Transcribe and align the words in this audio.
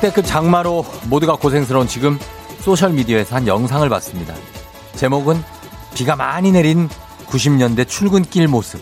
역대급 0.00 0.24
장마로 0.24 0.86
모두가 1.10 1.36
고생스러운 1.36 1.86
지금 1.86 2.18
소셜미디어에서 2.60 3.36
한 3.36 3.46
영상을 3.46 3.86
봤습니다. 3.90 4.34
제목은 4.96 5.42
비가 5.94 6.16
많이 6.16 6.52
내린 6.52 6.88
90년대 7.26 7.86
출근길 7.86 8.48
모습. 8.48 8.80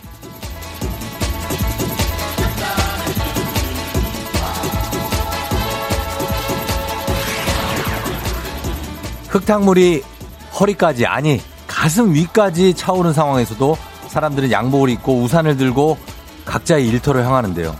흙탕물이 9.28 10.04
허리까지 10.60 11.06
아니 11.06 11.40
가슴 11.66 12.14
위까지 12.14 12.74
차오른 12.74 13.12
상황에서도 13.12 13.76
사람들은 14.06 14.52
양복을 14.52 14.88
입고 14.90 15.20
우산을 15.22 15.56
들고 15.56 15.98
각자의 16.44 16.86
일터로 16.86 17.22
향하는데요. 17.24 17.74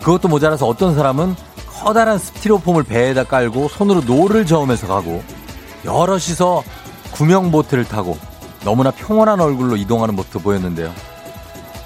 그것도 0.00 0.28
모자라서 0.28 0.66
어떤 0.66 0.94
사람은 0.94 1.45
커다란 1.86 2.18
스티로폼을 2.18 2.82
배에다 2.82 3.22
깔고 3.22 3.68
손으로 3.68 4.00
노를 4.00 4.44
저으면서 4.44 4.88
가고 4.88 5.22
여럿이서 5.84 6.64
구명보트를 7.12 7.84
타고 7.84 8.18
너무나 8.64 8.90
평온한 8.90 9.40
얼굴로 9.40 9.76
이동하는 9.76 10.16
모습도 10.16 10.40
보였는데요. 10.40 10.92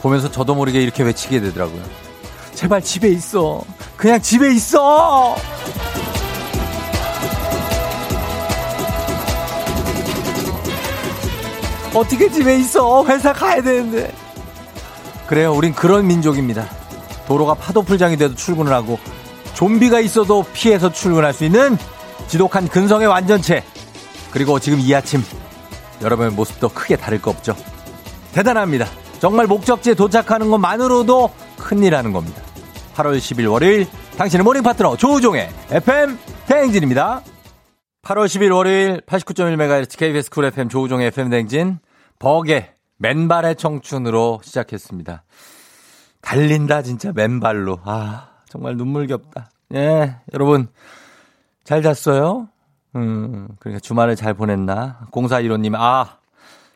보면서 0.00 0.30
저도 0.30 0.54
모르게 0.54 0.80
이렇게 0.80 1.02
외치게 1.02 1.40
되더라고요. 1.40 1.82
제발 2.54 2.80
집에 2.80 3.10
있어. 3.10 3.60
그냥 3.98 4.22
집에 4.22 4.54
있어! 4.54 5.36
어떻게 11.92 12.30
집에 12.30 12.56
있어? 12.56 13.04
회사 13.04 13.34
가야 13.34 13.60
되는데. 13.60 14.14
그래요. 15.26 15.52
우린 15.52 15.74
그런 15.74 16.06
민족입니다. 16.06 16.66
도로가 17.28 17.52
파도풀장이 17.52 18.16
돼도 18.16 18.34
출근을 18.34 18.72
하고 18.72 18.98
좀비가 19.54 20.00
있어도 20.00 20.44
피해서 20.52 20.90
출근할 20.90 21.32
수 21.32 21.44
있는 21.44 21.76
지독한 22.28 22.68
근성의 22.68 23.06
완전체. 23.06 23.64
그리고 24.30 24.58
지금 24.58 24.78
이 24.80 24.94
아침 24.94 25.22
여러분의 26.02 26.32
모습도 26.32 26.68
크게 26.70 26.96
다를 26.96 27.20
거 27.20 27.30
없죠. 27.30 27.56
대단합니다. 28.32 28.86
정말 29.18 29.46
목적지에 29.46 29.94
도착하는 29.94 30.50
것만으로도 30.50 31.30
큰일 31.58 31.94
하는 31.94 32.12
겁니다. 32.12 32.42
8월 32.94 33.18
10일 33.18 33.50
월요일 33.50 33.86
당신의 34.16 34.44
모닝 34.44 34.62
파트너 34.62 34.96
조우종의 34.96 35.48
FM 35.70 36.18
대행진입니다. 36.46 37.22
8월 38.02 38.26
10일 38.26 38.54
월요일 38.54 39.00
89.1MHz 39.02 39.98
KBS 39.98 40.30
쿨 40.30 40.46
FM 40.46 40.68
조우종의 40.68 41.08
FM 41.08 41.30
대행진 41.30 41.78
버게 42.18 42.74
맨발의 42.98 43.56
청춘으로 43.56 44.40
시작했습니다. 44.42 45.24
달린다 46.20 46.82
진짜 46.82 47.12
맨발로. 47.14 47.80
아 47.84 48.29
정말 48.50 48.76
눈물겹다. 48.76 49.50
예 49.74 50.16
여러분 50.34 50.68
잘 51.64 51.82
잤어요? 51.82 52.48
음 52.96 53.48
그러니까 53.60 53.80
주말을 53.80 54.16
잘 54.16 54.34
보냈나? 54.34 55.06
0415님 55.12 55.74
아 55.76 56.18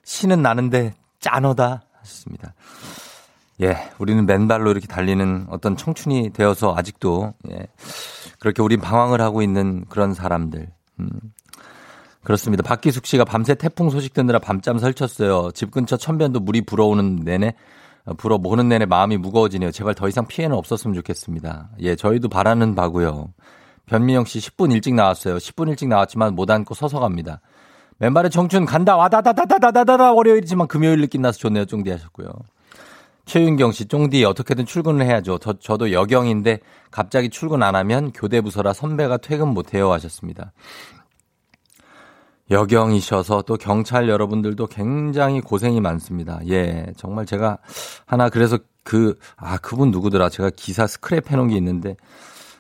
신은 0.05 0.41
나는데 0.41 0.95
짠하다 1.21 1.83
하셨습니다. 2.01 2.55
예, 3.63 3.77
우리는 3.99 4.27
맨발로 4.27 4.71
이렇게 4.71 4.87
달리는 4.87 5.47
어떤 5.49 5.77
청춘이 5.77 6.31
되어서 6.33 6.75
아직도, 6.77 7.35
예, 7.51 7.67
그렇게 8.41 8.63
우린 8.63 8.81
방황을 8.81 9.21
하고 9.21 9.43
있는 9.43 9.85
그런 9.89 10.13
사람들. 10.13 10.69
음, 11.01 11.09
그렇습니다. 12.25 12.63
박기숙 12.65 13.07
씨가 13.07 13.25
밤새 13.25 13.55
태풍 13.55 13.91
소식 13.91 14.13
듣느라 14.13 14.41
밤잠 14.41 14.79
설쳤어요. 14.79 15.51
집 15.53 15.71
근처 15.71 15.97
천변도 15.97 16.41
물이 16.41 16.63
불어오는 16.63 17.17
내내, 17.25 17.49
어, 17.49 17.53
불어 18.19 18.39
보는 18.39 18.69
내내 18.69 18.87
마음이 18.87 19.17
무거워지네요. 19.17 19.71
제발 19.71 19.95
더 19.95 20.09
이상 20.09 20.27
피해는 20.27 20.57
없었으면 20.57 20.95
좋겠습니다. 20.97 21.71
예, 21.81 21.97
저희도 21.97 22.29
바라는 22.29 22.75
바고요. 22.75 23.33
변민영 23.87 24.25
씨 24.25 24.39
10분 24.39 24.73
일찍 24.73 24.95
나왔어요. 24.95 25.37
10분 25.37 25.69
일찍 25.69 25.89
나왔지만 25.89 26.35
못 26.35 26.51
앉고 26.51 26.75
서서 26.75 27.01
갑니다. 27.01 27.41
맨발의 27.99 28.31
청춘 28.31 28.67
간다 28.67 28.97
와다다다다다다다 28.97 30.13
월요일이지만 30.13 30.69
금요일 30.69 31.01
느낌 31.01 31.23
나서 31.23 31.39
좋네요. 31.39 31.65
쫑디 31.65 31.91
하셨고요. 31.91 32.29
최윤경 33.27 33.73
씨, 33.73 33.87
쫑디 33.87 34.25
어떻게든 34.25 34.67
출근을 34.67 35.07
해야죠. 35.07 35.39
저, 35.39 35.55
저도 35.55 35.93
여경인데 35.93 36.61
갑자기 36.91 37.31
출근 37.31 37.63
안 37.63 37.75
하면 37.75 38.13
교대 38.13 38.41
부서라 38.41 38.75
선배가 38.75 39.17
퇴근 39.19 39.49
못 39.49 39.73
해요 39.73 39.93
하셨습니다. 39.93 40.53
여경이셔서 42.51 43.43
또 43.43 43.57
경찰 43.57 44.09
여러분들도 44.09 44.67
굉장히 44.67 45.41
고생이 45.41 45.81
많습니다. 45.81 46.41
예, 46.49 46.87
정말 46.97 47.27
제가 47.27 47.59
하나 48.07 48.29
그래서 48.29 48.59
그, 48.83 49.19
아, 49.37 49.57
그분 49.59 49.91
누구더라. 49.91 50.29
제가 50.29 50.51
기사 50.55 50.85
스크랩 50.85 51.29
해놓은 51.29 51.49
게 51.49 51.57
있는데 51.57 51.97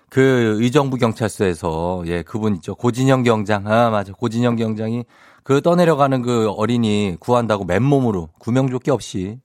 그 0.08 0.56
의정부 0.58 0.96
경찰서에서 0.96 2.04
예, 2.06 2.22
그분 2.22 2.54
있죠. 2.56 2.74
고진영 2.74 3.24
경장. 3.24 3.66
아, 3.66 3.90
맞아. 3.90 4.12
고진영 4.12 4.56
경장이 4.56 5.04
그 5.42 5.60
떠내려가는 5.60 6.22
그 6.22 6.48
어린이 6.50 7.16
구한다고 7.20 7.64
맨몸으로 7.64 8.30
구명조끼 8.38 8.90
없이 8.90 9.38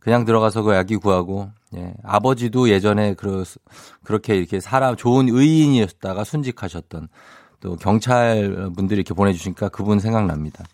그냥 0.00 0.24
들어가서 0.24 0.62
그 0.62 0.74
아기 0.74 0.96
구하고 0.96 1.50
예, 1.76 1.92
아버지도 2.02 2.70
예전에 2.70 3.14
그 3.14 3.44
그렇게 4.04 4.36
이렇게 4.36 4.60
사람 4.60 4.96
좋은 4.96 5.28
의인이었다가 5.28 6.24
순직하셨던 6.24 7.08
또 7.60 7.76
경찰 7.76 8.70
분들이 8.76 8.98
이렇게 9.00 9.14
보내주시니까 9.14 9.68
그분 9.70 9.98
생각납니다. 10.00 10.64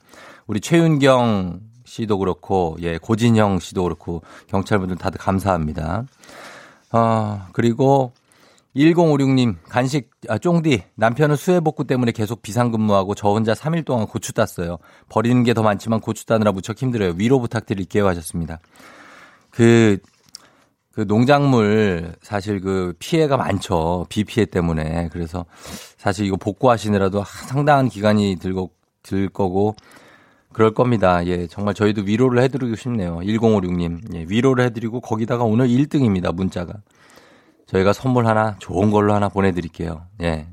우리 0.47 0.61
최윤경 0.61 1.61
씨도 1.85 2.19
그렇고 2.19 2.77
예 2.81 2.99
고진영 2.99 3.59
씨도 3.59 3.83
그렇고 3.83 4.23
경찰분들 4.49 4.97
다들 4.97 5.19
감사합니다. 5.19 6.05
어 6.93 7.43
그리고 7.53 8.13
1056님 8.77 9.57
간식 9.69 10.11
아 10.29 10.39
쫑디 10.39 10.83
남편은 10.95 11.37
수해 11.37 11.61
복구 11.61 11.87
때문에 11.87 12.13
계속 12.13 12.41
비상근무하고 12.43 13.15
저 13.15 13.29
혼자 13.29 13.53
3일 13.53 13.85
동안 13.85 14.07
고추 14.07 14.33
땄어요. 14.33 14.79
버리는 15.09 15.43
게 15.45 15.53
더 15.55 15.63
많지만 15.63 16.01
고추 16.01 16.25
따느라 16.27 16.53
무척 16.53 16.81
힘들어요. 16.81 17.15
위로 17.17 17.39
부탁드릴게요 17.41 18.07
하셨습니다. 18.07 18.61
그, 19.51 19.99
그 20.93 21.07
농작물 21.07 22.15
사실 22.21 22.61
그 22.61 22.95
피해가 22.99 23.37
많죠. 23.37 24.07
비 24.09 24.25
피해 24.25 24.45
때문에. 24.47 25.09
그래서 25.11 25.47
사실 25.97 26.27
이거 26.27 26.37
복구하시느라도 26.37 27.25
상당한 27.27 27.89
기간이 27.89 28.37
들고, 28.41 28.71
들 29.03 29.29
거고 29.29 29.75
그럴 30.53 30.75
겁니다. 30.75 31.27
예, 31.27 31.47
정말 31.47 31.75
저희도 31.75 32.03
위로를 32.03 32.43
해드리고 32.43 32.77
싶네요. 32.77 33.17
1056님. 33.19 34.15
예, 34.15 34.27
위로를 34.29 34.65
해드리고 34.67 35.01
거기다가 35.01 35.45
오늘 35.45 35.69
1등입니다. 35.69 36.33
문자가. 36.35 36.75
저희가 37.67 37.95
선물 37.95 38.27
하나 38.27 38.57
좋은 38.59 38.91
걸로 38.91 39.15
하나 39.15 39.29
보내드릴게요. 39.31 40.03
예. 40.23 40.47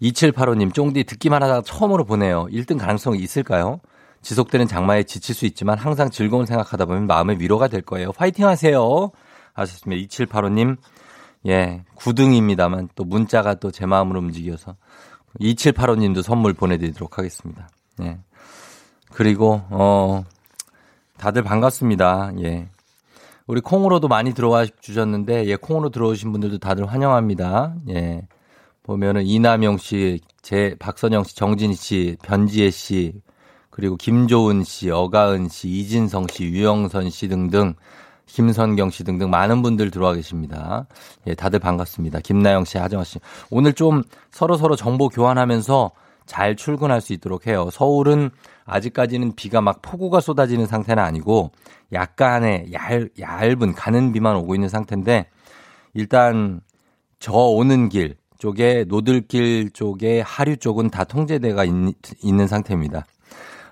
2785님, 0.00 0.74
쫑디 0.74 1.04
듣기만 1.04 1.42
하다가 1.42 1.62
처음으로 1.62 2.04
보내요. 2.04 2.46
1등 2.50 2.78
가능성이 2.78 3.18
있을까요? 3.18 3.80
지속되는 4.22 4.66
장마에 4.66 5.04
지칠 5.04 5.34
수 5.34 5.46
있지만 5.46 5.78
항상 5.78 6.10
즐거운 6.10 6.46
생각하다 6.46 6.86
보면 6.86 7.06
마음의 7.06 7.38
위로가 7.38 7.68
될 7.68 7.82
거예요. 7.82 8.12
화이팅 8.16 8.46
하세요. 8.46 9.10
하셨습니다. 9.56 10.06
2785님. 10.06 10.76
예, 11.46 11.84
9등입니다만 11.96 12.88
또 12.94 13.04
문자가 13.04 13.54
또 13.54 13.70
제 13.70 13.86
마음으로 13.86 14.18
움직여서 14.20 14.76
2785님도 15.40 16.22
선물 16.22 16.54
보내드리도록 16.54 17.18
하겠습니다. 17.18 17.68
예. 18.02 18.18
그리고, 19.12 19.62
어, 19.70 20.24
다들 21.18 21.42
반갑습니다. 21.42 22.32
예. 22.42 22.68
우리 23.46 23.60
콩으로도 23.60 24.08
많이 24.08 24.34
들어와 24.34 24.66
주셨는데, 24.80 25.46
예, 25.46 25.56
콩으로 25.56 25.90
들어오신 25.90 26.32
분들도 26.32 26.58
다들 26.58 26.86
환영합니다. 26.86 27.74
예. 27.90 28.26
보면은 28.82 29.24
이남영 29.24 29.78
씨, 29.78 30.20
제, 30.42 30.74
박선영 30.78 31.24
씨, 31.24 31.36
정진 31.36 31.74
씨, 31.74 32.16
변지혜 32.22 32.70
씨, 32.70 33.20
그리고 33.70 33.96
김조은 33.96 34.64
씨, 34.64 34.90
어가은 34.90 35.48
씨, 35.48 35.68
이진성 35.68 36.26
씨, 36.32 36.44
유영선 36.44 37.10
씨 37.10 37.28
등등 37.28 37.74
김선경 38.26 38.90
씨 38.90 39.04
등등 39.04 39.30
많은 39.30 39.62
분들 39.62 39.90
들어와 39.90 40.14
계십니다. 40.14 40.86
예, 41.26 41.34
다들 41.34 41.58
반갑습니다. 41.58 42.20
김나영 42.20 42.64
씨, 42.64 42.76
하정아 42.78 43.04
씨. 43.04 43.18
오늘 43.50 43.72
좀 43.72 44.02
서로 44.30 44.56
서로 44.56 44.76
정보 44.76 45.08
교환하면서 45.08 45.92
잘 46.26 46.56
출근할 46.56 47.00
수 47.00 47.12
있도록 47.12 47.46
해요. 47.46 47.68
서울은 47.70 48.30
아직까지는 48.64 49.36
비가 49.36 49.60
막 49.60 49.80
폭우가 49.80 50.20
쏟아지는 50.20 50.66
상태는 50.66 51.02
아니고 51.02 51.52
약간의 51.92 52.72
얇, 52.72 53.08
얇은 53.18 53.74
가는 53.74 54.12
비만 54.12 54.36
오고 54.36 54.54
있는 54.54 54.68
상태인데 54.68 55.28
일단 55.94 56.60
저 57.20 57.32
오는 57.32 57.88
길 57.88 58.16
쪽에 58.38 58.84
노들길 58.88 59.70
쪽에 59.70 60.20
하류 60.20 60.56
쪽은 60.56 60.90
다 60.90 61.04
통제대가 61.04 61.64
있, 61.64 61.72
있는 62.22 62.48
상태입니다. 62.48 63.06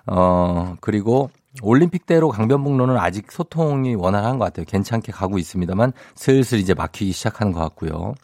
어, 0.07 0.75
그리고 0.81 1.31
올림픽대로 1.63 2.31
강변북로는 2.31 2.97
아직 2.97 3.31
소통이 3.31 3.95
원활한 3.95 4.39
것 4.39 4.47
같아요. 4.47 4.67
괜찮게 4.67 5.13
가고 5.13 5.39
있습니다만 5.39 5.93
슬슬 6.15 6.59
이제 6.59 6.75
막히기 6.75 7.13
시작하는 7.13 7.53
것 7.53 7.61
같고요. 7.61 8.15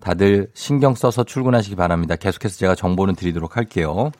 다들 0.00 0.48
신경 0.54 0.94
써서 0.94 1.24
출근하시기 1.24 1.74
바랍니다. 1.76 2.16
계속해서 2.16 2.56
제가 2.58 2.74
정보는 2.74 3.14
드리도록 3.14 3.56
할게요. 3.56 4.10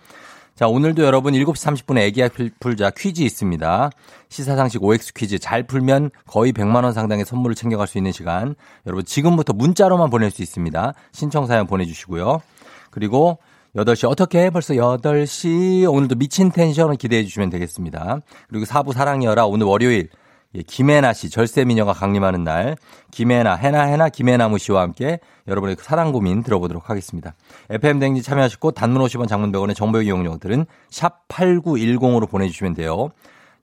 자, 0.57 0.69
오늘도 0.69 1.05
여러분 1.05 1.35
7시 1.35 1.85
30분에 1.85 1.99
애기야 1.99 2.31
풀자 2.59 2.91
퀴즈 2.97 3.21
있습니다. 3.21 3.91
시사상식 4.31 4.83
OX 4.83 5.13
퀴즈 5.13 5.39
잘 5.39 5.65
풀면 5.65 6.11
거의 6.27 6.55
100만원 6.55 6.95
상당의 6.95 7.27
선물을 7.27 7.55
챙겨갈 7.55 7.87
수 7.87 7.99
있는 7.99 8.11
시간. 8.11 8.55
여러분 8.87 9.05
지금부터 9.05 9.53
문자로만 9.53 10.09
보낼 10.09 10.31
수 10.31 10.41
있습니다. 10.41 10.95
신청사연 11.13 11.67
보내주시고요. 11.67 12.41
그리고 12.91 13.39
8시 13.77 14.11
어떻게 14.11 14.49
벌써 14.49 14.73
8시 14.73 15.93
오늘도 15.93 16.15
미친 16.15 16.51
텐션을 16.51 16.97
기대해 16.97 17.25
주시면 17.25 17.51
되겠습니다. 17.51 18.21
그리고 18.49 18.65
4부 18.65 18.95
사랑이여라 18.95 19.45
오늘 19.47 19.67
월요일 19.67 20.09
예, 20.55 20.63
김혜나 20.63 21.13
씨, 21.13 21.29
절세 21.29 21.67
미녀가 21.67 21.93
강림하는 21.93 22.43
날, 22.43 22.77
김혜나, 23.11 23.57
해나, 23.57 23.83
해나, 23.83 24.09
김혜나무 24.09 24.57
씨와 24.57 24.81
함께 24.81 25.19
여러분의 25.47 25.77
그 25.77 25.85
사랑 25.85 26.13
고민 26.13 26.43
들어보도록 26.43 26.89
하겠습니다. 26.89 27.35
FM 27.69 27.99
댕지 27.99 28.23
참여하시고 28.23 28.71
단문 28.71 29.03
50원 29.03 29.29
장문 29.29 29.53
100원의 29.53 29.75
정보 29.75 30.01
이용료들은 30.01 30.65
샵 30.89 31.29
8910으로 31.29 32.31
보내주시면 32.31 32.73
돼요. 32.75 33.11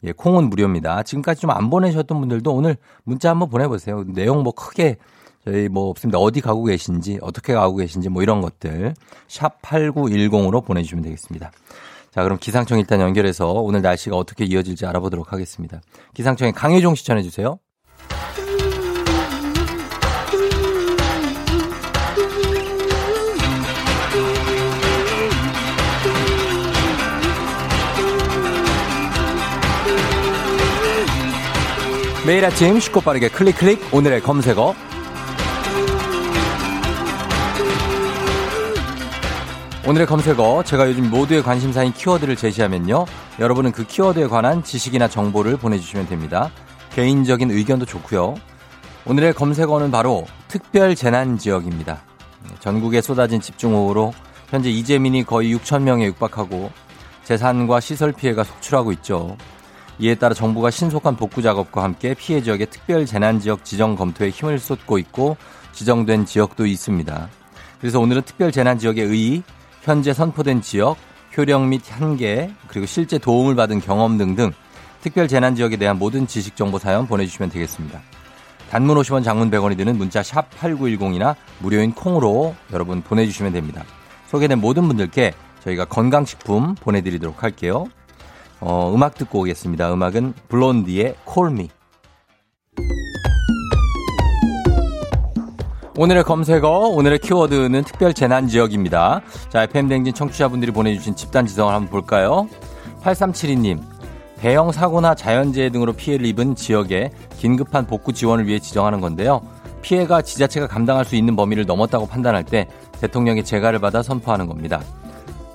예, 0.03 0.11
콩은 0.11 0.49
무료입니다. 0.49 1.01
지금까지 1.01 1.41
좀 1.41 1.49
안 1.49 1.71
보내셨던 1.71 2.19
분들도 2.19 2.53
오늘 2.53 2.77
문자 3.03 3.31
한번 3.31 3.49
보내보세요. 3.49 4.03
내용 4.09 4.43
뭐 4.43 4.53
크게 4.53 4.97
저희 5.45 5.67
뭐 5.67 5.89
없습니다. 5.89 6.19
어디 6.19 6.41
가고 6.41 6.63
계신지, 6.63 7.19
어떻게 7.21 7.53
가고 7.53 7.75
계신지 7.75 8.09
뭐 8.09 8.23
이런 8.23 8.41
것들 8.41 8.93
샵 9.27 9.61
8910으로 9.61 10.63
보내주시면 10.65 11.03
되겠습니다. 11.03 11.51
자, 12.11 12.23
그럼 12.23 12.37
기상청 12.39 12.79
일단 12.79 13.01
연결해서 13.01 13.51
오늘 13.51 13.81
날씨가 13.81 14.15
어떻게 14.15 14.45
이어질지 14.45 14.85
알아보도록 14.85 15.33
하겠습니다. 15.33 15.81
기상청에 16.13 16.51
강혜종 16.51 16.95
시 16.95 17.05
전해 17.05 17.23
주세요. 17.23 17.59
매일 32.25 32.45
아침 32.45 32.79
쉽고 32.79 33.01
빠르게 33.01 33.27
클릭 33.27 33.57
클릭 33.57 33.93
오늘의 33.93 34.21
검색어 34.21 34.92
오늘의 39.85 40.07
검색어 40.07 40.63
제가 40.63 40.87
요즘 40.87 41.09
모두의 41.09 41.43
관심사인 41.43 41.91
키워드를 41.91 42.37
제시하면요. 42.37 43.05
여러분은 43.39 43.73
그 43.73 43.85
키워드에 43.85 44.27
관한 44.27 44.63
지식이나 44.63 45.09
정보를 45.09 45.57
보내주시면 45.57 46.07
됩니다. 46.07 46.49
개인적인 46.91 47.51
의견도 47.51 47.85
좋고요. 47.85 48.35
오늘의 49.05 49.33
검색어는 49.33 49.91
바로 49.91 50.25
특별 50.47 50.95
재난 50.95 51.37
지역입니다. 51.37 52.01
전국에 52.61 53.01
쏟아진 53.01 53.41
집중호우로 53.41 54.13
현재 54.47 54.69
이재민이 54.69 55.25
거의 55.25 55.53
6천 55.53 55.81
명에 55.81 56.05
육박하고 56.05 56.71
재산과 57.25 57.81
시설 57.81 58.13
피해가 58.13 58.45
속출하고 58.45 58.93
있죠. 58.93 59.35
이에 59.99 60.15
따라 60.15 60.33
정부가 60.33 60.71
신속한 60.71 61.17
복구 61.17 61.41
작업과 61.41 61.83
함께 61.83 62.13
피해 62.13 62.41
지역의 62.41 62.67
특별 62.69 63.05
재난 63.05 63.41
지역 63.41 63.65
지정 63.65 63.97
검토에 63.97 64.29
힘을 64.29 64.59
쏟고 64.59 64.97
있고 64.99 65.35
지정된 65.73 66.25
지역도 66.25 66.67
있습니다. 66.67 67.29
그래서 67.81 67.99
오늘은 67.99 68.21
특별 68.21 68.49
재난 68.53 68.79
지역의 68.79 69.03
의, 69.07 69.43
현재 69.83 70.13
선포된 70.13 70.61
지역, 70.61 70.97
효력 71.37 71.67
및 71.67 71.81
한계, 71.89 72.51
그리고 72.67 72.85
실제 72.85 73.17
도움을 73.17 73.55
받은 73.55 73.81
경험 73.81 74.17
등등 74.17 74.51
특별 75.01 75.27
재난 75.27 75.55
지역에 75.55 75.75
대한 75.75 75.99
모든 75.99 76.25
지식 76.25 76.55
정보 76.55 76.79
사연 76.79 77.05
보내주시면 77.05 77.49
되겠습니다. 77.49 78.01
단문 78.69 78.97
50원 78.97 79.23
장문 79.23 79.51
100원이 79.51 79.77
드는 79.77 79.97
문자 79.97 80.23
샵 80.23 80.49
8910이나 80.51 81.35
무료인 81.59 81.93
콩으로 81.93 82.55
여러분 82.71 83.01
보내주시면 83.01 83.51
됩니다. 83.51 83.83
소개된 84.27 84.59
모든 84.59 84.87
분들께 84.87 85.33
저희가 85.63 85.85
건강식품 85.85 86.75
보내드리도록 86.75 87.43
할게요. 87.43 87.85
어, 88.61 88.91
음악 88.95 89.15
듣고 89.15 89.41
오겠습니다. 89.41 89.93
음악은 89.93 90.33
블론디의 90.47 91.17
콜미. 91.25 91.69
오늘의 95.95 96.23
검색어, 96.23 96.67
오늘의 96.87 97.19
키워드는 97.19 97.83
특별 97.83 98.15
재난 98.15 98.47
지역입니다. 98.47 99.21
자, 99.49 99.63
FM댕진 99.63 100.15
청취자분들이 100.15 100.71
보내주신 100.71 101.15
집단 101.15 101.45
지성을 101.45 101.71
한번 101.71 101.91
볼까요? 101.91 102.47
8372님, 103.03 103.79
대형 104.37 104.71
사고나 104.71 105.13
자연재해 105.13 105.69
등으로 105.69 105.93
피해를 105.93 106.25
입은 106.25 106.55
지역에 106.55 107.11
긴급한 107.37 107.85
복구 107.85 108.11
지원을 108.11 108.47
위해 108.47 108.57
지정하는 108.57 109.01
건데요. 109.01 109.41
피해가 109.83 110.23
지자체가 110.23 110.65
감당할 110.65 111.05
수 111.05 111.15
있는 111.15 111.35
범위를 111.35 111.67
넘었다고 111.67 112.07
판단할 112.07 112.43
때 112.43 112.67
대통령의 112.99 113.45
재가를 113.45 113.77
받아 113.77 114.01
선포하는 114.01 114.47
겁니다. 114.47 114.81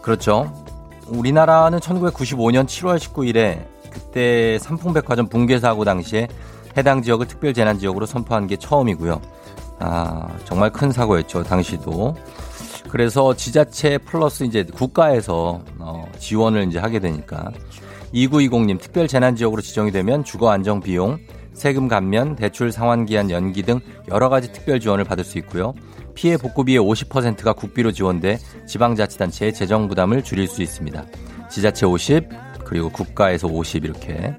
그렇죠. 0.03 0.53
우리나라는 1.09 1.81
1995년 1.81 2.67
7월 2.67 2.99
19일에 2.99 3.65
그때 3.91 4.61
삼풍백화점 4.61 5.27
붕괴 5.27 5.59
사고 5.59 5.85
당시에 5.85 6.29
해당 6.77 7.03
지역을 7.03 7.27
특별 7.27 7.55
재난 7.55 7.81
지역으로 7.81 8.07
선포한 8.07 8.47
게 8.47 8.57
처음이고요. 8.57 9.21
아, 9.79 10.29
정말 10.45 10.71
큰 10.71 10.91
사고였죠. 10.91 11.43
당시도. 11.45 12.17
그래서 12.91 13.35
지자체 13.35 13.99
플러스 13.99 14.45
이제 14.45 14.65
국가에서 14.65 15.61
어, 15.79 16.11
지원을 16.19 16.69
이제 16.69 16.79
하게 16.79 16.99
되니까 16.99 17.53
2920님 18.15 18.81
특별 18.81 19.07
재난 19.07 19.37
지역으로 19.37 19.61
지정이 19.61 19.93
되면 19.93 20.25
주거 20.25 20.51
안정 20.51 20.81
비용, 20.81 21.19
세금 21.53 21.89
감면, 21.89 22.37
대출 22.37 22.73
상환 22.73 23.05
기한 23.05 23.31
연기 23.31 23.63
등 23.63 23.81
여러 24.09 24.29
가지 24.29 24.53
특별 24.53 24.81
지원을 24.81 25.05
받을 25.05 25.25
수 25.25 25.39
있고요. 25.39 25.75
피해 26.15 26.37
복구비의 26.37 26.81
50%가 26.81 27.53
국비로 27.53 27.93
지원돼 27.93 28.39
지방자치단체의 28.67 29.55
재정 29.55 29.87
부담을 29.89 30.23
줄일 30.25 30.49
수 30.49 30.63
있습니다. 30.63 31.05
지자체 31.51 31.87
50, 31.87 32.29
그리고 32.65 32.89
국가에서 32.89 33.47
50 33.49 33.85
이렇게. 33.85 34.35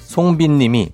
송빈 0.00 0.58
님이 0.58 0.90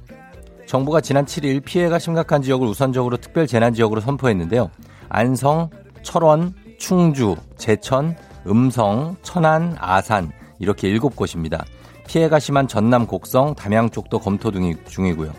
정부가 0.72 1.02
지난 1.02 1.26
7일 1.26 1.62
피해가 1.62 1.98
심각한 1.98 2.40
지역을 2.40 2.66
우선적으로 2.66 3.19
특별 3.19 3.46
재난 3.46 3.74
지역으로 3.74 4.00
선포했는데요. 4.00 4.70
안성, 5.10 5.69
철원, 6.00 6.54
충주, 6.78 7.36
제천, 7.58 8.16
음성, 8.46 9.14
천안, 9.20 9.76
아산 9.78 10.32
이렇게 10.58 10.88
7곳입니다. 10.88 11.62
피해가 12.08 12.38
심한 12.38 12.69
전남 12.69 13.06
곡성, 13.06 13.55
담양 13.55 13.91
쪽도 13.91 14.19
검토 14.19 14.50
중이고요. 14.50 15.31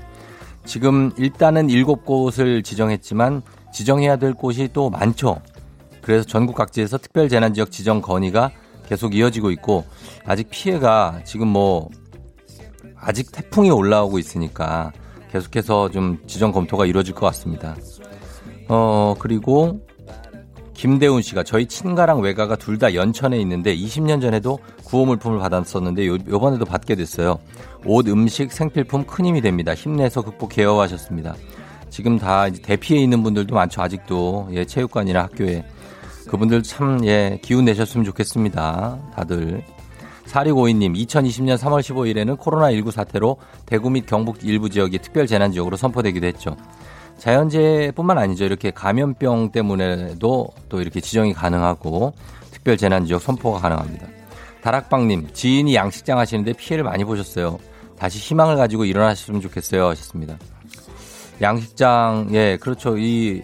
지금 0.66 1.12
일단은 1.18 1.66
7곳을 1.66 2.63
지정했지만 2.63 3.42
지정해야 3.74 4.18
될 4.18 4.36
곳이 4.36 4.70
또 4.72 4.92
많죠. 4.92 5.42
그래서 6.04 6.28
전국 6.28 6.56
각지에서 6.56 7.00
특별 7.00 7.28
재난 7.28 7.56
지역 7.56 7.72
지정 7.72 8.04
건의가 8.04 8.52
계속 8.86 9.16
이어지고 9.16 9.50
있고 9.50 9.84
아직 10.25 10.52
피해가 10.52 11.22
지금 11.25 11.48
뭐 11.48 11.90
아직 12.96 13.32
태풍이 13.32 13.72
올라오고 13.72 14.20
있으니까 14.20 14.92
계속해서 15.34 15.90
좀 15.90 16.20
지정 16.28 16.52
검토가 16.52 16.86
이루어질 16.86 17.16
것 17.16 17.25
같습니다. 17.28 17.75
어, 18.70 19.16
그리고 19.18 19.82
김대훈 20.75 21.22
씨가 21.24 21.44
저희 21.44 21.66
친가랑 21.66 22.22
외가가 22.22 22.56
둘 22.56 22.78
다 22.78 22.94
연천에 22.94 23.38
있는데 23.40 23.75
20년 23.75 24.22
전에도 24.22 24.60
구호 24.84 25.06
물품을 25.06 25.40
받았었는데 25.40 26.08
요, 26.08 26.18
요번에도 26.28 26.66
받게 26.66 26.96
됐어요. 26.96 27.40
옷, 27.86 28.08
음식, 28.08 28.52
생필품 28.52 29.06
큰 29.06 29.25
힘이 29.25 29.42
됩니다. 29.42 29.74
힘내서 29.74 30.22
극복해요 30.22 30.80
하셨습니다. 30.82 31.36
지금 31.90 32.18
다 32.20 32.50
대피해 32.50 33.02
있는 33.02 33.24
분들도 33.24 33.56
많죠. 33.56 33.82
아직도 33.82 34.50
예, 34.52 34.66
체육관이나 34.66 35.24
학교에 35.24 35.63
그분들 36.28 36.63
참 36.63 37.04
예, 37.06 37.40
기운 37.42 37.66
내셨으면 37.66 38.06
좋겠습니다. 38.06 39.00
다들 39.16 39.63
4652님, 40.34 40.96
2020년 41.08 41.58
3월 41.58 41.82
15일에는 41.82 42.38
코로나19 42.38 42.92
사태로 42.92 43.38
대구 43.68 43.90
및 43.92 44.08
경북 44.08 44.44
일부 44.44 44.70
지역이 44.70 44.98
특별 45.00 45.28
재난 45.28 45.52
지역으로 45.52 45.78
선포되기도 45.78 46.25
했죠. 46.25 46.58
자연재해뿐만 47.20 48.18
아니죠. 48.18 48.44
이렇게 48.44 48.72
감염병 48.72 49.52
때문에도 49.52 50.50
또 50.70 50.82
이렇게 50.82 51.00
지정이 51.00 51.34
가능하고 51.34 52.13
특별 52.52 52.78
재난 52.78 53.06
지역 53.06 53.22
선포가 53.22 53.60
가능합니다. 53.60 54.08
다락방님, 54.62 55.30
지인이 55.34 55.75
양식장 55.75 56.18
하시는데 56.18 56.54
피해를 56.54 56.84
많이 56.84 57.04
보셨어요. 57.04 57.60
다시 57.98 58.18
희망을 58.18 58.56
가지고 58.56 58.86
일어나셨으면 58.86 59.40
좋겠어요. 59.42 59.88
하셨습니다. 59.90 60.38
양식장, 61.42 62.30
예, 62.32 62.58
그렇죠. 62.60 62.98
이, 62.98 63.44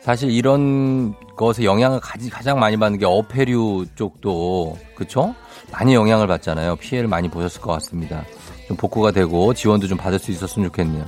사실 0.00 0.30
이런 0.30 1.14
것에 1.36 1.64
영향을 1.64 2.00
가장 2.00 2.60
많이 2.60 2.76
받는 2.76 2.98
게 2.98 3.06
어패류 3.06 3.86
쪽도, 3.94 4.78
그쵸? 4.94 5.34
많이 5.72 5.94
영향을 5.94 6.26
받잖아요. 6.26 6.76
피해를 6.76 7.08
많이 7.08 7.28
보셨을 7.28 7.60
것 7.60 7.72
같습니다. 7.72 8.24
좀 8.68 8.76
복구가 8.76 9.10
되고 9.10 9.52
지원도 9.54 9.88
좀 9.88 9.98
받을 9.98 10.18
수 10.18 10.30
있었으면 10.30 10.68
좋겠네요. 10.68 11.04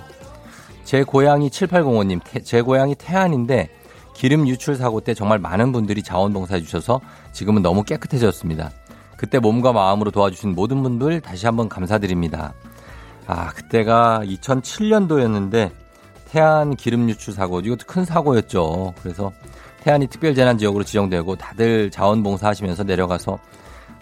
제 0.84 1.04
고향이 1.04 1.50
7805님, 1.50 2.20
제 2.44 2.62
고향이 2.62 2.94
태안인데 2.96 3.70
기름 4.14 4.48
유출 4.48 4.76
사고 4.76 5.00
때 5.00 5.12
정말 5.12 5.38
많은 5.38 5.72
분들이 5.72 6.02
자원봉사해 6.02 6.62
주셔서 6.62 7.00
지금은 7.32 7.62
너무 7.62 7.82
깨끗해졌습니다. 7.82 8.70
그때 9.16 9.38
몸과 9.38 9.72
마음으로 9.72 10.10
도와주신 10.10 10.54
모든 10.54 10.82
분들 10.82 11.20
다시 11.20 11.46
한번 11.46 11.68
감사드립니다. 11.68 12.54
아, 13.26 13.48
그때가 13.50 14.20
2007년도였는데 14.24 15.70
태안 16.30 16.74
기름 16.76 17.08
유출 17.08 17.32
사고, 17.32 17.60
이것도 17.60 17.86
큰 17.86 18.04
사고였죠. 18.04 18.94
그래서 19.02 19.32
태안이 19.82 20.06
특별재난지역으로 20.08 20.84
지정되고 20.84 21.36
다들 21.36 21.90
자원봉사 21.90 22.48
하시면서 22.48 22.82
내려가서 22.82 23.38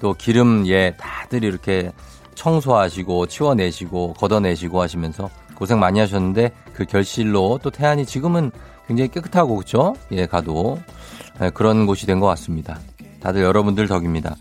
또 0.02 0.14
기름 0.14 0.66
예 0.66 0.94
다들 0.98 1.44
이렇게 1.44 1.92
청소하시고 2.34 3.26
치워내시고 3.26 4.14
걷어내시고 4.14 4.82
하시면서 4.82 5.30
고생 5.54 5.78
많이 5.78 6.00
하셨는데 6.00 6.50
그 6.74 6.84
결실로 6.84 7.60
또 7.62 7.70
태안이 7.70 8.04
지금은 8.04 8.50
굉장히 8.88 9.08
깨끗하고 9.12 9.54
그렇죠? 9.54 9.94
예 10.10 10.26
가도 10.26 10.80
예, 11.40 11.50
그런 11.50 11.86
곳이 11.86 12.04
된 12.06 12.18
것 12.18 12.26
같습니다. 12.26 12.80
다들 13.20 13.42
여러분들 13.42 13.86
덕입니다. 13.86 14.34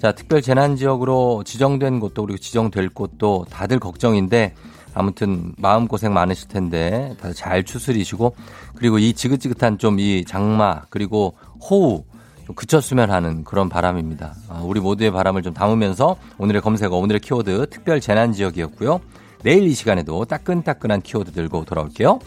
자 0.00 0.12
특별 0.12 0.40
재난 0.42 0.76
지역으로 0.76 1.42
지정된 1.44 1.98
곳도 1.98 2.22
그리고 2.22 2.38
지정될 2.38 2.90
곳도 2.90 3.46
다들 3.50 3.80
걱정인데 3.80 4.54
아무튼 4.94 5.52
마음 5.58 5.88
고생 5.88 6.14
많으실 6.14 6.46
텐데 6.48 7.16
다들 7.20 7.34
잘 7.34 7.64
추스리시고 7.64 8.36
그리고 8.76 8.98
이 8.98 9.12
지긋지긋한 9.12 9.78
좀 9.78 9.98
이 9.98 10.24
장마 10.24 10.82
그리고 10.88 11.34
호우 11.68 12.04
좀 12.50 12.54
그쳤으면 12.54 13.10
하는 13.10 13.44
그런 13.44 13.68
바람입니다. 13.68 14.34
아, 14.48 14.62
우리 14.64 14.80
모두의 14.80 15.12
바람을 15.12 15.42
좀 15.42 15.54
담으면서 15.54 16.16
오늘의 16.38 16.62
검색어 16.62 16.96
오늘의 16.96 17.20
키워드 17.20 17.70
특별 17.70 18.00
재난 18.00 18.32
지역이었고요. 18.32 19.00
내일 19.42 19.64
이 19.64 19.74
시간에도 19.74 20.24
따끈따끈한 20.24 21.02
키워드 21.02 21.32
들고 21.32 21.64
돌아올게요. 21.64 22.18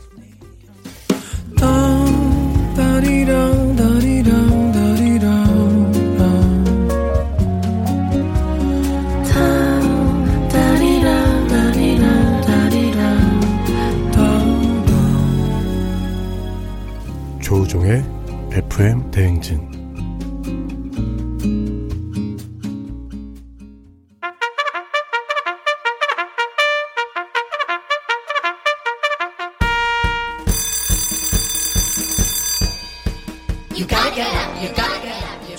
조우종의 17.41 18.03
FM 18.51 19.11
대행진 19.11 19.72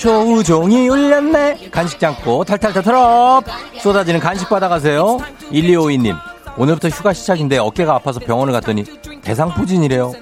조우종이 0.04 0.86
울렸네. 0.90 1.70
간식 1.70 1.98
장고 1.98 2.44
탈탈탈 2.44 2.82
털업 2.82 3.44
쏟아지는 3.80 4.20
간식 4.20 4.50
받아가세요. 4.50 5.16
1252님 5.50 6.14
오늘부터 6.58 6.88
휴가 6.88 7.14
시작인데 7.14 7.56
어깨가 7.56 7.94
아파서 7.94 8.20
병원을 8.20 8.52
갔더니 8.52 8.84
대상포진이래요. 9.22 10.12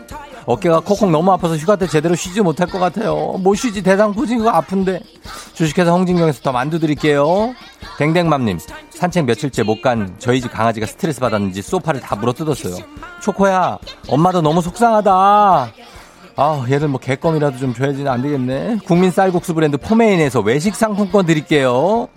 어깨가 0.46 0.80
콕콕 0.80 1.10
너무 1.10 1.32
아파서 1.32 1.56
휴가 1.56 1.74
때 1.74 1.88
제대로 1.88 2.14
쉬지 2.14 2.42
못할 2.42 2.68
것 2.68 2.78
같아요. 2.78 3.34
못 3.40 3.56
쉬지 3.56 3.82
대상포진 3.82 4.38
이거 4.38 4.50
아픈데. 4.50 5.00
주식회사 5.54 5.90
홍진경에서 5.90 6.42
더 6.42 6.52
만두 6.52 6.78
드릴게요. 6.78 7.52
댕댕맘님 7.98 8.60
산책 8.90 9.24
며칠째 9.24 9.64
못 9.64 9.82
간 9.82 10.14
저희 10.20 10.40
집 10.40 10.52
강아지가 10.52 10.86
스트레스 10.86 11.18
받았는지 11.18 11.60
소파를 11.60 12.00
다 12.00 12.14
물어뜯었어요. 12.14 12.76
초코야 13.20 13.78
엄마도 14.08 14.42
너무 14.42 14.62
속상하다 14.62 15.72
아, 16.36 16.64
얘들 16.70 16.88
뭐 16.88 16.98
개껌이라도 16.98 17.58
좀 17.58 17.74
줘야지 17.74 18.06
안 18.08 18.22
되겠네. 18.22 18.78
국민 18.86 19.10
쌀국수 19.10 19.54
브랜드 19.54 19.76
포메인에서 19.76 20.40
외식 20.40 20.74
상품권 20.74 21.26
드릴게요. 21.26 22.08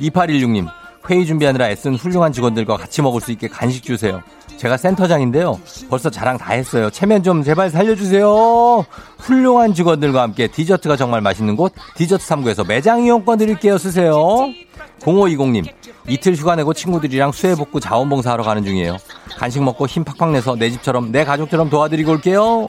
2816님, 0.00 0.66
회의 1.08 1.24
준비하느라 1.26 1.70
애쓴 1.70 1.94
훌륭한 1.94 2.32
직원들과 2.32 2.76
같이 2.76 3.00
먹을 3.02 3.20
수 3.20 3.30
있게 3.32 3.48
간식 3.48 3.82
주세요. 3.82 4.22
제가 4.56 4.76
센터장인데요. 4.76 5.58
벌써 5.88 6.10
자랑 6.10 6.36
다 6.36 6.52
했어요. 6.52 6.90
체면 6.90 7.22
좀 7.22 7.42
제발 7.42 7.70
살려주세요. 7.70 8.84
훌륭한 9.18 9.72
직원들과 9.72 10.20
함께 10.20 10.48
디저트가 10.48 10.96
정말 10.96 11.20
맛있는 11.22 11.56
곳 11.56 11.72
디저트 11.94 12.26
3구에서 12.26 12.66
매장 12.66 13.02
이용권 13.04 13.38
드릴게요. 13.38 13.78
쓰세요. 13.78 14.52
0520님, 15.00 15.66
이틀 16.08 16.34
휴가 16.34 16.56
내고 16.56 16.74
친구들이랑 16.74 17.32
수해 17.32 17.54
복구 17.54 17.80
자원봉사하러 17.80 18.42
가는 18.42 18.62
중이에요. 18.62 18.98
간식 19.38 19.62
먹고 19.62 19.86
힘 19.86 20.04
팍팍 20.04 20.30
내서 20.32 20.56
내 20.56 20.68
집처럼 20.70 21.10
내 21.10 21.24
가족처럼 21.24 21.70
도와드리고 21.70 22.10
올게요. 22.10 22.68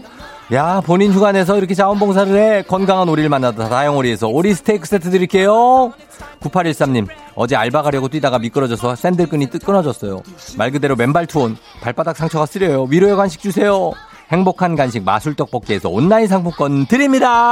야, 0.54 0.82
본인 0.82 1.14
휴가 1.14 1.32
내서 1.32 1.58
이렇게 1.58 1.74
자원봉사를 1.74 2.36
해. 2.36 2.62
건강한 2.64 3.08
오리를 3.08 3.30
만나다 3.30 3.70
다영오리에서 3.70 4.28
오리 4.28 4.54
스테이크 4.54 4.86
세트 4.86 5.10
드릴게요. 5.10 5.94
9813님, 6.42 7.08
어제 7.36 7.56
알바 7.56 7.84
가려고 7.84 8.10
뛰다가 8.10 8.38
미끄러져서 8.38 8.96
샌들끈이 8.98 9.50
뜨 9.50 9.60
끊어졌어요. 9.60 10.22
말 10.58 10.72
그대로 10.72 10.98
맨발 10.98 11.28
투혼, 11.28 11.56
발바닥 11.82 12.18
상처가 12.18 12.46
쓰려요. 12.46 12.84
위로의 12.84 13.16
간식 13.16 13.40
주세요. 13.40 13.94
행복한 14.30 14.76
간식 14.76 15.04
마술 15.04 15.36
떡볶이에서 15.36 15.88
온라인 15.88 16.28
상품권 16.28 16.86
드립니다. 16.86 17.50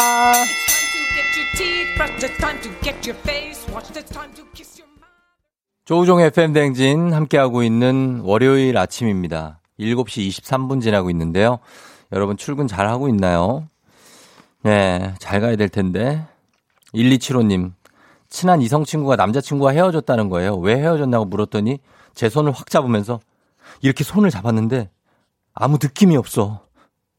조우종 5.86 6.20
FM 6.20 6.52
댕진 6.52 7.14
함께하고 7.14 7.64
있는 7.64 8.20
월요일 8.24 8.78
아침입니다. 8.78 9.62
7시 9.80 10.28
23분 10.28 10.82
지나고 10.82 11.10
있는데요. 11.10 11.60
여러분 12.12 12.38
출근 12.38 12.68
잘 12.68 12.88
하고 12.88 13.08
있나요? 13.10 13.68
네, 14.64 15.14
잘 15.20 15.40
가야 15.42 15.56
될 15.56 15.70
텐데. 15.70 16.26
1275님, 16.94 17.74
친한 18.30 18.62
이성 18.62 18.84
친구가 18.84 19.16
남자친구와 19.16 19.72
헤어졌다는 19.74 20.30
거예요. 20.30 20.56
왜 20.58 20.76
헤어졌냐고 20.78 21.26
물었더니 21.26 21.80
제 22.16 22.30
손을 22.30 22.52
확 22.52 22.70
잡으면서 22.70 23.20
이렇게 23.82 24.04
손을 24.04 24.30
잡았는데 24.32 24.90
아무 25.54 25.78
느낌이 25.82 26.18
없어. 26.18 26.66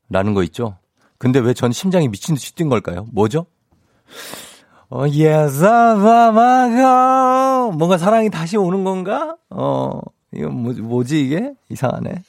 라는 0.08 0.34
거 0.34 0.42
있죠? 0.44 0.76
근데 1.18 1.38
왜 1.38 1.54
전 1.54 1.70
심장이 1.72 2.08
미친 2.08 2.34
듯이 2.34 2.52
뛴 2.56 2.68
걸까요? 2.68 3.06
뭐죠? 3.12 3.46
어, 4.90 5.04
예사바마가 6.28 7.70
뭔가 7.76 7.96
사랑이 7.96 8.28
다시 8.30 8.56
오는 8.56 8.82
건가? 8.82 9.36
어, 9.50 10.00
이거 10.32 10.48
뭐, 10.48 10.72
뭐지 10.72 11.24
이게? 11.24 11.52
이상하네. 11.68 12.22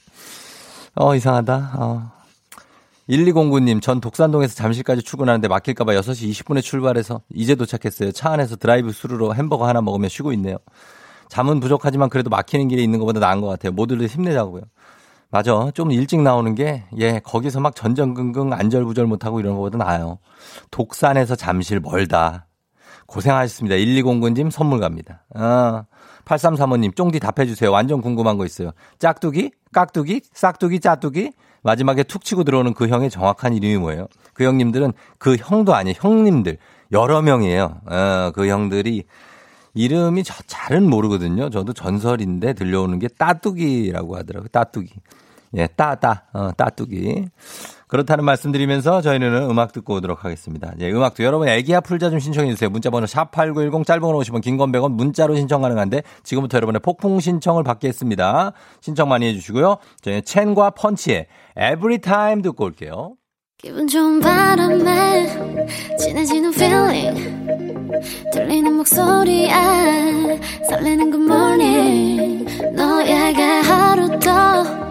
어, 0.96 1.16
이상하다. 1.16 1.72
어. 1.80 2.12
1209님, 3.10 3.82
전 3.82 4.00
독산동에서 4.00 4.56
잠실까지 4.56 5.02
출근하는데 5.02 5.48
막힐까봐 5.48 5.94
6시 5.94 6.30
20분에 6.32 6.62
출발해서 6.62 7.22
이제 7.34 7.56
도착했어요. 7.56 8.12
차 8.12 8.32
안에서 8.32 8.56
드라이브 8.56 8.92
스루로 8.92 9.36
햄버거 9.36 9.68
하나 9.68 9.82
먹으며 9.82 10.08
쉬고 10.08 10.32
있네요. 10.34 10.58
잠은 11.30 11.60
부족하지만 11.60 12.10
그래도 12.10 12.30
막히는 12.30 12.68
길에 12.68 12.84
있는 12.84 13.00
것보다 13.00 13.20
나은 13.20 13.42
것 13.42 13.48
같아요. 13.48 13.72
모두들 13.72 14.08
힘내자고요. 14.08 14.64
맞아. 15.30 15.72
좀 15.74 15.92
일찍 15.92 16.22
나오는 16.22 16.54
게, 16.56 16.84
예, 17.00 17.20
거기서 17.24 17.62
막 17.62 17.74
전전긍긍 17.74 18.52
안절부절 18.52 19.06
못하고 19.06 19.40
이런 19.40 19.56
것보다 19.56 19.78
나아요. 19.78 20.20
독산에서 20.72 21.36
잠실 21.36 21.80
멀다. 21.80 22.48
고생하셨습니다. 23.08 23.76
1209님 23.78 24.52
선물 24.52 24.80
갑니다. 24.82 25.24
어, 25.34 25.86
8335님, 26.26 26.96
쫑디 26.96 27.20
답해주세요. 27.20 27.72
완전 27.72 28.02
궁금한 28.02 28.38
거 28.38 28.46
있어요. 28.46 28.72
짝두기? 29.00 29.52
깍두기? 29.72 30.22
싹두기? 30.34 30.80
짜두기? 30.82 31.32
마지막에 31.64 32.04
툭 32.04 32.24
치고 32.24 32.44
들어오는 32.44 32.74
그 32.74 32.88
형의 32.88 33.10
정확한 33.10 33.54
이름이 33.54 33.78
뭐예요? 33.78 34.08
그 34.34 34.44
형님들은 34.44 34.94
그 35.18 35.36
형도 35.36 35.76
아니에요. 35.76 35.96
형님들. 36.00 36.58
여러 36.92 37.22
명이에요. 37.22 37.82
어, 37.86 38.32
그 38.34 38.48
형들이 38.48 39.04
이름이 39.74 40.24
저 40.24 40.34
잘은 40.48 40.90
모르거든요. 40.90 41.50
저도 41.50 41.74
전설인데 41.74 42.54
들려오는 42.54 43.00
게 43.00 43.08
따뚜기라고 43.08 44.18
하더라고요. 44.18 44.50
따뚜기. 44.50 44.94
예, 45.56 45.68
따따, 45.68 46.24
어, 46.34 46.52
따뚜기. 46.56 47.28
그렇다는 47.92 48.24
말씀드리면서 48.24 49.02
저희는 49.02 49.50
음악 49.50 49.74
듣고 49.74 49.96
오도록 49.96 50.24
하겠습니다. 50.24 50.72
예, 50.80 50.90
음악도 50.90 51.26
여러분 51.26 51.50
애기야 51.50 51.82
풀자 51.82 52.10
좀 52.10 52.20
신청해 52.20 52.50
주세요. 52.52 52.70
문자번호 52.70 53.06
샵 53.06 53.32
8910 53.32 53.86
짧은 53.86 54.02
건 54.02 54.16
50원 54.16 54.42
긴건 54.42 54.72
100원 54.72 54.94
문자로 54.94 55.36
신청 55.36 55.62
가능한데 55.62 56.02
지금부터 56.24 56.56
여러분의 56.56 56.80
폭풍 56.80 57.20
신청을 57.20 57.66
받겠습니다. 57.66 58.54
신청 58.80 59.10
많이 59.10 59.28
해주시고요. 59.28 59.76
저희 60.00 60.22
첸과 60.22 60.70
펀치의 60.70 61.28
Every 61.58 61.98
Time 61.98 62.42
듣고 62.44 62.64
올게요. 62.64 63.16
기분 63.58 63.86
좋은 63.90 64.22
바람에 64.22 65.28
진해지는 66.00 66.54
feeling 66.54 67.92
들리는 68.32 68.74
목소리에 68.74 69.50
설레는 70.70 71.12
good 71.12 71.26
morning 71.26 72.46
너에게 72.74 73.44
하루 73.44 74.18
더 74.20 74.91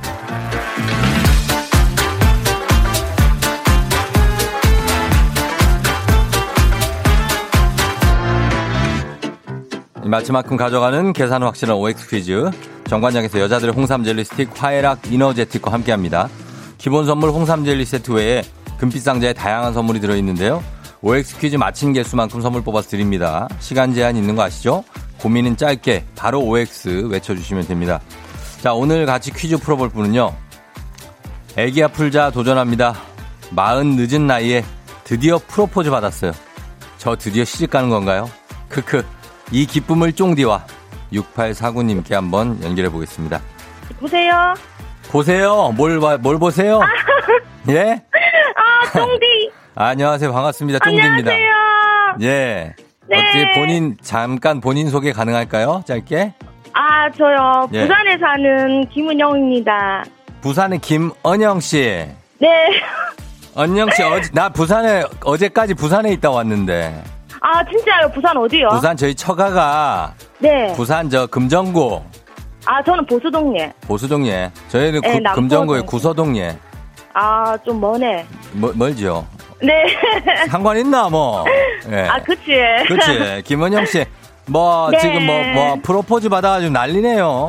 마치만큼 10.11 10.57
가져가는 10.57 11.13
계산 11.13 11.41
확실한 11.41 11.77
OX 11.77 12.09
퀴즈. 12.09 12.51
정관장에서 12.85 13.39
여자들의 13.39 13.73
홍삼 13.73 14.03
젤리 14.03 14.25
스틱 14.25 14.49
화해락 14.53 15.09
이너제틱과 15.09 15.71
함께 15.71 15.93
합니다. 15.93 16.27
기본 16.77 17.05
선물 17.05 17.29
홍삼 17.29 17.63
젤리 17.63 17.85
세트 17.85 18.11
외에 18.11 18.43
금빛 18.77 19.01
상자에 19.01 19.31
다양한 19.31 19.73
선물이 19.73 20.01
들어있는데요. 20.01 20.61
OX 21.01 21.39
퀴즈 21.39 21.55
맞힌 21.55 21.93
개수만큼 21.93 22.41
선물 22.41 22.61
뽑아서 22.61 22.89
드립니다. 22.89 23.47
시간 23.59 23.93
제한 23.93 24.17
있는 24.17 24.35
거 24.35 24.43
아시죠? 24.43 24.83
고민은 25.19 25.55
짧게 25.55 26.03
바로 26.17 26.41
OX 26.41 27.07
외쳐주시면 27.09 27.67
됩니다. 27.67 28.01
자, 28.59 28.73
오늘 28.73 29.05
같이 29.05 29.31
퀴즈 29.31 29.55
풀어볼 29.55 29.91
분은요. 29.91 30.35
애기야 31.55 31.87
풀자 31.87 32.31
도전합니다. 32.31 32.95
마흔 33.51 33.95
늦은 33.95 34.27
나이에 34.27 34.65
드디어 35.05 35.39
프로포즈 35.47 35.89
받았어요. 35.89 36.33
저 36.97 37.15
드디어 37.15 37.45
시집 37.45 37.69
가는 37.69 37.89
건가요? 37.89 38.29
크크. 38.67 39.05
이 39.51 39.65
기쁨을 39.65 40.13
쫑디와 40.13 40.65
6849님께 41.13 42.13
한번 42.13 42.61
연결해 42.63 42.89
보겠습니다. 42.89 43.41
보세요. 43.99 44.53
보세요. 45.11 45.73
뭘, 45.75 45.99
봐- 45.99 46.17
뭘 46.17 46.39
보세요? 46.39 46.79
예? 47.69 48.01
아, 48.55 48.91
쫑디. 48.93 49.51
안녕하세요. 49.75 50.31
반갑습니다. 50.31 50.79
쫑디입니다. 50.79 51.31
안녕하세요. 51.31 51.51
예. 52.21 52.73
네. 53.07 53.17
어떻게 53.17 53.51
본인, 53.59 53.97
잠깐 54.01 54.61
본인 54.61 54.89
소개 54.89 55.11
가능할까요? 55.11 55.83
짧게? 55.85 56.33
아, 56.73 57.09
저요. 57.11 57.67
예. 57.73 57.81
부산에 57.81 58.17
사는 58.17 58.87
김은영입니다. 58.87 60.03
부산의 60.41 60.79
김언영 60.79 61.59
씨. 61.59 62.07
네. 62.39 62.47
언영 63.53 63.89
씨, 63.91 64.01
어제, 64.01 64.29
나 64.33 64.47
부산에, 64.47 65.03
어제까지 65.25 65.73
부산에 65.73 66.13
있다 66.13 66.31
왔는데. 66.31 67.03
아, 67.41 67.63
진짜요? 67.65 68.09
부산 68.13 68.37
어디요? 68.37 68.69
부산 68.69 68.95
저희 68.95 69.15
처가가 69.15 70.13
네. 70.39 70.71
부산 70.75 71.09
저 71.09 71.25
금정구 71.25 72.01
아, 72.65 72.83
저는 72.83 73.05
보수동네. 73.07 73.73
보수동예. 73.81 74.51
저희는 74.69 75.01
네, 75.01 75.19
구-. 75.19 75.33
금정구의 75.33 75.85
구서동예. 75.87 76.55
아, 77.15 77.57
좀 77.65 77.81
머네. 77.81 78.25
뭐, 78.53 78.71
멀지요? 78.75 79.25
네. 79.63 79.85
상관 80.49 80.77
있나 80.77 81.09
뭐. 81.09 81.43
예. 81.91 82.01
아, 82.07 82.19
그치. 82.21 82.51
그치. 82.87 83.41
김원영 83.45 83.85
씨. 83.87 84.05
뭐, 84.45 84.89
네. 84.91 84.99
지금 84.99 85.25
뭐, 85.25 85.43
뭐, 85.53 85.77
프로포즈 85.81 86.29
받아가지고 86.29 86.71
난리네요. 86.71 87.47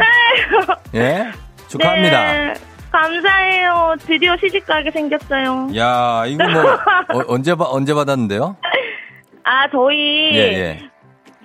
예? 0.94 1.30
축하합니다. 1.68 2.32
네. 2.32 2.54
감사해요. 2.90 3.94
드디어 4.06 4.36
시집 4.38 4.66
가게 4.66 4.90
생겼어요. 4.90 5.68
야, 5.76 6.24
이거 6.26 6.44
뭐, 6.48 6.62
어, 7.20 7.24
언제, 7.28 7.54
바- 7.54 7.66
언제 7.68 7.92
받았는데요? 7.94 8.56
아, 9.44 9.68
저희. 9.70 10.30
예, 10.34 10.38
예. 10.38 10.78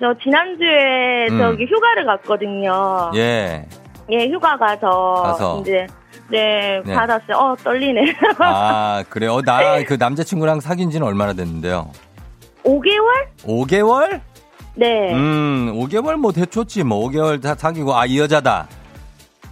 저 0.00 0.14
지난주에 0.22 1.26
음. 1.30 1.38
저기 1.38 1.64
휴가를 1.66 2.06
갔거든요. 2.06 3.10
예. 3.16 3.66
예, 4.10 4.26
휴가 4.28 4.56
가서, 4.56 5.22
가서. 5.24 5.60
이제 5.60 5.86
네, 6.30 6.80
네. 6.84 6.94
받았어요. 6.94 7.36
어 7.36 7.56
떨리네. 7.56 8.14
아, 8.38 9.02
그래요? 9.10 9.34
어, 9.34 9.42
나그 9.42 9.94
남자친구랑 9.98 10.60
사귄 10.60 10.90
지는 10.90 11.06
얼마나 11.06 11.32
됐는데요? 11.32 11.90
5개월? 12.64 13.26
5개월? 13.44 14.20
네. 14.76 15.12
음, 15.12 15.72
5개월 15.74 16.14
뭐 16.16 16.30
대초지 16.32 16.84
뭐 16.84 17.08
5개월 17.08 17.42
다 17.42 17.54
사귀고 17.56 17.94
아 17.96 18.06
이 18.06 18.20
여자다. 18.20 18.68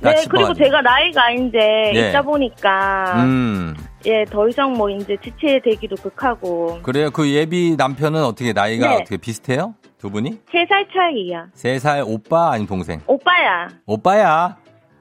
딱 0.03 0.11
네, 0.11 0.17
싶어가지고. 0.19 0.55
그리고 0.55 0.65
제가 0.65 0.81
나이가 0.83 1.31
이제 1.33 1.59
예. 1.95 2.09
있다 2.11 2.23
보니까 2.23 3.15
음 3.25 3.75
예, 4.05 4.25
더 4.25 4.47
이상 4.49 4.73
뭐 4.75 4.89
이제 4.91 5.17
지체되기도 5.23 5.97
극하고 5.97 6.79
그래요. 6.83 7.11
그 7.11 7.29
예비 7.31 7.75
남편은 7.77 8.23
어떻게 8.25 8.53
나이가 8.53 8.89
네. 8.91 8.95
어떻게 8.97 9.17
비슷해요? 9.17 9.75
두 9.99 10.11
분이? 10.11 10.31
3살 10.53 10.87
차이야. 10.95 11.47
세 11.55 11.79
살 11.79 12.03
오빠 12.07 12.53
아니 12.53 12.67
동생? 12.67 13.01
오빠야. 13.07 13.69
오빠야. 13.87 14.57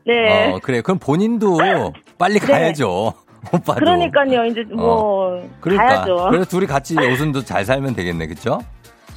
네. 0.08 0.51
어 0.53 0.60
그래. 0.63 0.81
그럼 0.81 0.97
본인도 0.99 1.58
빨리 2.17 2.39
가야죠. 2.39 3.13
오빠도. 3.53 3.79
그러니까요. 3.79 4.45
이제 4.45 4.63
뭐 4.73 5.39
그러니까. 5.60 5.86
가야죠. 5.88 6.27
그래서 6.31 6.45
둘이 6.45 6.65
같이 6.65 6.95
오순도 6.97 7.43
잘 7.43 7.63
살면 7.65 7.93
되겠네, 7.95 8.25
그렇죠? 8.27 8.60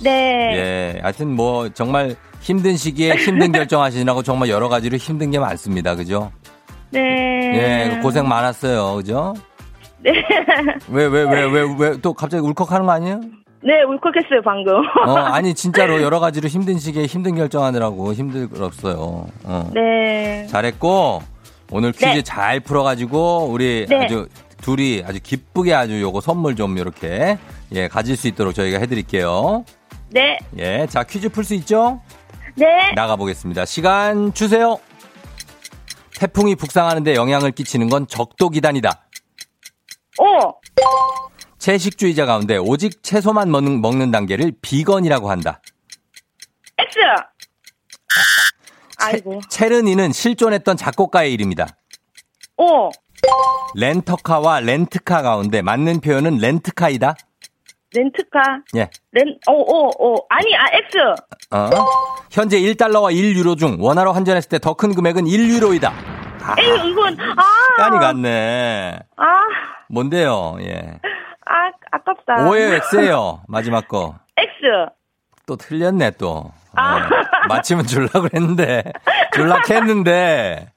네. 0.03 0.93
예. 0.97 1.01
하여튼 1.01 1.35
뭐 1.35 1.69
정말 1.71 2.14
힘든 2.41 2.77
시기에 2.77 3.14
힘든 3.17 3.53
결정하시느라고 3.53 4.23
정말 4.23 4.49
여러 4.51 4.69
가지로 4.69 4.97
힘든 4.99 5.31
게 5.31 5.38
많습니다, 5.38 5.95
그죠? 5.97 6.31
네. 6.91 7.01
예, 7.91 8.01
고생 8.03 8.29
많았어요, 8.29 8.97
그죠? 8.97 9.35
네. 10.01 10.13
왜, 10.89 11.07
왜, 11.07 11.23
왜, 11.23 11.45
왜, 11.45 11.75
왜, 11.79 12.01
또 12.01 12.13
갑자기 12.13 12.43
울컥하는 12.43 12.87
거 12.87 12.93
아니에요? 12.93 13.21
네, 13.63 13.83
울컥했어요, 13.83 14.43
방금. 14.45 14.75
어, 15.07 15.17
아니, 15.17 15.55
진짜로 15.55 16.01
여러 16.03 16.21
가지로 16.21 16.49
힘든 16.49 16.79
시기에 16.79 17.07
힘든 17.07 17.35
결정하느라고 17.35 18.13
힘들었어요. 18.13 19.27
어. 19.45 19.71
네. 19.75 20.47
잘했고, 20.49 21.23
오늘 21.73 21.93
퀴즈 21.93 22.07
네. 22.07 22.23
잘 22.23 22.61
풀어가지고, 22.61 23.49
우리 23.51 23.87
네. 23.89 24.05
아주 24.05 24.29
둘이 24.63 25.03
아주 25.07 25.19
기쁘게 25.21 25.75
아주 25.75 26.01
요거 26.01 26.21
선물 26.21 26.55
좀 26.55 26.79
이렇게, 26.79 27.37
예, 27.73 27.89
가질 27.89 28.17
수 28.17 28.29
있도록 28.29 28.55
저희가 28.55 28.79
해드릴게요. 28.79 29.65
네. 30.11 30.39
예, 30.59 30.87
자, 30.89 31.03
퀴즈 31.03 31.29
풀 31.29 31.43
수 31.45 31.55
있죠? 31.55 32.01
네. 32.55 32.67
나가보겠습니다. 32.95 33.65
시간 33.67 34.33
주세요. 34.33 34.79
태풍이 36.19 36.55
북상하는데 36.57 37.15
영향을 37.15 37.53
끼치는 37.53 37.89
건 37.89 38.07
적도 38.09 38.49
기단이다. 38.49 39.08
오. 40.18 40.54
채식주의자 41.59 42.26
가운데 42.26 42.57
오직 42.57 43.02
채소만 43.02 43.50
먹는, 43.50 43.81
먹는 43.81 44.11
단계를 44.11 44.52
비건이라고 44.62 45.31
한다. 45.31 45.61
X. 46.78 46.98
아이고. 49.00 49.40
체르니는 49.48 50.12
실존했던 50.12 50.76
작곡가의 50.76 51.33
이름이다. 51.35 51.66
오. 52.59 52.90
렌터카와 53.74 54.61
렌트카 54.61 55.22
가운데 55.22 55.62
맞는 55.62 56.00
표현은 56.00 56.38
렌트카이다. 56.38 57.14
렌트카. 57.94 58.40
예. 58.76 58.90
렌, 59.12 59.38
오, 59.48 59.52
오, 59.52 59.90
오. 59.98 60.26
아니, 60.28 60.54
아, 60.57 60.64
X. 60.76 60.98
어? 61.50 61.70
현재 62.31 62.59
1달러와 62.61 63.12
1유로 63.14 63.59
중 63.59 63.76
원화로 63.81 64.12
환전했을 64.12 64.48
때 64.50 64.59
더 64.59 64.74
큰 64.74 64.94
금액은 64.94 65.24
1유로이다. 65.24 66.17
아, 66.49 66.55
에이, 66.59 66.91
이건, 66.91 67.17
아. 67.21 67.77
깐이 67.77 67.99
갔네. 67.99 68.99
아, 69.17 69.39
뭔데요? 69.89 70.57
예. 70.61 70.99
아, 71.47 71.71
아깝다. 71.91 72.49
오예요, 72.49 72.81
X예요. 72.93 73.43
마지막 73.49 73.87
거. 73.89 74.15
X. 74.37 74.51
또 75.47 75.57
틀렸네, 75.57 76.13
또. 76.13 76.51
아. 76.75 76.97
어, 76.97 77.01
맞히면 77.49 77.87
줄라고 77.87 78.23
그랬는데. 78.23 78.85
줄락 79.35 79.69
했는데. 79.71 80.73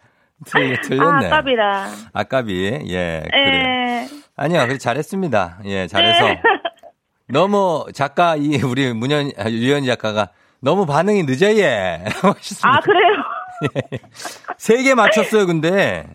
틀, 0.46 0.76
아, 0.78 0.82
틀렸네. 0.82 1.28
아깝이라. 1.28 1.88
아깝이. 2.14 2.86
예, 2.90 3.24
그래. 3.30 4.04
에. 4.04 4.08
아니요, 4.36 4.66
그래 4.68 4.78
잘했습니다. 4.78 5.60
예, 5.66 5.88
잘해서. 5.88 6.28
네. 6.28 6.42
너무 7.30 7.86
작가 7.94 8.36
이 8.36 8.62
우리 8.64 8.92
문현 8.94 9.32
아, 9.38 9.50
유현이 9.50 9.86
작가가 9.88 10.30
너무 10.60 10.86
반응이 10.86 11.24
늦어 11.24 11.56
얘. 11.58 12.04
아, 12.64 12.80
그래요? 12.82 13.21
세 14.58 14.84
개 14.84 14.94
맞췄어요, 14.96 15.46
근데 15.46 16.06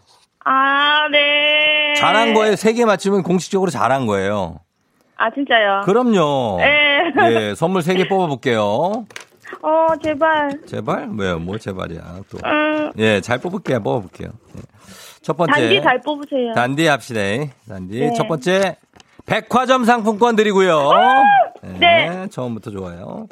아, 0.45 1.09
네. 1.11 1.95
잘한 1.97 2.35
거예요. 2.35 2.57
세 2.57 2.73
개 2.73 2.85
맞추면 2.85 3.23
공식적으로 3.23 3.71
잘한 3.71 4.07
거예요. 4.07 4.61
아, 5.17 5.31
진짜요? 5.31 5.83
그럼요. 5.85 6.59
네. 6.61 7.13
예, 7.51 7.55
선물 7.55 7.83
세 7.83 7.95
개 7.95 8.07
뽑아볼게요. 8.09 9.07
어, 9.63 9.87
제발. 10.03 10.61
제발? 10.67 11.09
왜요? 11.17 11.39
뭐 11.39 11.57
제발이야 11.59 12.01
또. 12.31 12.39
음, 12.45 12.93
예, 12.99 13.21
잘 13.21 13.39
뽑을게요. 13.39 13.83
뽑아볼게요. 13.83 14.29
예. 14.57 14.61
첫 15.23 15.37
번째. 15.37 15.53
단지 15.53 15.83
잘 15.83 16.01
뽑으세요. 16.03 16.53
단디 16.55 16.87
합시다. 16.87 17.21
단디. 17.69 17.99
네. 18.01 18.13
첫 18.15 18.29
번째. 18.29 18.77
백화점 19.25 19.85
상품권 19.85 20.37
드리고요. 20.37 20.91
네. 21.81 22.29
처음부터 22.31 22.71
좋아요. 22.71 23.27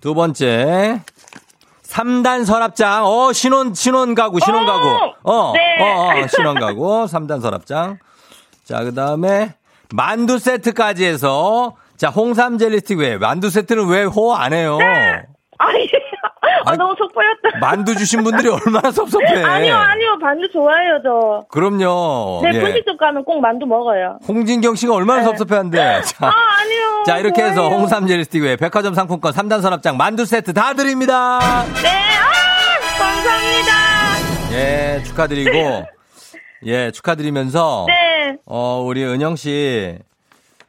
두 0.00 0.14
번째. 0.14 1.02
3단 1.98 2.44
서랍장. 2.44 3.04
어, 3.04 3.32
신혼, 3.32 3.74
신혼 3.74 4.14
가구, 4.14 4.38
신혼 4.38 4.66
가구. 4.66 4.88
어, 5.24 5.52
네. 5.52 5.82
어, 5.82 6.22
어, 6.22 6.26
신혼 6.28 6.54
가구. 6.54 7.06
3단 7.06 7.40
서랍장. 7.40 7.98
자, 8.64 8.84
그 8.84 8.94
다음에 8.94 9.54
만두 9.92 10.38
세트까지 10.38 11.04
해서 11.04 11.74
자, 11.96 12.10
홍삼 12.10 12.58
젤리 12.58 12.80
스틱 12.80 12.98
왜? 12.98 13.18
만두 13.18 13.50
세트는 13.50 13.88
왜 13.88 14.04
호안 14.04 14.52
해요? 14.52 14.78
아니, 15.58 15.87
아, 16.64 16.76
너무 16.76 16.94
속 16.98 17.12
보였다. 17.12 17.58
만두 17.60 17.94
주신 17.96 18.22
분들이 18.22 18.48
얼마나 18.48 18.90
섭섭해. 18.90 19.26
아니요, 19.44 19.74
아니요. 19.76 20.16
만두 20.20 20.48
좋아해요, 20.52 21.00
저. 21.02 21.44
그럼요. 21.50 22.40
네, 22.42 22.50
예. 22.54 22.60
분식집 22.60 22.98
가면 22.98 23.24
꼭 23.24 23.40
만두 23.40 23.66
먹어요. 23.66 24.18
홍진경 24.26 24.74
씨가 24.74 24.94
얼마나 24.94 25.22
섭섭해한데. 25.24 26.02
자, 26.02 26.26
아, 26.26 26.32
아니요. 26.60 27.04
자, 27.06 27.18
이렇게 27.18 27.42
해서 27.42 27.54
좋아해요. 27.56 27.76
홍삼 27.78 28.06
젤리 28.06 28.24
스틱 28.24 28.42
외에 28.42 28.56
백화점 28.56 28.94
상품권 28.94 29.32
3단 29.32 29.62
서랍장 29.62 29.96
만두 29.96 30.24
세트 30.24 30.52
다 30.52 30.74
드립니다. 30.74 31.38
네, 31.82 31.88
아, 31.88 32.98
감사합니다. 32.98 33.72
예, 34.52 35.02
축하드리고, 35.04 35.86
예, 36.66 36.90
축하드리면서, 36.90 37.84
네, 37.88 38.36
어, 38.46 38.82
우리 38.84 39.04
은영 39.04 39.36
씨, 39.36 39.98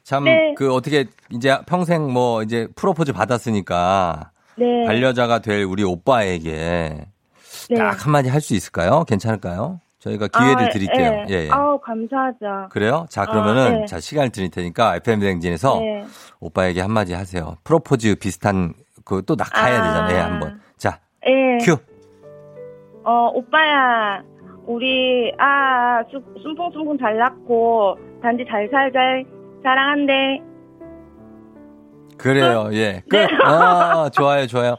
참, 0.03 0.25
네. 0.25 0.53
그, 0.57 0.73
어떻게, 0.73 1.05
이제 1.31 1.57
평생 1.65 2.11
뭐, 2.11 2.43
이제 2.43 2.67
프로포즈 2.75 3.13
받았으니까, 3.13 4.31
네. 4.59 4.85
반려자가 4.85 5.39
될 5.39 5.63
우리 5.63 5.83
오빠에게 5.83 6.51
네. 7.69 7.75
딱 7.77 8.05
한마디 8.05 8.29
할 8.29 8.41
수 8.41 8.53
있을까요? 8.55 9.03
괜찮을까요? 9.05 9.79
저희가 9.99 10.27
기회를 10.27 10.67
아, 10.67 10.69
드릴게요. 10.69 11.25
예. 11.29 11.33
예, 11.33 11.45
예. 11.45 11.49
아우, 11.51 11.77
감사하죠. 11.79 12.69
그래요? 12.71 13.05
자, 13.09 13.25
그러면은 13.25 13.61
아, 13.61 13.69
네. 13.79 13.85
자, 13.85 13.99
시간을 13.99 14.29
드릴 14.29 14.49
테니까 14.49 14.95
FM 14.97 15.19
대행진에서 15.19 15.79
네. 15.81 16.05
오빠에게 16.39 16.79
한마디 16.79 17.13
하세요. 17.13 17.57
프로포즈 17.65 18.15
비슷한 18.15 18.73
그또 19.03 19.35
나가야 19.35 19.81
아. 19.81 19.83
되잖아요. 19.87 20.15
예, 20.15 20.19
한 20.21 20.39
번. 20.39 20.61
자, 20.77 20.99
예. 21.27 21.57
큐. 21.65 21.77
어, 23.03 23.29
오빠야. 23.33 24.23
우리, 24.65 25.33
아, 25.37 26.01
수, 26.11 26.21
순풍순풍 26.41 26.97
잘 26.99 27.17
낳고, 27.17 27.97
단지 28.21 28.45
잘 28.49 28.69
살자. 28.71 28.99
사랑한대. 29.63 30.41
그래요. 32.19 32.69
예. 32.73 33.01
끝. 33.09 33.17
네. 33.17 33.27
아, 33.43 34.09
좋아요, 34.13 34.45
좋아요. 34.47 34.75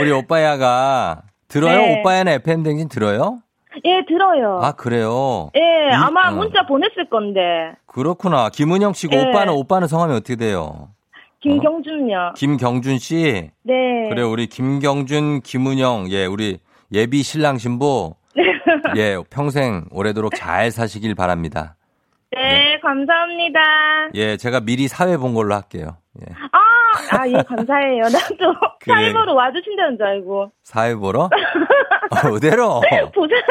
우리 0.00 0.10
오빠야가 0.10 1.22
들어요? 1.48 1.76
네. 1.78 2.00
오빠야는 2.00 2.32
FM 2.34 2.62
대행진 2.62 2.88
들어요? 2.88 3.38
예, 3.84 4.04
들어요. 4.08 4.58
아, 4.62 4.72
그래요. 4.72 5.50
예, 5.56 5.60
이- 5.60 5.94
아마 5.94 6.28
어. 6.28 6.32
문자 6.32 6.66
보냈을 6.66 7.08
건데. 7.08 7.40
그렇구나. 7.86 8.48
김은영 8.50 8.92
씨고 8.94 9.14
네. 9.16 9.28
오빠는 9.28 9.52
오빠는 9.54 9.86
성함이 9.88 10.12
어떻게 10.14 10.36
돼요? 10.36 10.88
김경준요. 11.40 12.32
김경준 12.36 12.98
씨. 12.98 13.50
네. 13.62 13.74
그래 14.10 14.22
우리 14.22 14.46
김경준, 14.46 15.40
김은영, 15.42 16.08
예, 16.10 16.26
우리 16.26 16.58
예비 16.92 17.22
신랑 17.22 17.56
신부, 17.58 18.14
예, 18.96 19.16
평생 19.30 19.84
오래도록 19.90 20.34
잘 20.36 20.70
사시길 20.70 21.14
바랍니다. 21.14 21.76
네, 22.32 22.78
감사합니다. 22.80 23.60
예, 24.14 24.36
제가 24.36 24.60
미리 24.60 24.86
사회 24.88 25.16
본 25.16 25.34
걸로 25.34 25.54
할게요. 25.54 25.96
예, 26.20 26.32
아, 26.52 26.59
아, 27.12 27.28
예, 27.28 27.32
감사해요. 27.42 28.02
나도 28.04 28.54
그래. 28.80 28.94
사이버로 28.94 29.34
와주신다는 29.34 29.96
줄 29.96 30.06
알고. 30.06 30.50
사회 30.62 30.94
보러? 30.94 31.22
어, 31.24 32.28
어디로? 32.32 32.82
부산. 33.12 33.42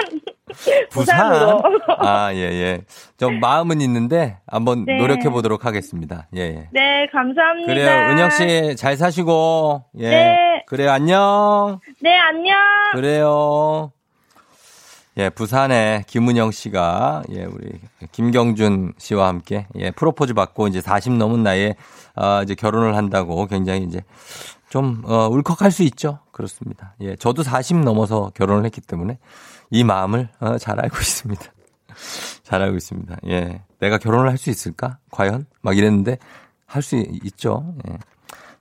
부산. 0.90 1.62
아, 2.00 2.32
예, 2.34 2.40
예. 2.40 2.82
좀 3.18 3.40
마음은 3.40 3.82
있는데 3.82 4.38
한번 4.48 4.86
네. 4.86 4.98
노력해 4.98 5.30
보도록 5.30 5.66
하겠습니다. 5.66 6.28
예, 6.36 6.42
예. 6.42 6.68
네, 6.72 7.08
감사합니다. 7.12 7.72
그래요, 7.74 8.12
은영 8.12 8.30
씨잘 8.32 8.98
사시고, 8.98 9.86
예. 10.00 10.10
네. 10.10 10.64
그래요, 10.66 10.92
안녕. 10.92 11.80
네, 12.02 12.18
안녕. 12.18 12.56
그래요. 12.94 13.92
예, 15.20 15.30
부산에 15.30 16.06
김은영 16.08 16.52
씨가 16.52 17.24
예, 17.32 17.44
우리 17.44 17.74
김경준 18.14 18.94
씨와 18.98 19.28
함께 19.28 19.68
예, 19.76 19.92
프로포즈 19.92 20.34
받고 20.34 20.70
이제 20.70 20.80
40 20.80 21.18
넘은 21.18 21.44
나이에 21.44 21.76
아, 22.16 22.42
이제 22.42 22.56
결혼을 22.56 22.96
한다고 22.96 23.46
굉장히 23.48 23.84
이제 23.84 24.02
좀 24.70 25.04
어, 25.06 25.28
울컥할 25.28 25.72
수 25.72 25.84
있죠. 25.84 26.20
그렇습니다. 26.32 26.96
예, 27.02 27.18
저도 27.18 27.44
40 27.44 27.80
넘어서 27.80 28.32
결혼을 28.34 28.64
했기 28.64 28.80
때문에 28.80 29.18
이 29.72 29.84
마음을 29.84 30.30
어, 30.40 30.58
잘 30.58 30.80
알고 30.80 30.96
있습니다. 31.02 31.44
잘 32.44 32.62
알고 32.62 32.78
있습니다. 32.78 33.18
예. 33.28 33.62
내가 33.80 33.98
결혼을 33.98 34.30
할 34.30 34.38
수 34.38 34.50
있을까? 34.50 35.00
과연? 35.12 35.48
막 35.62 35.78
이랬는데 35.78 36.18
할 36.66 36.82
수 36.82 36.96
있죠. 37.26 37.74
예. 37.90 37.98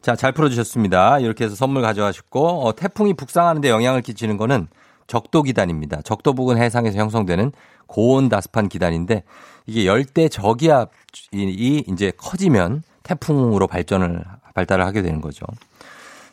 자, 0.03 0.17
잘 0.17 0.33
풀어주셨습니다. 0.33 1.21
이렇게 1.21 1.45
해서 1.45 1.55
선물 1.55 1.83
가져가셨고, 1.83 2.67
어, 2.67 2.75
태풍이 2.75 3.15
북상하는데 3.15 3.69
영향을 3.69 4.03
끼치는 4.03 4.37
거는 4.39 4.67
적도 5.09 5.43
기단입니다. 5.43 6.03
적도 6.03 6.33
부근 6.35 6.59
해상에서 6.59 6.99
형성되는 6.99 7.51
고온 7.89 8.29
다습한 8.29 8.69
기단인데, 8.69 9.25
이게 9.67 9.87
열대 9.87 10.29
저기압이 10.29 11.85
이제 11.89 12.13
커지면 12.17 12.85
태풍으로 13.03 13.67
발전을, 13.67 14.23
발달을 14.55 14.87
하게 14.87 15.03
되는 15.03 15.21
거죠. 15.21 15.45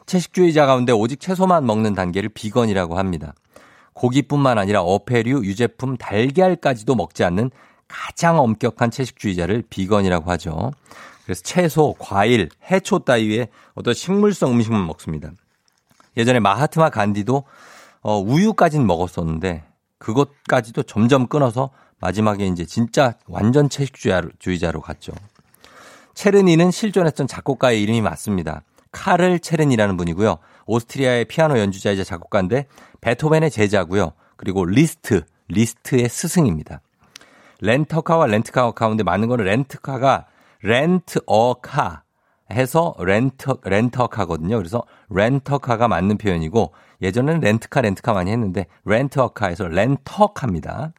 채식주의자 0.05 0.65
가운데 0.67 0.91
오직 0.91 1.19
채소만 1.19 1.65
먹는 1.65 1.95
단계를 1.95 2.29
비건이라고 2.29 2.99
합니다. 2.99 3.33
고기뿐만 3.93 4.57
아니라 4.57 4.81
어패류, 4.81 5.45
유제품, 5.45 5.97
달걀까지도 5.97 6.95
먹지 6.95 7.23
않는 7.23 7.49
가장 7.87 8.39
엄격한 8.39 8.91
채식주의자를 8.91 9.63
비건이라고 9.69 10.29
하죠. 10.31 10.71
그래서 11.23 11.41
채소, 11.43 11.95
과일, 11.97 12.49
해초 12.69 12.99
따위의 12.99 13.47
어떤 13.73 13.93
식물성 13.93 14.51
음식만 14.51 14.85
먹습니다. 14.85 15.31
예전에 16.17 16.39
마하트마 16.39 16.89
간디도 16.89 17.45
어, 18.07 18.19
우유까지는 18.19 18.85
먹었었는데 18.85 19.63
그것까지도 19.97 20.83
점점 20.83 21.25
끊어서 21.25 21.71
마지막에 21.99 22.45
이제 22.45 22.63
진짜 22.63 23.15
완전 23.25 23.67
채식주의자로 23.67 24.79
갔죠. 24.81 25.11
체르니는 26.13 26.69
실존했던 26.69 27.25
작곡가의 27.25 27.81
이름이 27.81 28.01
맞습니다. 28.01 28.61
카를 28.91 29.39
체르니라는 29.39 29.97
분이고요. 29.97 30.37
오스트리아의 30.67 31.25
피아노 31.25 31.57
연주자이자 31.57 32.03
작곡가인데 32.03 32.67
베토벤의 33.01 33.49
제자고요. 33.49 34.11
그리고 34.37 34.65
리스트, 34.65 35.23
리스트의 35.47 36.07
스승입니다. 36.07 36.81
렌터카와 37.61 38.27
렌트카 38.27 38.69
가운데 38.73 39.01
맞는 39.03 39.29
거는 39.29 39.45
렌트카가 39.45 40.27
rent-a-car 40.61 42.03
해서 42.51 42.93
렌터 42.99 43.57
렌터카거든요. 43.63 44.57
그래서 44.57 44.83
렌터카가 45.09 45.87
맞는 45.87 46.19
표현이고 46.19 46.71
예전에는 47.01 47.39
렌트카 47.41 47.81
렌트카 47.81 48.13
많이 48.13 48.31
했는데 48.31 48.67
렌터카에서 48.85 49.67
렌터카입니다. 49.67 50.93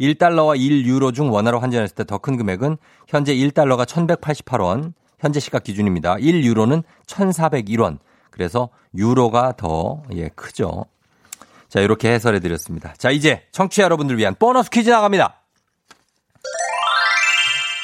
1달러와 0.00 0.56
1유로 0.58 1.12
중 1.14 1.32
원화로 1.32 1.58
환전했을 1.60 1.94
때 1.96 2.04
더 2.04 2.18
큰 2.18 2.36
금액은 2.36 2.76
현재 3.08 3.34
1달러가 3.34 3.84
1,188원, 3.86 4.92
현재 5.18 5.40
시각 5.40 5.64
기준입니다. 5.64 6.16
1유로는 6.16 6.84
1,401원. 7.06 7.98
그래서 8.30 8.68
유로가 8.94 9.52
더 9.56 10.02
예, 10.12 10.28
크죠. 10.28 10.84
자, 11.68 11.80
이렇게 11.80 12.10
해설해 12.12 12.38
드렸습니다. 12.40 12.94
자, 12.96 13.10
이제 13.10 13.42
청취자 13.50 13.82
여러분들 13.82 14.16
위한 14.18 14.34
보너스 14.38 14.70
퀴즈 14.70 14.88
나갑니다. 14.90 15.42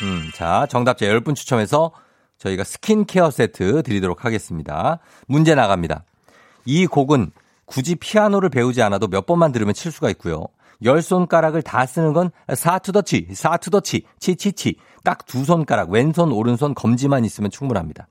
음, 0.02 0.30
자, 0.34 0.66
정답자 0.70 1.06
10분 1.06 1.34
추첨해서 1.34 1.92
저희가 2.38 2.64
스킨케어 2.64 3.30
세트 3.30 3.82
드리도록 3.82 4.24
하겠습니다. 4.24 4.98
문제 5.26 5.54
나갑니다. 5.54 6.04
이 6.64 6.86
곡은 6.86 7.30
굳이 7.66 7.94
피아노를 7.94 8.48
배우지 8.50 8.83
않아도 8.83 9.09
몇 9.09 9.27
번만 9.27 9.53
들으면 9.53 9.74
칠 9.74 9.90
수가 9.92 10.11
있고요. 10.11 10.44
열 10.83 11.03
손가락을 11.03 11.62
다 11.62 11.87
쓰는 11.87 12.12
건 12.12 12.31
사투더치, 12.53 13.29
사투더치, 13.33 14.05
치치치. 14.18 14.77
딱 15.05 15.27
두 15.27 15.44
손가락, 15.44 15.90
왼손, 15.90 16.33
오른손, 16.33 16.74
검지만 16.74 17.24
있으면 17.24 17.50
충분합니다. 17.50 18.09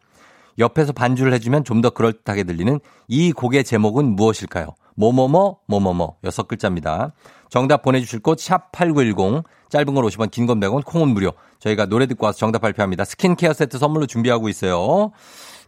옆에서 0.60 0.94
반주를 0.94 1.34
해주면 1.34 1.64
좀 1.64 1.82
더 1.82 1.90
그럴듯하게 1.90 2.44
들리는 2.44 2.80
이 3.08 3.32
곡의 3.32 3.64
제목은 3.64 4.16
무엇일까요? 4.16 4.76
뭐뭐뭐, 4.96 5.58
뭐뭐뭐. 5.68 6.18
여섯 6.24 6.48
글자입니다. 6.48 7.14
정답 7.50 7.82
보내주실 7.82 8.20
곳, 8.20 8.38
샵8910. 8.38 9.44
짧은 9.70 9.94
건 9.96 10.06
50원, 10.06 10.30
긴 10.30 10.46
건 10.46 10.60
100원, 10.60 10.86
콩은 10.86 11.10
무료. 11.10 11.34
저희가 11.60 11.88
노래 11.88 12.06
듣고 12.06 12.28
와서 12.28 12.38
정답 12.38 12.60
발표합니다. 12.60 13.04
스킨케어 13.06 13.54
세트 13.54 13.80
선물로 13.80 14.06
준비하고 14.06 14.48
있어요. 14.50 15.12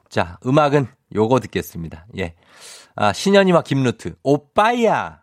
자, 0.10 0.38
음악은 0.46 0.88
요거 1.16 1.40
듣겠습니다. 1.40 2.06
예. 2.20 2.36
아, 2.96 3.12
신현이와 3.12 3.64
김루트. 3.64 4.16
오빠야! 4.24 5.20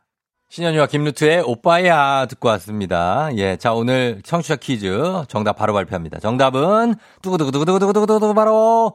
신현이와 0.50 0.86
김루트의 0.86 1.42
오빠야 1.46 2.26
듣고 2.26 2.48
왔습니다. 2.48 3.30
예. 3.36 3.56
자, 3.56 3.72
오늘 3.72 4.20
청취자 4.22 4.56
퀴즈 4.56 5.24
정답 5.28 5.54
바로 5.54 5.72
발표합니다. 5.72 6.20
정답은 6.20 6.96
두구두구두구두구두구두구 7.22 8.34
바로 8.34 8.92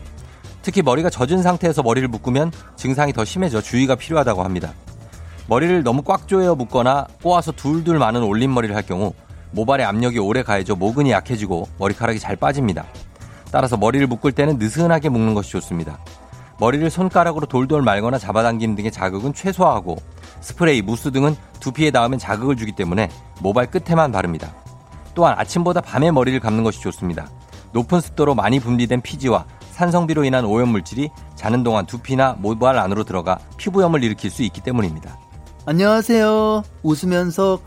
특히 0.61 0.81
머리가 0.81 1.09
젖은 1.09 1.43
상태에서 1.43 1.83
머리를 1.83 2.07
묶으면 2.07 2.51
증상이 2.75 3.13
더 3.13 3.25
심해져 3.25 3.61
주의가 3.61 3.95
필요하다고 3.95 4.43
합니다. 4.43 4.73
머리를 5.47 5.83
너무 5.83 6.01
꽉 6.01 6.27
조여 6.27 6.55
묶거나 6.55 7.07
꼬아서 7.21 7.51
둘둘 7.51 7.99
많은 7.99 8.23
올림머리를 8.23 8.75
할 8.75 8.83
경우 8.83 9.13
모발의 9.51 9.85
압력이 9.85 10.19
오래 10.19 10.41
가해져 10.41 10.75
모근이 10.75 11.11
약해지고 11.11 11.67
머리카락이 11.77 12.19
잘 12.19 12.35
빠집니다. 12.35 12.85
따라서 13.51 13.77
머리를 13.77 14.05
묶을 14.07 14.31
때는 14.31 14.57
느슨하게 14.57 15.09
묶는 15.09 15.33
것이 15.33 15.51
좋습니다. 15.51 15.99
머리를 16.59 16.89
손가락으로 16.89 17.45
돌돌 17.45 17.81
말거나 17.81 18.17
잡아당기는 18.17 18.75
등의 18.75 18.91
자극은 18.91 19.33
최소화하고 19.33 19.97
스프레이, 20.41 20.81
무스 20.81 21.11
등은 21.11 21.35
두피에 21.59 21.91
닿으면 21.91 22.17
자극을 22.17 22.55
주기 22.55 22.71
때문에 22.71 23.09
모발 23.41 23.69
끝에만 23.69 24.11
바릅니다. 24.11 24.53
또한 25.13 25.35
아침보다 25.37 25.81
밤에 25.81 26.11
머리를 26.11 26.39
감는 26.39 26.63
것이 26.63 26.81
좋습니다. 26.81 27.29
높은 27.75 27.99
습도로 27.99 28.35
많이 28.35 28.61
분비된 28.61 29.01
피지와 29.01 29.45
산성비로 29.71 30.23
인한 30.23 30.45
오염물질이 30.45 31.09
자는 31.35 31.61
동안 31.61 31.85
두피나 31.85 32.37
모발 32.39 32.79
안으로 32.79 33.03
들어가 33.03 33.37
피부염을 33.57 34.01
일으킬 34.01 34.31
수 34.31 34.43
있기 34.43 34.61
때문입니다. 34.61 35.19
안녕하세요. 35.65 36.63
웃으면서 36.83 37.59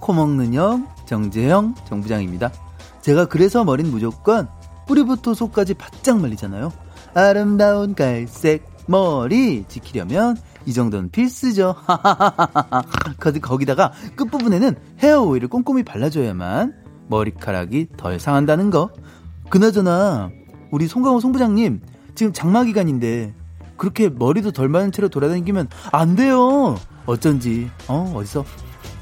코 0.00 0.12
먹는 0.12 0.52
형 0.52 0.86
정재형 1.06 1.76
정부장입니다. 1.86 2.52
제가 3.00 3.24
그래서 3.24 3.64
머리는 3.64 3.90
무조건 3.90 4.48
뿌리부터 4.86 5.32
속까지 5.32 5.72
바짝 5.74 6.20
말리잖아요. 6.20 6.70
아름다운 7.14 7.94
갈색 7.94 8.68
머리 8.86 9.64
지키려면 9.66 10.36
이 10.66 10.74
정도는 10.74 11.10
필수죠. 11.10 11.74
거기다가 13.40 13.92
끝부분에는 14.14 14.76
헤어 14.98 15.22
오일을 15.22 15.48
꼼꼼히 15.48 15.84
발라줘야만 15.84 16.74
머리카락이 17.08 17.88
덜 17.96 18.20
상한다는 18.20 18.68
거. 18.68 18.90
그나저나 19.50 20.30
우리 20.70 20.86
송강호 20.86 21.20
송부장님 21.20 21.80
지금 22.14 22.32
장마 22.32 22.64
기간인데 22.64 23.34
그렇게 23.76 24.08
머리도 24.08 24.52
덜 24.52 24.68
마른 24.68 24.92
채로 24.92 25.08
돌아다니면 25.08 25.68
안 25.92 26.16
돼요. 26.16 26.76
어쩐지 27.06 27.70
어 27.86 28.12
어디서 28.14 28.44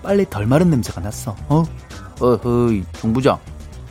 빨리 0.02 0.28
덜 0.28 0.46
마른 0.46 0.70
냄새가 0.70 1.00
났어. 1.00 1.34
어 1.48 1.64
어허이 2.20 2.84
송부장 2.94 3.38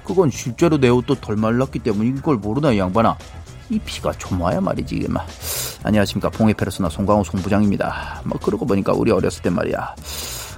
그건 0.06 0.30
실제로 0.30 0.78
내 0.78 0.90
옷도 0.90 1.16
덜 1.16 1.36
말랐기 1.36 1.80
때문인 1.80 2.22
걸 2.22 2.38
모르나 2.38 2.72
이 2.72 2.78
양반아. 2.78 3.18
이 3.72 3.80
피가 3.80 4.14
좀 4.14 4.40
와야 4.42 4.62
말이지 4.62 4.96
이게 4.96 5.08
막. 5.08 5.26
안녕하십니까 5.84 6.30
봉해 6.30 6.54
페르소나 6.54 6.90
송강호 6.90 7.24
송부장입니다. 7.24 8.22
뭐 8.26 8.40
그러고 8.40 8.66
보니까 8.66 8.94
우리 8.94 9.12
어렸을 9.12 9.42
때 9.42 9.50
말이야. 9.50 9.96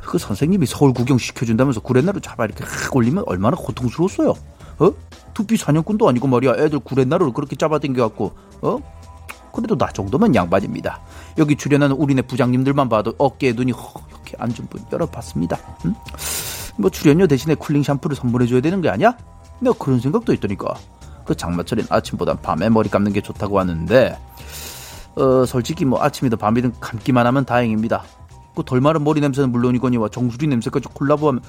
그 0.05 0.17
선생님이 0.17 0.65
서울 0.65 0.93
구경 0.93 1.17
시켜준다면서 1.17 1.81
구렛나루 1.81 2.21
잡아 2.21 2.45
이렇게 2.45 2.63
확 2.65 2.95
올리면 2.95 3.23
얼마나 3.27 3.55
고통스러웠어요. 3.57 4.33
어? 4.79 4.91
두피 5.37 5.55
사냥꾼도 5.55 6.09
아니고 6.09 6.27
말이야. 6.27 6.53
애들 6.57 6.79
구렛나루를 6.79 7.31
그렇게 7.31 7.55
잡아당겨갖고 7.55 8.31
어? 8.63 8.77
그래도 9.53 9.77
나 9.77 9.85
정도면 9.91 10.33
양반입니다. 10.33 10.99
여기 11.37 11.55
출연하는 11.55 11.95
우리네 11.95 12.23
부장님들만 12.23 12.89
봐도 12.89 13.13
어깨에 13.19 13.53
눈이 13.53 13.71
허옇게 13.71 14.37
앉은 14.39 14.55
분 14.67 14.83
열어봤습니다. 14.91 15.59
응? 15.85 15.93
뭐 16.79 16.89
출연료 16.89 17.27
대신에 17.27 17.53
쿨링 17.53 17.83
샴푸를 17.83 18.15
선물해줘야 18.15 18.61
되는 18.61 18.81
게 18.81 18.89
아니야? 18.89 19.15
내가 19.59 19.75
그런 19.77 19.99
생각도 19.99 20.33
있더니까. 20.33 20.73
그 21.23 21.35
장마철엔 21.35 21.85
아침보다 21.87 22.33
밤에 22.37 22.69
머리 22.69 22.89
감는 22.89 23.13
게 23.13 23.21
좋다고 23.21 23.59
하는데 23.59 24.17
어 25.15 25.45
솔직히 25.45 25.85
뭐 25.85 26.01
아침이든 26.01 26.39
밤이든 26.39 26.73
감기만 26.79 27.27
하면 27.27 27.45
다행입니다. 27.45 28.03
그 28.55 28.63
덜 28.63 28.81
마른 28.81 29.03
머리 29.03 29.21
냄새는 29.21 29.51
물론이거니와 29.51 30.09
정수리 30.09 30.47
냄새까지 30.47 30.87
콜라보하면 30.93 31.43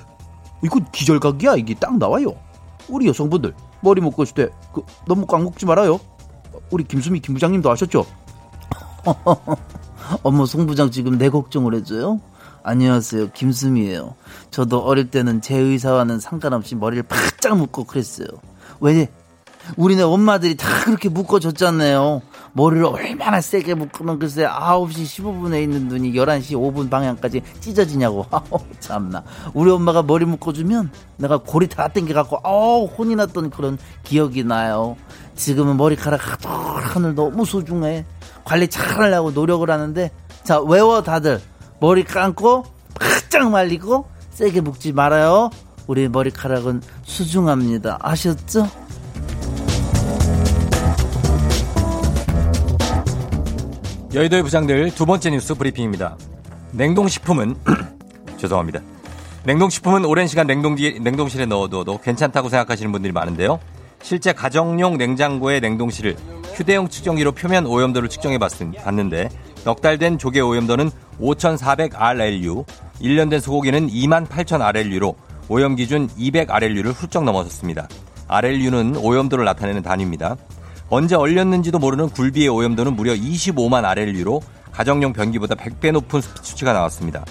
이거 0.63 0.79
기절각이야 0.93 1.57
이게 1.57 1.73
딱 1.75 1.97
나와요. 1.97 2.35
우리 2.89 3.07
여성분들 3.07 3.55
머리 3.81 4.01
묶을 4.01 4.27
때그 4.27 4.83
너무 5.07 5.27
꽉 5.27 5.43
묶지 5.43 5.67
말아요. 5.67 6.01
우리 6.71 6.85
김수미 6.85 7.21
김 7.21 7.35
부장님도 7.35 7.71
아셨죠? 7.71 8.07
어머 10.23 10.47
송 10.47 10.67
부장 10.67 10.91
지금 10.91 11.19
내 11.19 11.29
걱정을 11.29 11.75
해줘요? 11.75 12.21
안녕하세요 12.63 13.31
김수미예요. 13.33 14.15
저도 14.51 14.81
어릴 14.81 15.11
때는 15.11 15.41
제 15.41 15.57
의사와는 15.57 16.21
상관없이 16.21 16.75
머리를 16.75 17.05
바짝 17.05 17.57
묶고 17.57 17.85
그랬어요. 17.85 18.27
왜 18.81 19.09
우리네 19.77 20.03
엄마들이 20.03 20.57
다 20.57 20.69
그렇게 20.85 21.09
묶어줬잖아요. 21.09 22.23
머리를 22.59 22.85
얼마나 22.85 23.41
세게 23.41 23.75
묶으면 23.75 24.19
글쎄 24.19 24.45
9시 24.45 25.23
15분에 25.23 25.63
있는 25.63 25.87
눈이 25.87 26.13
11시 26.13 26.55
5분 26.55 26.91
방향까지 26.91 27.41
찢어지냐고. 27.61 28.27
참나. 28.81 29.23
우리 29.55 29.71
엄마가 29.71 30.03
머리 30.03 30.25
묶어주면 30.25 30.91
내가 31.19 31.39
골이 31.39 31.69
다 31.69 31.87
땡겨갖고 31.87 32.41
아우 32.43 32.87
혼이 32.87 33.15
났던 33.15 33.51
그런 33.51 33.79
기억이 34.03 34.43
나요. 34.43 34.97
지금은 35.37 35.77
머리카락 35.77 36.21
하늘 36.45 37.15
너무 37.15 37.45
소중해. 37.45 38.05
관리 38.45 38.67
잘 38.67 38.89
하려고 38.99 39.31
노력을 39.31 39.71
하는데 39.71 40.11
자 40.43 40.61
외워 40.61 41.05
다들 41.05 41.41
머리 41.79 42.03
감고 42.03 42.65
바짝 42.99 43.51
말리고 43.53 44.09
세게 44.31 44.63
묶지 44.63 44.93
말아요. 44.93 45.51
우리 45.87 46.09
머리카락은 46.09 46.83
소중합니다. 47.05 47.99
아셨죠? 48.03 48.67
여의도의 54.15 54.43
부장들 54.43 54.95
두 54.95 55.05
번째 55.05 55.31
뉴스 55.31 55.55
브리핑입니다. 55.55 56.17
냉동식품은 56.73 57.57
죄송합니다. 58.39 58.81
냉동식품은 59.45 60.05
오랜 60.05 60.27
시간 60.27 60.47
냉동기, 60.47 61.01
냉동실에 61.01 61.47
넣어둬도 61.47 62.01
괜찮다고 62.01 62.49
생각하시는 62.49 62.91
분들이 62.91 63.13
많은데요. 63.13 63.61
실제 64.03 64.33
가정용 64.33 64.97
냉장고의 64.97 65.61
냉동실을 65.61 66.17
휴대용 66.55 66.89
측정기로 66.89 67.33
표면 67.33 67.67
오염도를 67.67 68.09
측정해 68.09 68.39
봤는데 68.39 69.29
넉 69.65 69.81
달 69.83 69.99
된 69.99 70.19
조개 70.19 70.41
오염도는 70.41 70.91
5,400RLU, 71.21 72.65
1년 73.03 73.29
된 73.31 73.41
소고기는 73.41 73.89
28,000RLU로 73.89 75.15
오염 75.49 75.77
기준 75.77 76.09
200RLU를 76.09 76.93
훌쩍 76.95 77.25
넘어섰습니다. 77.25 77.89
RLU는 78.29 78.97
오염도를 78.97 79.45
나타내는 79.45 79.83
단위입니다. 79.83 80.37
언제 80.91 81.17
얼렸는지도 81.17 81.79
모르는 81.79 82.09
굴비의 82.09 82.49
오염도는 82.49 82.97
무려 82.97 83.13
25만 83.13 83.85
RLU로 83.85 84.41
가정용 84.73 85.13
변기보다 85.13 85.55
100배 85.55 85.93
높은 85.93 86.21
수치가 86.21 86.73
나왔습니다. 86.73 87.25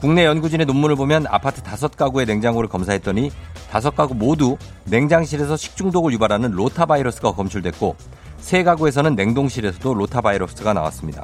국내 0.00 0.24
연구진의 0.26 0.66
논문을 0.66 0.96
보면 0.96 1.26
아파트 1.28 1.62
다섯 1.62 1.96
가구의 1.96 2.26
냉장고를 2.26 2.68
검사했더니 2.68 3.30
다섯 3.70 3.94
가구 3.94 4.14
모두 4.14 4.56
냉장실에서 4.84 5.56
식중독을 5.56 6.12
유발하는 6.12 6.50
로타 6.50 6.86
바이러스가 6.86 7.32
검출됐고 7.32 7.96
세 8.38 8.62
가구에서는 8.64 9.14
냉동실에서도 9.14 9.94
로타 9.94 10.20
바이러스가 10.20 10.72
나왔습니다. 10.72 11.22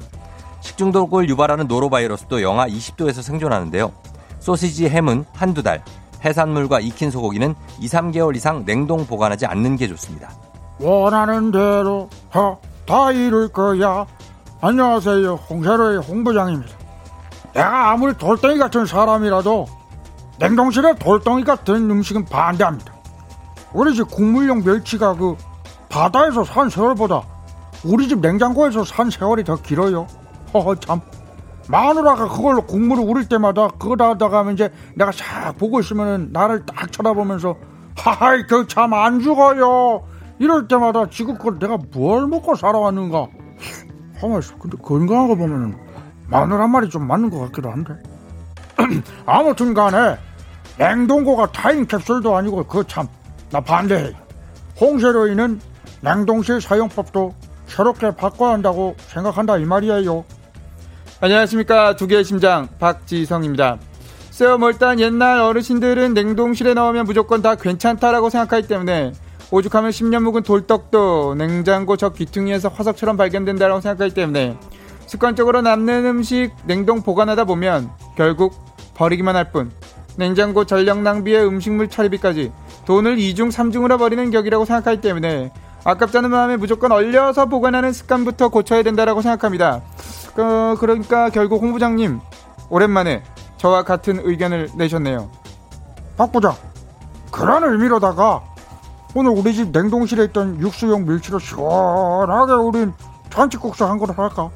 식중독을 0.60 1.28
유발하는 1.28 1.66
노로바이러스도 1.68 2.42
영하 2.42 2.66
20도에서 2.68 3.22
생존하는데요. 3.22 3.92
소시지 4.40 4.88
햄은 4.88 5.24
한두 5.32 5.62
달, 5.62 5.82
해산물과 6.24 6.80
익힌 6.80 7.10
소고기는 7.10 7.54
2, 7.80 7.88
3개월 7.88 8.36
이상 8.36 8.64
냉동 8.64 9.06
보관하지 9.06 9.46
않는 9.46 9.76
게 9.76 9.88
좋습니다. 9.88 10.30
원하는 10.78 11.50
대로 11.50 12.08
하, 12.30 12.56
다 12.86 13.10
이룰 13.12 13.48
거야. 13.48 14.06
안녕하세요. 14.60 15.34
홍세로의 15.34 15.98
홍부장입니다. 16.00 16.72
내가 17.54 17.90
아무리 17.90 18.14
돌덩이 18.16 18.58
같은 18.58 18.84
사람이라도 18.84 19.66
냉동실에 20.38 20.96
돌덩이 20.96 21.44
같은 21.44 21.90
음식은 21.90 22.26
반대합니다. 22.26 22.92
우리 23.72 23.94
집 23.94 24.08
국물용 24.10 24.62
멸치가 24.64 25.14
그 25.14 25.36
바다에서 25.88 26.44
산 26.44 26.68
세월보다 26.68 27.22
우리 27.84 28.08
집 28.08 28.20
냉장고에서 28.20 28.84
산 28.84 29.10
세월이 29.10 29.44
더 29.44 29.56
길어요. 29.56 30.06
허허 30.52 30.74
참. 30.76 31.00
마누라가 31.68 32.28
그걸로 32.28 32.62
국물을 32.62 33.02
우릴 33.02 33.28
때마다 33.28 33.68
그거 33.78 33.96
다가 33.96 34.38
하면 34.38 34.54
이제 34.54 34.70
내가 34.94 35.10
싹 35.10 35.56
보고 35.58 35.80
있으면 35.80 36.28
나를 36.32 36.64
딱 36.66 36.92
쳐다보면서 36.92 37.56
하하이 37.96 38.42
그 38.46 38.66
참 38.68 38.92
안 38.92 39.20
죽어요. 39.20 40.02
이럴 40.38 40.68
때마다 40.68 41.08
지금껏 41.10 41.58
내가 41.58 41.78
뭘 41.92 42.26
먹고 42.26 42.54
살아왔는가. 42.54 43.26
하면서 44.20 44.54
근데 44.58 44.76
건강한 44.82 45.28
거 45.28 45.34
보면은 45.34 45.76
마늘 46.28 46.60
한 46.60 46.70
마리 46.70 46.88
좀 46.88 47.06
맞는 47.06 47.30
것 47.30 47.38
같기도 47.40 47.70
한데. 47.70 47.94
아무튼 49.26 49.74
간에 49.74 50.16
냉동고가 50.78 51.52
타임 51.52 51.86
캡슐도 51.86 52.36
아니고 52.36 52.64
그 52.64 52.84
참 52.84 53.08
나 53.50 53.60
반대해. 53.60 54.12
홍세로이는 54.80 55.60
냉동실 56.00 56.60
사용법도 56.60 57.32
새롭게 57.66 58.14
바꿔야 58.16 58.52
한다고 58.54 58.96
생각한다 59.06 59.56
이 59.58 59.64
말이에요. 59.64 60.24
안녕하십니까 61.20 61.94
두 61.96 62.06
개의 62.06 62.24
심장 62.24 62.68
박지성입니다. 62.78 63.78
뭐 64.58 64.68
일단 64.70 64.98
옛날 65.00 65.40
어르신들은 65.40 66.12
냉동실에 66.12 66.74
넣으면 66.74 67.04
무조건 67.06 67.40
다 67.40 67.54
괜찮다라고 67.54 68.28
생각하기 68.30 68.66
때문에 68.68 69.12
오죽하면 69.50 69.90
10년 69.90 70.22
묵은 70.22 70.42
돌떡도 70.42 71.34
냉장고 71.36 71.96
저 71.96 72.10
귀퉁이에서 72.10 72.68
화석처럼 72.68 73.16
발견된다라고 73.16 73.80
생각하기 73.80 74.14
때문에 74.14 74.58
습관적으로 75.06 75.62
남는 75.62 76.04
음식 76.06 76.52
냉동 76.64 77.02
보관하다 77.02 77.44
보면 77.44 77.90
결국 78.16 78.54
버리기만 78.94 79.36
할 79.36 79.52
뿐 79.52 79.70
냉장고 80.16 80.64
전력 80.64 81.00
낭비에 81.02 81.42
음식물 81.42 81.88
처리비까지 81.88 82.50
돈을 82.86 83.16
2중 83.16 83.52
3중으로 83.52 83.98
버리는 83.98 84.30
격이라고 84.30 84.64
생각하기 84.64 85.00
때문에 85.00 85.52
아깝다는 85.84 86.30
마음에 86.30 86.56
무조건 86.56 86.90
얼려서 86.90 87.46
보관하는 87.46 87.92
습관부터 87.92 88.48
고쳐야 88.48 88.82
된다라고 88.82 89.22
생각합니다. 89.22 89.82
어, 90.38 90.74
그러니까 90.80 91.30
결국 91.30 91.62
홍 91.62 91.72
부장님 91.72 92.18
오랜만에 92.70 93.22
저와 93.58 93.84
같은 93.84 94.20
의견을 94.24 94.70
내셨네요. 94.74 95.30
박 96.16 96.32
부장, 96.32 96.54
그런 97.30 97.62
의미로다가 97.64 98.42
오늘 99.18 99.30
우리 99.30 99.54
집 99.54 99.70
냉동실에 99.70 100.24
있던 100.24 100.60
육수용 100.60 101.06
밀치로 101.06 101.38
시원하게 101.38 102.52
우린 102.52 102.92
잔치국수 103.30 103.86
한 103.86 103.98
그릇 103.98 104.18
할까? 104.18 104.50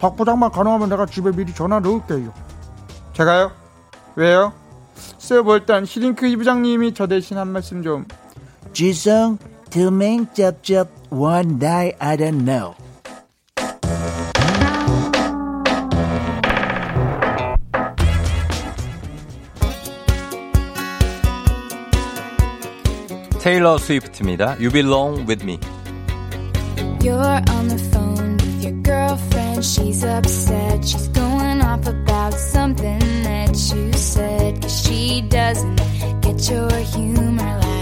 박 0.00 0.16
부장만 0.16 0.50
가능하면 0.50 0.88
내가 0.88 1.06
집에 1.06 1.30
미리 1.30 1.54
전화 1.54 1.78
넣을게요. 1.78 2.32
제가요? 3.12 3.52
왜요? 4.16 4.52
쎄요 5.16 5.44
뭐 5.44 5.54
일단 5.54 5.84
시링크 5.84 6.26
이 6.26 6.34
부장님이 6.34 6.92
저 6.92 7.06
대신 7.06 7.38
한 7.38 7.52
말씀 7.52 7.84
좀 7.84 8.04
지성, 8.72 9.38
드맹 9.70 10.26
짭짭 10.34 10.88
one 11.10 11.60
day 11.60 11.92
I 12.00 12.16
don't 12.16 12.44
know. 12.44 12.74
테일러 23.39 23.77
스위프트입니다. 23.77 24.57
You 24.59 24.71
belong 24.71 25.25
with 25.27 25.43
me. 25.43 25.59
You're 27.01 27.41
on 27.51 27.67
the 27.67 27.77
phone 27.91 28.37
with 28.37 28.63
your 28.63 28.81
girlfriend. 28.81 29.63
She's 29.63 30.03
upset. 30.03 30.83
She's 30.83 31.07
going 31.09 31.61
off 31.61 31.85
about 31.87 32.33
something 32.33 32.99
that 33.23 33.53
you 33.71 33.93
said. 33.93 34.61
Cause 34.61 34.81
she 34.81 35.21
doesn't 35.21 35.75
get 36.21 36.49
your 36.49 36.71
humor 36.71 37.59
like 37.61 37.78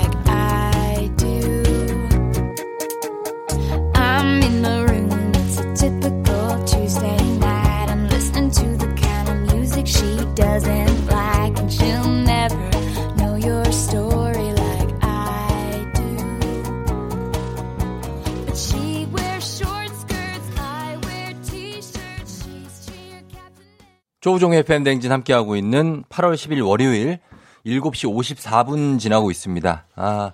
조우종의 24.21 24.65
팬댕진 24.65 25.13
함께하고 25.13 25.55
있는 25.55 26.03
8월 26.09 26.35
10일 26.35 26.67
월요일 26.67 27.21
7시 27.65 28.13
54분 28.13 28.99
지나고 28.99 29.31
있습니다. 29.31 29.87
아, 29.95 30.33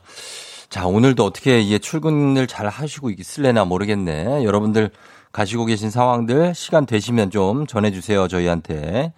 자, 0.70 0.87
오늘도 0.87 1.23
어떻게 1.23 1.61
이게 1.61 1.79
출근을 1.79 2.47
잘 2.47 2.66
하시고 2.66 3.11
있을래나 3.11 3.66
모르겠네. 3.66 4.42
여러분들 4.42 4.90
가시고 5.33 5.66
계신 5.66 5.90
상황들 5.90 6.55
시간 6.55 6.87
되시면 6.87 7.31
좀 7.31 7.66
전해주세요, 7.66 8.27
저희한테. 8.29 9.12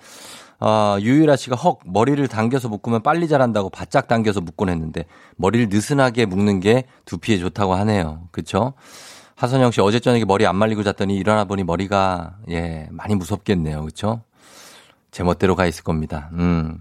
아, 0.58 0.98
유유라 1.00 1.36
씨가 1.36 1.54
헉, 1.54 1.78
머리를 1.84 2.26
당겨서 2.26 2.68
묶으면 2.68 3.02
빨리 3.04 3.28
자란다고 3.28 3.70
바짝 3.70 4.08
당겨서 4.08 4.40
묶곤 4.40 4.68
했는데 4.68 5.04
머리를 5.36 5.68
느슨하게 5.68 6.26
묶는 6.26 6.58
게 6.58 6.86
두피에 7.04 7.38
좋다고 7.38 7.74
하네요. 7.74 8.22
그쵸? 8.32 8.72
하선영 9.36 9.70
씨 9.70 9.80
어제 9.80 10.00
저녁에 10.00 10.24
머리 10.24 10.44
안 10.44 10.56
말리고 10.56 10.82
잤더니 10.82 11.14
일어나 11.14 11.44
보니 11.44 11.62
머리가 11.62 12.38
예, 12.50 12.88
많이 12.90 13.14
무섭겠네요. 13.14 13.84
그쵸? 13.84 14.22
제 15.16 15.22
멋대로 15.22 15.56
가 15.56 15.64
있을 15.64 15.82
겁니다. 15.82 16.28
음. 16.34 16.78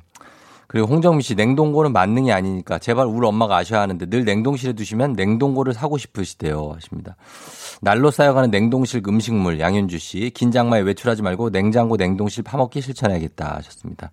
그리고 0.67 0.87
홍정미 0.87 1.23
씨 1.23 1.35
냉동고는 1.35 1.93
만능이 1.93 2.33
아니니까 2.33 2.79
제발 2.79 3.05
우리 3.05 3.25
엄마가 3.25 3.55
아셔야 3.55 3.79
하는데 3.79 4.05
늘 4.07 4.25
냉동실에 4.25 4.73
두시면 4.73 5.13
냉동고를 5.13 5.73
사고 5.73 5.97
싶으시대요 5.97 6.73
하십니다. 6.75 7.15
날로 7.79 8.11
쌓여가는 8.11 8.51
냉동실 8.51 9.03
음식물 9.07 9.61
양현주 9.61 9.99
씨 9.99 10.31
긴장마에 10.35 10.81
외출하지 10.81 11.21
말고 11.21 11.51
냉장고 11.51 11.95
냉동실 11.95 12.43
파먹기 12.43 12.81
실천해야겠다 12.81 13.55
하셨습니다. 13.55 14.11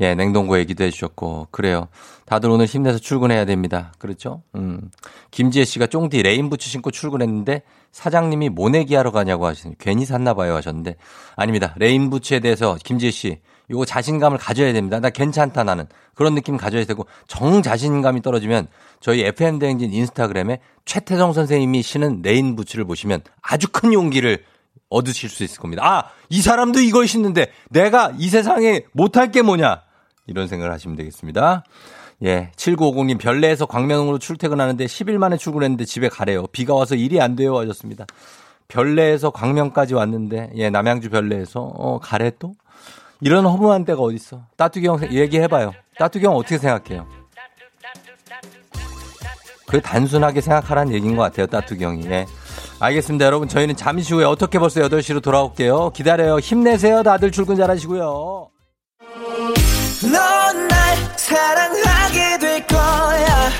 예, 0.00 0.14
냉동고 0.14 0.58
얘기도 0.58 0.84
해주셨고 0.84 1.48
그래요. 1.50 1.88
다들 2.24 2.50
오늘 2.50 2.66
힘내서 2.66 2.98
출근해야 2.98 3.44
됩니다. 3.44 3.92
그렇죠? 3.98 4.42
음. 4.54 4.90
김지혜 5.30 5.64
씨가 5.64 5.86
쫑디 5.86 6.22
레인부츠 6.22 6.68
신고 6.68 6.90
출근했는데 6.90 7.62
사장님이 7.90 8.50
모내기 8.50 8.94
하러 8.94 9.10
가냐고 9.10 9.46
하시니 9.46 9.74
괜히 9.78 10.04
샀나 10.04 10.34
봐요 10.34 10.54
하셨는데 10.54 10.96
아닙니다. 11.36 11.74
레인부츠에 11.78 12.40
대해서 12.40 12.76
김지혜 12.84 13.10
씨 13.10 13.40
요거 13.70 13.84
자신감을 13.84 14.38
가져야 14.38 14.72
됩니다. 14.72 15.00
나 15.00 15.10
괜찮다 15.10 15.64
나는 15.64 15.86
그런 16.14 16.34
느낌 16.34 16.56
가져야 16.56 16.84
되고 16.84 17.06
정 17.26 17.62
자신감이 17.62 18.22
떨어지면 18.22 18.68
저희 19.00 19.22
FM 19.22 19.58
대행진 19.58 19.92
인스타그램에 19.92 20.60
최태성 20.84 21.32
선생님이 21.32 21.82
신은 21.82 22.22
레인 22.22 22.56
부츠를 22.56 22.84
보시면 22.84 23.20
아주 23.42 23.68
큰 23.70 23.92
용기를 23.92 24.44
얻으실 24.90 25.28
수 25.28 25.44
있을 25.44 25.60
겁니다. 25.60 25.82
아, 25.84 26.10
이 26.30 26.40
사람도 26.40 26.80
이걸 26.80 27.06
신는데 27.06 27.52
내가 27.68 28.12
이 28.18 28.28
세상에 28.28 28.84
못할 28.92 29.30
게 29.30 29.42
뭐냐? 29.42 29.82
이런 30.28 30.46
생각을 30.46 30.72
하시면 30.72 30.96
되겠습니다. 30.96 31.64
예, 32.24 32.50
7950님 32.56 33.18
별내에서 33.18 33.66
광명으로 33.66 34.18
출퇴근하는데 34.18 34.84
10일 34.84 35.18
만에 35.18 35.36
출근했는데 35.36 35.84
집에 35.84 36.08
가래요. 36.08 36.46
비가 36.48 36.74
와서 36.74 36.94
일이 36.94 37.20
안 37.20 37.34
돼요 37.34 37.56
하셨습니다. 37.58 38.06
별내에서 38.68 39.30
광명까지 39.30 39.94
왔는데 39.94 40.52
예, 40.56 40.70
남양주 40.70 41.10
별내에서 41.10 41.60
어, 41.60 41.98
가래 42.00 42.30
또? 42.38 42.54
이런 43.20 43.46
허무한 43.46 43.84
데가 43.84 44.00
어딨어. 44.00 44.42
따뚜기 44.56 44.86
형 44.86 45.00
얘기해봐요. 45.12 45.72
따뚜기 45.98 46.24
형 46.26 46.36
어떻게 46.36 46.58
생각해요? 46.58 47.06
그 49.66 49.80
단순하게 49.80 50.40
생각하라는 50.40 50.92
얘기인 50.94 51.16
것 51.16 51.22
같아요. 51.22 51.46
따뚜기 51.46 51.84
형이. 51.84 52.06
예. 52.06 52.26
알겠습니다. 52.80 53.24
여러분 53.26 53.48
저희는 53.48 53.76
잠시 53.76 54.14
후에 54.14 54.24
어떻게 54.24 54.58
벌써 54.58 54.80
8시로 54.82 55.22
돌아올게요. 55.22 55.90
기다려요. 55.90 56.38
힘내세요. 56.38 57.02
다들 57.02 57.32
출근 57.32 57.56
잘하시고요. 57.56 58.50
사랑하게 61.28 62.38
될 62.38 62.66
거야. 62.66 63.50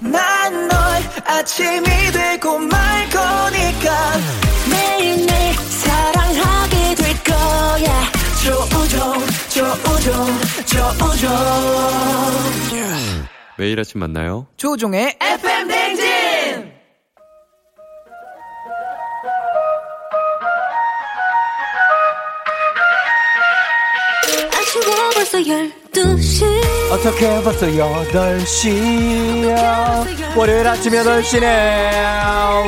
난 0.00 0.68
널 0.68 1.02
아침이 1.26 1.84
되고 2.12 2.58
말 2.58 3.08
거니까. 3.10 4.12
매일매일 4.70 5.54
사랑하게 5.54 6.94
될 6.94 7.24
거야. 7.24 8.12
조우종, 8.42 9.26
조우종, 9.50 10.26
조우종. 10.66 11.30
매일 13.58 13.78
아침 13.78 14.00
만나요. 14.00 14.46
조종의 14.56 15.18
FM 15.20 15.68
댕진! 15.68 16.72
아쉬워 24.52 25.10
벌써 25.14 25.38
12시 25.92 26.90
어떻게 26.90 27.42
벌써 27.42 27.66
8시야? 27.66 29.56
월요일 30.36 30.66
아침 30.66 30.92
8시네. 30.92 31.42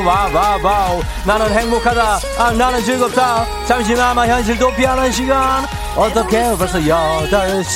와와와우. 0.05 1.01
나는 1.25 1.51
행복하다. 1.51 2.19
아 2.37 2.51
나는 2.51 2.83
즐겁다. 2.83 3.47
잠시나마 3.65 4.27
현실 4.27 4.59
도피하는 4.59 5.11
시간. 5.11 5.65
어떻게 5.95 6.55
벌써 6.55 6.77
8시야 6.77 7.75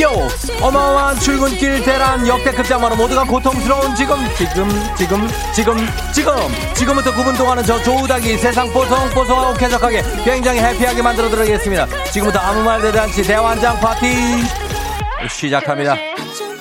요! 0.00 0.28
어마어마한 0.60 1.20
출근길 1.20 1.82
대란 1.82 2.26
역대급 2.26 2.66
장마로 2.66 2.96
모두가 2.96 3.24
고통스러운 3.24 3.94
지금 3.94 4.16
지금 4.36 4.68
지금 4.96 5.28
지금 5.54 5.76
지금! 6.14 6.34
지금부터 6.74 7.12
9분 7.12 7.36
동안은 7.36 7.64
저 7.64 7.82
조우닥이 7.82 8.38
세상 8.38 8.72
뽀송뽀송하고 8.72 9.54
쾌적하게 9.58 10.02
굉장히 10.24 10.60
해피하게 10.60 11.02
만들어 11.02 11.28
드리겠습니다. 11.28 11.86
지금부터 12.10 12.38
아무 12.38 12.62
말 12.62 12.80
대잔치 12.80 13.22
대환장 13.22 13.78
파티! 13.80 14.06
시작합니다. 15.28 15.96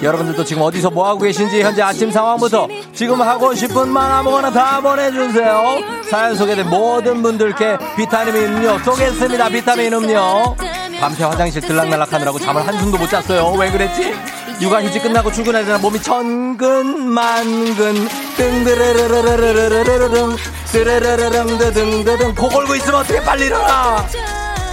여러분들도 0.03 0.43
지금 0.43 0.63
어디서 0.63 0.89
뭐하고 0.89 1.19
계신지 1.19 1.61
현재 1.61 1.81
아침 1.81 2.11
상황부터 2.11 2.67
지금 2.93 3.21
하고 3.21 3.53
싶은 3.53 3.87
말 3.89 4.11
아무거나 4.11 4.51
다 4.51 4.81
보내주세요. 4.81 5.77
사연 6.09 6.35
소개된 6.35 6.69
모든 6.69 7.21
분들께 7.21 7.77
비타민 7.95 8.35
음료 8.35 8.79
쏘겠습니다. 8.79 9.49
비타민 9.49 9.93
음료 9.93 10.55
밤새 11.01 11.23
화장실 11.23 11.61
들락날락하느라고 11.61 12.37
잠을 12.37 12.65
한숨도 12.65 12.97
못 12.99 13.09
잤어요. 13.09 13.53
왜 13.57 13.71
그랬지? 13.71 14.13
육아휴직 14.61 15.01
끝나고 15.01 15.31
출근하려나 15.31 15.79
몸이 15.79 15.99
천근 15.99 17.09
만근. 17.09 18.07
뜬드르르르르르르르릉. 18.37 20.35
드르르르릉 20.67 21.57
드등드등. 21.57 22.35
코 22.35 22.47
골고 22.47 22.75
있으면 22.75 22.99
어떻게 22.99 23.19
빨리 23.19 23.47
일어나? 23.47 24.05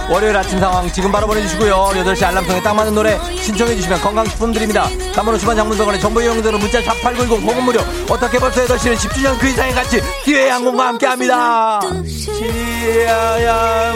월요일 0.07 0.37
아침 0.37 0.59
상황 0.59 0.87
지금 0.91 1.11
바로 1.11 1.25
보내주시고요. 1.25 1.91
8시 1.95 2.23
알람송에 2.23 2.61
딱 2.61 2.75
맞는 2.75 2.93
노래 2.93 3.19
신청해주시면 3.41 3.99
건강식품 4.01 4.53
드립니다. 4.53 4.87
단문 5.15 5.35
50원 5.35 5.55
장문병원의 5.55 5.99
정보 5.99 6.21
이용들은 6.21 6.59
문자 6.59 6.79
샵8910 6.81 7.43
보금 7.43 7.63
무료. 7.63 7.81
어떻게 8.07 8.37
벌써 8.37 8.63
8시는 8.65 8.95
10주년 8.95 9.39
그 9.39 9.47
이상의 9.47 9.73
가치 9.73 9.99
기회의 10.23 10.51
항공과 10.51 10.87
함께합니다. 10.89 11.79
지야야 12.05 13.93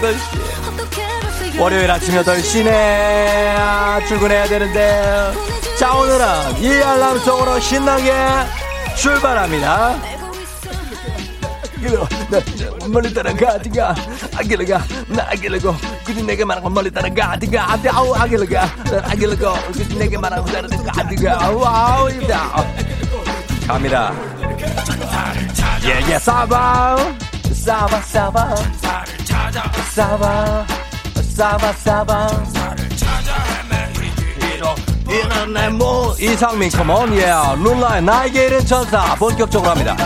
8시 0.00 1.17
월요일 1.58 1.90
아침 1.90 2.14
8시네. 2.14 2.68
아, 3.56 4.00
출근해야 4.06 4.46
되는데. 4.46 5.32
자 5.76 5.92
오늘은 5.92 6.58
이 6.62 6.68
알람송으로 6.70 7.58
신나게 7.58 8.12
출발합니다. 8.96 9.96
멀리 12.88 13.12
따라가디가. 13.12 13.94
아길로가. 14.36 14.84
나 15.08 15.24
아길로고. 15.30 15.76
그지 16.04 16.22
내게 16.22 16.44
말하고 16.44 16.70
멀리 16.70 16.90
따라가디가. 16.90 17.72
아디 17.72 17.88
아우 17.88 18.14
아길로가. 18.14 18.60
나 18.84 18.98
아길로고. 19.10 19.52
그지 19.72 19.98
내게 19.98 20.16
말하고 20.16 20.46
따라가디가. 20.46 21.38
아우 21.44 22.10
이다. 22.10 22.64
갑니다. 23.66 24.12
예예 25.84 26.18
사바. 26.20 26.96
사바 27.52 28.00
사바. 28.02 28.56
사바 29.94 30.87
사바 31.38 31.72
이런 35.08 35.52
내모 35.52 36.16
이상민 36.18 36.68
컴온 36.70 37.14
예 37.16 37.30
룰라의 37.62 38.02
나에게 38.02 38.46
이른 38.46 38.66
천사. 38.66 39.14
본격적으로 39.14 39.70
합니다. 39.70 39.96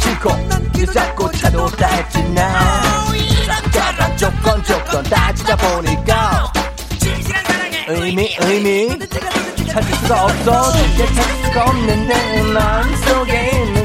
싫고 0.00 0.30
자꾸 1.30 1.30
다 1.76 1.86
했지 1.86 2.22
나 2.30 2.80
따라 3.70 4.16
조건 4.16 4.64
조건 4.64 5.02
따지다 5.02 5.56
보니까 5.56 6.50
의미 7.88 8.34
의미. 8.40 8.88
찾을 9.68 9.94
수가 9.96 10.24
없어. 10.24 10.72
쉽게 10.72 11.06
찾을 11.14 11.44
수가 11.44 11.64
없는데 11.64 12.42
난 12.54 12.96
속에 13.02 13.50
있는 13.52 13.79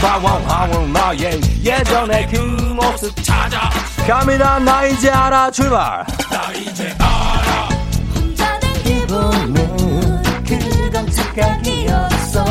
데 0.00 0.06
찾아봐왕왕 0.06 0.92
나의 0.92 1.40
예전의 1.62 2.28
그 2.28 2.36
모습 2.38 3.14
찾아. 3.22 3.68
갑니다 4.06 4.58
나 4.58 4.84
이제 4.86 5.10
알아 5.10 5.50
출발. 5.50 6.04
기분은 8.82 10.22
그건 10.46 11.10
착각이었어. 11.10 12.44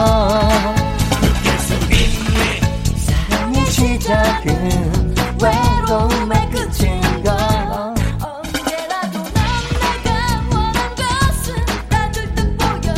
사랑의 3.29 3.65
시작은 3.71 5.15
외로움의 5.41 6.49
끝인가 6.51 7.93
언제라도 8.21 9.19
넌 9.19 9.33
내가 9.33 10.09
원한 10.51 10.95
것은 10.95 11.55
나줄 11.89 12.35
듯 12.35 12.57
보여 12.57 12.93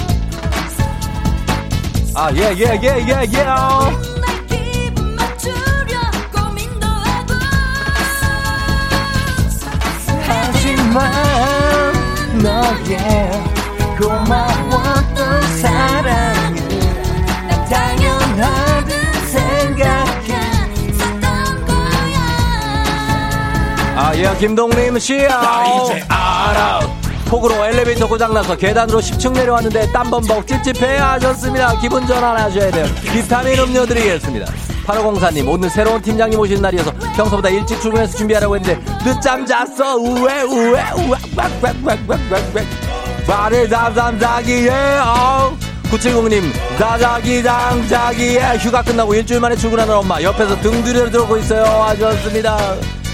아예 2.16 2.54
예 2.58 2.78
예 2.78 2.90
예 3.08 3.26
예 3.32 4.11
너의 12.98 13.32
고마웠던 14.00 15.42
사랑은 15.62 16.56
당연하듯 17.70 18.92
생각해 19.28 20.74
있었던 20.90 21.66
거야. 21.66 22.20
아예 23.96 24.36
김동림 24.40 25.00
씨야 25.00 25.28
나 25.30 25.66
이제 25.84 26.04
알아. 26.10 26.82
폭우로 27.30 27.66
엘리베이터 27.66 28.08
고장나서 28.08 28.58
계단으로 28.58 29.00
10층 29.00 29.32
내려왔는데 29.32 29.94
땀범벅 29.94 30.46
찝찝해 30.48 30.98
하셨습니다. 30.98 31.80
기분 31.80 32.06
전환하셔야 32.06 32.72
돼요. 32.72 32.86
비타민 33.04 33.58
음료 33.60 33.86
드리겠습니다 33.86 34.52
8504님 34.86 35.48
오늘 35.48 35.70
새로운 35.70 36.02
팀장님 36.02 36.40
오시는 36.40 36.62
날이어서 36.62 36.92
평소보다 37.16 37.50
일찍 37.50 37.80
출근해서 37.82 38.18
준비하라고 38.18 38.56
했는데 38.56 38.82
늦잠 39.04 39.46
잤어. 39.46 39.96
우에 39.98 40.42
우에 40.44 40.72
우에 40.72 41.18
왁왁왁왁왁왁 41.36 42.66
말을 43.28 43.70
담담자기에 43.70 44.70
어 45.04 45.56
970님 45.92 46.44
자자기장 46.80 47.88
자기에 47.88 48.58
휴가 48.58 48.82
끝나고 48.82 49.14
일주일 49.14 49.40
만에 49.40 49.56
출근하는 49.56 49.94
엄마. 49.94 50.22
옆에서 50.22 50.60
등 50.62 50.84
들여 50.84 51.10
들고 51.12 51.38
있어요. 51.38 51.64
하셨습니다. 51.64 52.58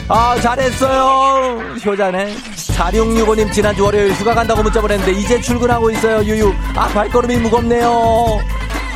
아 0.08 0.36
잘했어요. 0.40 1.60
효자네. 1.86 2.34
4665님 2.56 3.52
지난주 3.52 3.84
월요일 3.84 4.14
휴가 4.14 4.34
간다고 4.34 4.62
문자 4.64 4.80
보냈는데 4.80 5.12
이제 5.14 5.42
출근하고 5.42 5.90
있어요. 5.92 6.24
유유. 6.24 6.54
아 6.76 6.88
발걸음이 6.88 7.38
무겁네요 7.38 8.40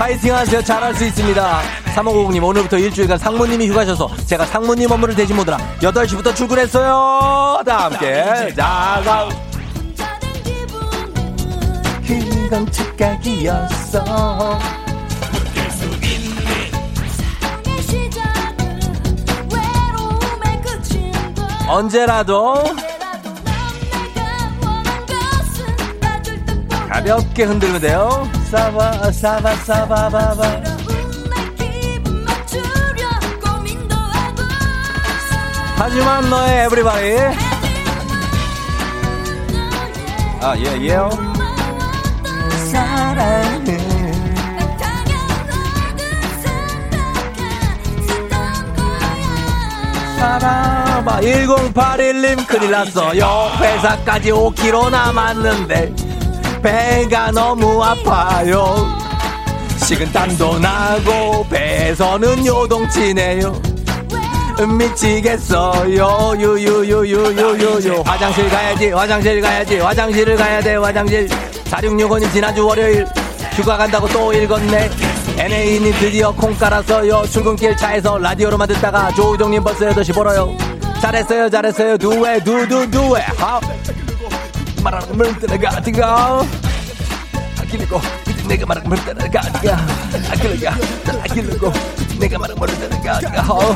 파이팅 0.02 0.34
하세요. 0.34 0.64
잘할 0.64 0.96
수 0.96 1.06
있습니다. 1.06 1.62
3550님 1.94 2.44
오늘부터 2.44 2.80
일주일간 2.80 3.20
상무님이 3.20 3.68
휴가셔서 3.68 4.10
제가 4.26 4.48
상무님 4.48 4.90
업무를 4.90 5.14
대신 5.14 5.36
못하라 5.36 5.60
8시부터 5.80 6.36
출근했어요. 6.36 7.62
다 7.64 7.86
함께. 7.86 8.52
기분은 10.44 12.50
그건 12.50 12.72
착각이었어. 12.72 14.60
언제라도 21.68 22.56
가볍게 26.90 27.44
흔들면 27.44 27.80
돼요 27.80 28.41
사바 28.52 29.12
사바 29.14 29.56
사바바바 29.56 30.62
하지만 35.78 36.30
너의 36.30 36.66
에브리바디. 36.66 37.18
아 40.44 40.56
예 40.58 40.82
예요? 40.82 41.10
사랑은 42.72 44.12
사바바 50.18 51.20
1081님 51.22 52.48
큰일 52.48 52.72
났어요 52.72 53.52
회사까지 53.60 54.32
5km 54.32 54.92
남았는데 54.92 55.94
배가 56.62 57.32
너무 57.32 57.84
아파요. 57.84 58.88
식은땀도 59.86 60.60
나고 60.60 61.46
배에서는 61.50 62.46
요동치네요. 62.46 63.62
미치겠어요. 64.78 66.34
유유유유유유유. 66.38 68.04
화장실 68.06 68.50
가야지 68.50 68.90
화장실 68.92 69.42
가야지 69.42 69.78
화장실을 69.80 70.36
가야 70.36 70.62
돼 70.62 70.76
화장실. 70.76 71.28
4665님 71.66 72.32
지난주 72.32 72.66
월요일 72.66 73.08
휴가 73.54 73.78
간다고 73.78 74.08
또 74.10 74.32
읽었네. 74.32 74.90
NA님 75.38 75.92
드디어 75.94 76.32
콩 76.32 76.56
깔았어요. 76.56 77.24
출근길 77.28 77.76
차에서 77.76 78.18
라디오로만 78.20 78.68
듣다가 78.68 79.12
조우종님 79.14 79.64
벌써 79.64 79.88
8시 79.88 80.14
벌어요. 80.14 80.56
잘했어요 81.02 81.50
잘했어요. 81.50 81.98
두회 81.98 82.44
두두두회. 82.44 83.22
하 83.38 83.60
말하는 84.84 85.16
물 85.18 85.40
들어가 85.40 85.82
뜨거 85.82 86.46
아끼고 87.60 88.02
내가 88.48 88.66
말하는 88.66 88.90
물 88.90 88.98
들어가 89.06 89.42
뜨거 89.42 89.72
아끼고 90.32 90.68
아끼고 91.22 91.74
내가 92.20 92.38
말하는 92.40 92.60
물 92.60 92.68
들어가 92.68 93.20
뜨거 93.20 93.76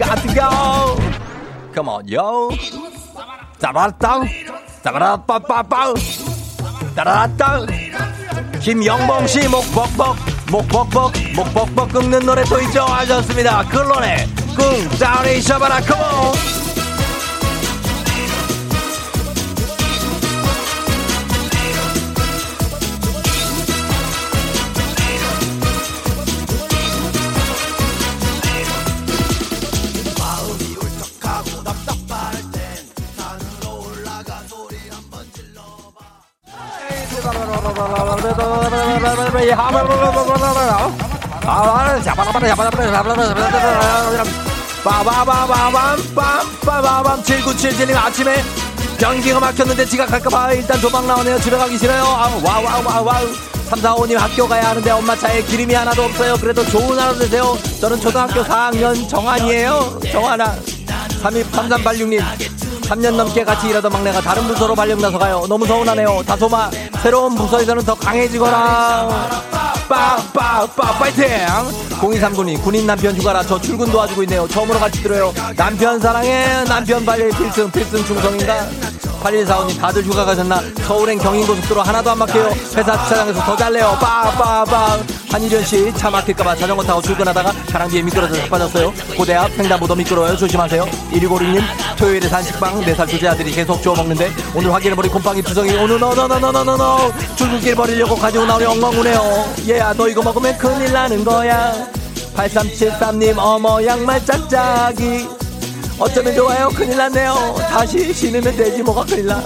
Got 0.00 0.22
to 0.22 0.32
go. 0.32 0.96
Come 1.74 1.88
on, 1.90 2.08
yo. 2.08 2.48
따라따, 3.58 4.22
따라빠빠빠, 4.82 5.92
따라따. 6.96 7.66
김영봉 8.60 9.26
씨 9.26 9.46
목벅벅, 9.46 10.16
목벅벅, 10.50 11.12
목벅벅 11.36 11.92
긁는 11.92 12.24
노래 12.24 12.44
또 12.44 12.58
있죠? 12.62 12.84
하셨습니다. 12.84 13.62
클론의 13.68 14.26
꿍, 14.56 14.88
짜리 14.96 15.42
샤바라, 15.42 15.80
컴온. 15.80 16.59
빠바바바밤 44.84 45.98
빰빠바밤 46.14 47.22
7977님 47.22 47.96
아침에 47.96 48.42
변기가 48.98 49.40
막혔는데 49.40 49.84
지각할까봐 49.86 50.52
일단 50.52 50.80
도망 50.80 51.06
나오네요. 51.06 51.38
집에 51.40 51.56
가기 51.56 51.78
싫어요. 51.78 52.02
아우 52.02 52.42
와우 52.44 52.64
와우 52.64 52.82
와우 52.84 53.04
와우. 53.04 53.26
345님 53.70 54.16
학교 54.16 54.48
가야 54.48 54.70
하는데 54.70 54.90
엄마 54.90 55.16
차에 55.16 55.42
기름이 55.42 55.72
하나도 55.74 56.02
없어요. 56.02 56.34
그래도 56.34 56.64
좋은 56.66 56.98
하루 56.98 57.16
되세요. 57.18 57.56
저는 57.80 58.00
초등학교 58.00 58.42
4학년 58.42 59.08
정한이에요. 59.08 60.00
정한아. 60.12 60.54
323386님. 61.22 62.22
3년 62.82 63.14
넘게 63.14 63.44
같이 63.44 63.68
일하던 63.68 63.92
막내가 63.92 64.20
다른 64.20 64.46
부서로 64.48 64.74
발령 64.74 64.98
나서 65.00 65.16
가요. 65.18 65.46
너무 65.48 65.64
서운하네요. 65.66 66.22
다솜아 66.26 66.70
새로운 67.02 67.34
부서에서는 67.34 67.82
더 67.84 67.94
강해지거라. 67.94 69.08
빠빠빠 69.88 70.92
파이팅. 70.98 71.26
0239님 72.00 72.62
군인 72.62 72.86
남편 72.86 73.16
휴가라 73.16 73.42
저 73.42 73.60
출근 73.60 73.90
도와주고 73.90 74.22
있네요. 74.24 74.46
처음으로 74.46 74.78
같이 74.78 75.02
들어요. 75.02 75.32
남편 75.56 75.98
사랑해. 75.98 76.64
남편 76.64 77.04
발리 77.04 77.30
필승 77.30 77.70
필승 77.70 78.04
충성인가? 78.04 78.66
8145님 79.22 79.78
다들 79.80 80.04
휴가 80.04 80.24
가셨나? 80.24 80.60
서울행 80.86 81.18
경인고속도로 81.18 81.82
하나도 81.82 82.10
안 82.10 82.18
막혀요. 82.18 82.50
회사 82.76 83.02
주차장에서 83.02 83.40
더 83.40 83.56
잘래요. 83.56 83.96
빠빠빠 84.00 84.98
한일현 85.30 85.64
씨 85.64 85.92
차 85.96 86.10
막힐까봐 86.10 86.56
자전거 86.56 86.82
타고 86.82 87.00
출근하다가 87.00 87.52
가랑비에 87.70 88.02
미끄러져 88.02 88.34
자빠졌어요. 88.34 88.92
고대 89.16 89.34
앞 89.34 89.50
횡단보도 89.56 89.94
미끄러워요. 89.94 90.36
조심하세요. 90.36 90.84
1256님 91.12 91.62
토요일에 91.96 92.28
산식빵 92.28 92.80
4살 92.80 93.08
둘째 93.08 93.28
아들이 93.28 93.52
계속 93.52 93.80
주워 93.80 93.94
먹는데 93.94 94.30
오늘 94.54 94.72
확인해버린 94.72 95.10
곰팡이 95.12 95.40
투성이 95.42 95.72
오늘 95.76 96.00
너너너너너너너 96.00 97.12
출근길 97.36 97.76
버리려고 97.76 98.16
가지고 98.16 98.44
나오니 98.44 98.64
엉망우네요. 98.64 99.44
얘야 99.68 99.92
너 99.96 100.08
이거 100.08 100.20
먹으면 100.22 100.58
큰일 100.58 100.92
나는 100.92 101.24
거야. 101.24 101.74
8373님 102.36 103.38
어머 103.38 103.84
양말 103.84 104.24
짝짝이. 104.26 105.28
어쩌면 105.98 106.34
좋아요? 106.34 106.68
큰일 106.70 106.96
났네요. 106.96 107.54
다시 107.68 108.12
신으면 108.12 108.56
되지 108.56 108.82
뭐가 108.82 109.04
큰일 109.04 109.26
나? 109.26 109.42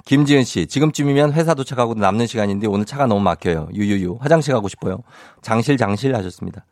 김지은 0.05 0.43
씨, 0.43 0.67
지금쯤이면 0.67 1.33
회사 1.33 1.53
도착하고 1.53 1.93
남는 1.95 2.27
시간인데 2.27 2.67
오늘 2.67 2.85
차가 2.85 3.05
너무 3.07 3.21
막혀요. 3.21 3.69
유유유. 3.73 4.17
화장실 4.21 4.53
가고 4.53 4.67
싶어요. 4.67 4.99
장실, 5.41 5.77
장실 5.77 6.15
하셨습니다. 6.15 6.65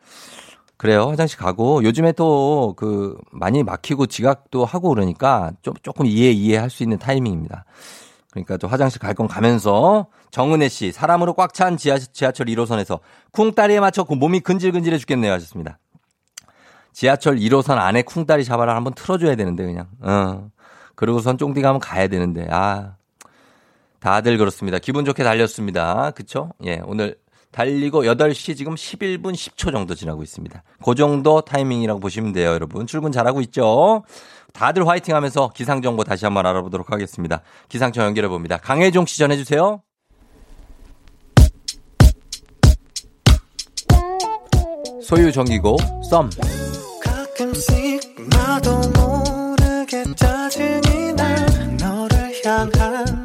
그래요. 0.77 1.07
화장실 1.09 1.38
가고, 1.39 1.83
요즘에 1.83 2.11
또 2.13 2.73
그, 2.77 3.17
많이 3.31 3.63
막히고 3.63 4.07
지각도 4.07 4.65
하고 4.65 4.89
그러니까 4.89 5.51
좀, 5.61 5.73
조금 5.83 6.05
이해, 6.05 6.31
이해할 6.31 6.69
수 6.69 6.83
있는 6.83 6.97
타이밍입니다. 6.99 7.65
그러니까 8.31 8.57
또 8.57 8.67
화장실 8.67 8.99
갈 8.99 9.13
건 9.13 9.27
가면서 9.29 10.07
정은혜 10.31 10.67
씨 10.67 10.91
사람으로 10.91 11.33
꽉 11.36 11.53
찬 11.53 11.77
지하철 11.77 12.47
1호선에서 12.47 12.99
쿵따리에 13.31 13.79
맞춰 13.79 14.03
몸이 14.09 14.41
근질근질해 14.41 14.97
죽겠네요 14.97 15.31
하셨습니다. 15.31 15.79
지하철 16.96 17.36
1호선 17.36 17.78
안에 17.78 18.04
쿵따리 18.04 18.46
잡아라 18.46 18.74
한번 18.74 18.93
틀어줘야 18.93 19.36
되는데 19.36 19.66
그냥 19.66 19.88
어 20.00 20.48
그리고선 20.96 21.38
쫑디 21.38 21.62
가면 21.62 21.82
가야 21.82 22.08
되는데 22.08 22.48
아 22.50 22.96
다들 24.00 24.38
그렇습니다. 24.38 24.80
기분 24.80 25.04
좋게 25.04 25.22
달렸습니다. 25.24 26.12
그쵸? 26.12 26.52
예 26.64 26.82
오늘 26.86 27.18
달리고 27.52 28.04
8시 28.04 28.56
지금 28.56 28.76
11분 28.76 29.34
10초 29.34 29.74
정도 29.74 29.93
지나고 29.93 30.24
있습니다. 30.24 30.64
그 30.86 30.96
정도 30.96 31.41
타이밍이라고 31.41 32.00
보시면 32.00 32.32
돼요 32.32 32.52
여러분 32.52 32.88
출근 32.88 33.12
잘하고 33.12 33.41
있죠? 33.41 34.06
다들 34.54 34.88
화이팅 34.88 35.16
하면서 35.16 35.50
기상정보 35.50 36.06
다시 36.06 36.24
한번 36.24 36.46
알아보도록 36.46 36.93
하겠습니다. 36.93 37.41
기상청 37.68 38.06
연결해 38.06 38.30
봅니다. 38.30 38.56
강혜종 38.56 39.06
씨 39.06 39.18
전해주세요. 39.18 39.82
소유 45.02 45.32
정기고 45.34 45.78
썸. 46.10 46.30
가끔씩 47.36 48.15
나도 48.29 48.79
모르게 48.91 50.05
짜증이 50.15 51.11
나 51.13 51.36
너를 51.77 52.33
향한 52.45 53.24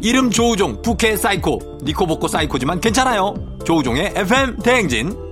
이름 0.00 0.30
조우종 0.30 0.80
부캐 0.82 1.16
사이코 1.16 1.78
니코 1.82 2.06
복고 2.06 2.28
사이코지만 2.28 2.80
괜찮아요. 2.80 3.34
조우종의 3.64 4.12
FM 4.14 4.58
대행진. 4.58 5.28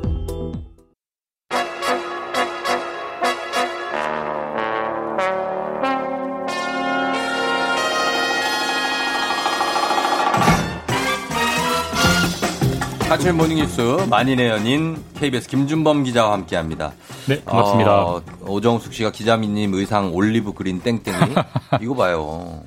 사철 13.08 13.34
모닝뉴스 13.34 13.80
만인의 14.10 14.48
연인 14.48 15.02
KBS 15.14 15.48
김준범 15.48 16.02
기자와 16.02 16.32
함께합니다. 16.32 16.92
네, 17.28 17.38
고맙습니다. 17.38 18.02
어, 18.02 18.22
오정숙 18.46 18.92
씨가 18.92 19.12
기자님 19.12 19.72
의상 19.74 20.12
올리브 20.12 20.52
그린 20.54 20.80
땡땡이 20.80 21.16
이거 21.80 21.94
봐요. 21.94 22.62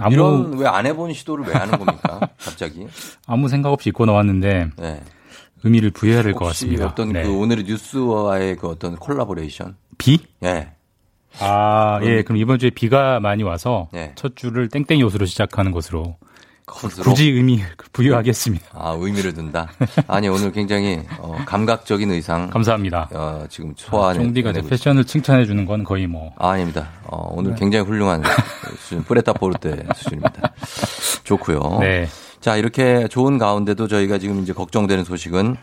아무 0.00 0.12
이런 0.14 0.58
왜 0.58 0.66
안 0.66 0.86
해본 0.86 1.12
시도를 1.12 1.44
왜 1.46 1.54
하는 1.54 1.78
겁니까? 1.78 2.20
갑자기. 2.38 2.86
아무 3.26 3.48
생각 3.48 3.72
없이 3.72 3.88
입고 3.90 4.04
나왔는데 4.06 4.70
네. 4.78 5.00
의미를 5.64 5.90
부여해야 5.90 6.22
될 6.22 6.32
것 6.34 6.44
같습니다. 6.46 6.86
어떤 6.86 7.12
네. 7.12 7.22
그 7.22 7.32
오늘의 7.36 7.64
뉴스와의 7.64 8.56
그 8.56 8.68
어떤 8.68 8.96
콜라보레이션. 8.96 9.76
비? 9.98 10.18
예. 10.44 10.68
아, 11.38 11.98
예. 12.02 12.22
그럼 12.22 12.38
이번 12.38 12.58
주에 12.58 12.70
비가 12.70 13.20
많이 13.20 13.42
와서 13.42 13.88
네. 13.92 14.12
첫 14.14 14.36
주를 14.36 14.68
땡땡이 14.68 15.02
옷으로 15.02 15.26
시작하는 15.26 15.70
것으로 15.72 16.16
컷으로. 16.66 17.04
굳이 17.04 17.30
의미 17.30 17.62
부여하겠습니다. 17.92 18.66
아 18.74 18.96
의미를 18.98 19.32
둔다. 19.32 19.68
아니 20.08 20.28
오늘 20.28 20.50
굉장히 20.50 21.00
어, 21.18 21.36
감각적인 21.46 22.10
의상. 22.10 22.50
감사합니다. 22.50 23.08
어, 23.12 23.44
지금 23.48 23.72
소화하는. 23.76 24.24
종디가 24.24 24.50
이제 24.50 24.62
패션을 24.62 25.04
칭찬해 25.04 25.46
주는 25.46 25.64
건 25.64 25.84
거의 25.84 26.06
뭐 26.08 26.32
아, 26.36 26.50
아닙니다. 26.50 26.88
어, 27.04 27.28
오늘 27.32 27.52
네. 27.52 27.56
굉장히 27.60 27.86
훌륭한 27.86 28.22
수준, 28.80 29.04
프레타 29.04 29.32
포르테 29.34 29.86
수준입니다. 29.94 30.52
좋고요. 31.24 31.78
네. 31.80 32.08
자, 32.40 32.56
이렇게 32.56 33.08
좋은 33.08 33.38
가운데도 33.38 33.88
저희가 33.88 34.18
지금 34.18 34.42
이제 34.42 34.52
걱정되는 34.52 35.04
소식은 35.04 35.56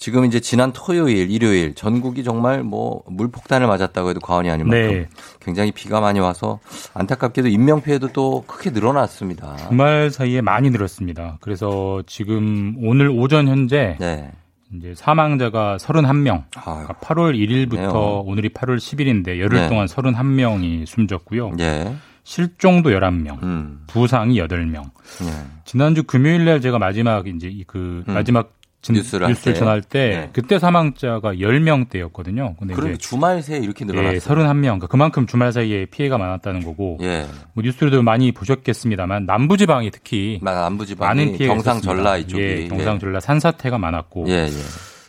지금 0.00 0.24
이제 0.24 0.40
지난 0.40 0.72
토요일, 0.72 1.30
일요일 1.30 1.74
전국이 1.74 2.24
정말 2.24 2.62
뭐 2.62 3.02
물폭탄을 3.06 3.66
맞았다고 3.66 4.08
해도 4.08 4.20
과언이 4.20 4.48
아닌 4.48 4.66
만큼 4.66 4.88
네. 4.90 5.08
굉장히 5.40 5.72
비가 5.72 6.00
많이 6.00 6.20
와서 6.20 6.58
안타깝게도 6.94 7.48
인명 7.48 7.82
피해도 7.82 8.08
또 8.14 8.42
크게 8.46 8.70
늘어났습니다. 8.70 9.56
주말 9.56 10.10
사이에 10.10 10.40
많이 10.40 10.70
늘었습니다. 10.70 11.36
그래서 11.42 12.02
지금 12.06 12.76
오늘 12.78 13.10
오전 13.10 13.46
현재 13.46 13.98
네. 14.00 14.32
이제 14.74 14.94
사망자가 14.96 15.76
31명. 15.76 16.44
아, 16.56 16.86
8월 17.02 17.36
1일부터 17.36 17.76
네요. 17.76 18.22
오늘이 18.24 18.48
8월 18.48 18.78
10일인데 18.78 19.38
열흘 19.38 19.60
네. 19.60 19.68
동안 19.68 19.86
31명이 19.86 20.86
숨졌고요. 20.86 21.52
예. 21.60 21.94
실종도 22.22 22.90
11명, 22.90 23.42
음. 23.42 23.82
부상이 23.86 24.38
8명. 24.40 24.84
예. 25.24 25.46
지난주 25.66 26.04
금요일 26.04 26.46
날 26.46 26.62
제가 26.62 26.78
마지막 26.78 27.26
이제 27.26 27.48
이그 27.48 28.04
음. 28.08 28.14
마지막 28.14 28.59
진- 28.82 28.94
뉴스를 28.94 29.26
할 29.26 29.34
때. 29.34 29.52
전할 29.54 29.82
때 29.82 30.08
네. 30.08 30.30
그때 30.32 30.58
사망자가 30.58 31.34
10명대였거든요. 31.34 32.56
근데 32.58 32.74
그런데 32.74 32.94
이제 32.94 32.98
주말 32.98 33.42
새에 33.42 33.58
이렇게 33.58 33.84
늘어났어요. 33.84 34.14
예, 34.14 34.18
31명. 34.18 34.62
그러니까 34.62 34.86
그만큼 34.86 35.26
주말 35.26 35.52
사이에 35.52 35.86
피해가 35.86 36.16
많았다는 36.18 36.64
거고 36.64 36.98
예. 37.02 37.26
뭐 37.52 37.62
뉴스로도 37.62 38.02
많이 38.02 38.32
보셨겠습니다만 38.32 39.26
남부 39.26 39.56
지방이 39.56 39.90
특히 39.90 40.40
남부 40.42 40.86
지방이 40.86 41.08
많은 41.08 41.36
피해가 41.36 41.54
경상. 41.54 41.80
전라 41.80 42.16
이쪽이 42.16 42.42
예, 42.42 42.68
경상 42.68 42.98
전라 42.98 43.20
산사태가 43.20 43.76
많았고 43.78 44.24
예, 44.28 44.46
예. 44.46 44.50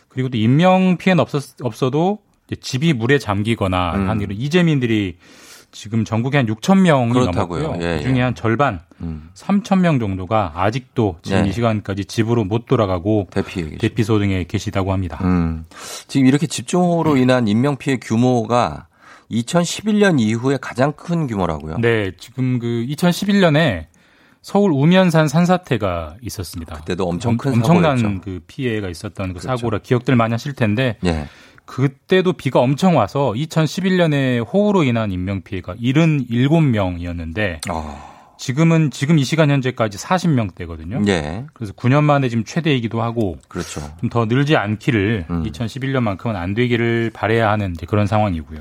그리고 0.08 0.28
또 0.28 0.36
인명 0.36 0.98
피해는 0.98 1.20
없었, 1.22 1.54
없어도 1.62 2.18
집이 2.60 2.92
물에 2.92 3.18
잠기거나 3.18 3.94
음. 3.94 4.08
한 4.10 4.20
이런 4.20 4.36
이재민들이 4.36 5.16
지금 5.72 6.04
전국에 6.04 6.36
한 6.36 6.46
6천 6.46 6.80
명이 6.80 7.12
그렇다고요. 7.12 7.62
넘었고요. 7.62 7.86
예, 7.86 7.96
그중에 7.96 8.18
예. 8.20 8.22
한 8.22 8.34
절반 8.34 8.80
음. 9.00 9.30
3천 9.34 9.80
명 9.80 9.98
정도가 9.98 10.52
아직도 10.54 11.18
지금 11.22 11.42
네. 11.42 11.48
이 11.48 11.52
시간까지 11.52 12.04
집으로 12.04 12.44
못 12.44 12.66
돌아가고 12.66 13.26
대피. 13.30 13.78
대피소 13.78 14.18
등에 14.18 14.44
계시다고 14.44 14.92
합니다. 14.92 15.18
음. 15.22 15.64
지금 16.06 16.26
이렇게 16.26 16.46
집중호우로 16.46 17.16
인한 17.16 17.48
인명 17.48 17.76
피해 17.76 17.96
규모가 17.96 18.86
2011년 19.30 20.20
이후에 20.20 20.58
가장 20.60 20.92
큰 20.92 21.26
규모라고요. 21.26 21.78
네, 21.78 22.12
지금 22.18 22.58
그 22.58 22.66
2011년에 22.88 23.86
서울 24.42 24.72
우면산 24.72 25.28
산사태가 25.28 26.16
있었습니다. 26.20 26.74
그때도 26.76 27.08
엄청 27.08 27.36
큰 27.36 27.54
엄청난 27.54 27.96
사고였죠. 27.96 28.20
그 28.22 28.40
피해가 28.46 28.88
있었던 28.88 29.32
그 29.32 29.40
그렇죠. 29.40 29.56
사고라 29.56 29.78
기억들 29.78 30.16
많이 30.16 30.32
하실 30.32 30.52
텐데 30.52 30.96
예. 31.04 31.28
그때도 31.64 32.34
비가 32.34 32.60
엄청 32.60 32.96
와서 32.96 33.32
2011년에 33.36 34.44
호우로 34.52 34.84
인한 34.84 35.12
인명 35.12 35.42
피해가 35.42 35.74
77명이었는데 35.76 37.70
어. 37.70 38.12
지금은 38.38 38.90
지금 38.90 39.18
이 39.18 39.24
시간 39.24 39.50
현재까지 39.50 39.98
40명대거든요. 39.98 41.06
예. 41.08 41.44
그래서 41.52 41.72
9년 41.74 42.02
만에 42.02 42.28
지금 42.28 42.44
최대이기도 42.44 43.00
하고 43.00 43.38
그렇죠. 43.48 43.80
좀 44.00 44.10
더 44.10 44.24
늘지 44.26 44.56
않기를 44.56 45.26
음. 45.30 45.44
2011년만큼은 45.44 46.34
안 46.34 46.52
되기를 46.54 47.10
바래야 47.14 47.50
하는 47.50 47.74
그런 47.86 48.06
상황이고요. 48.06 48.60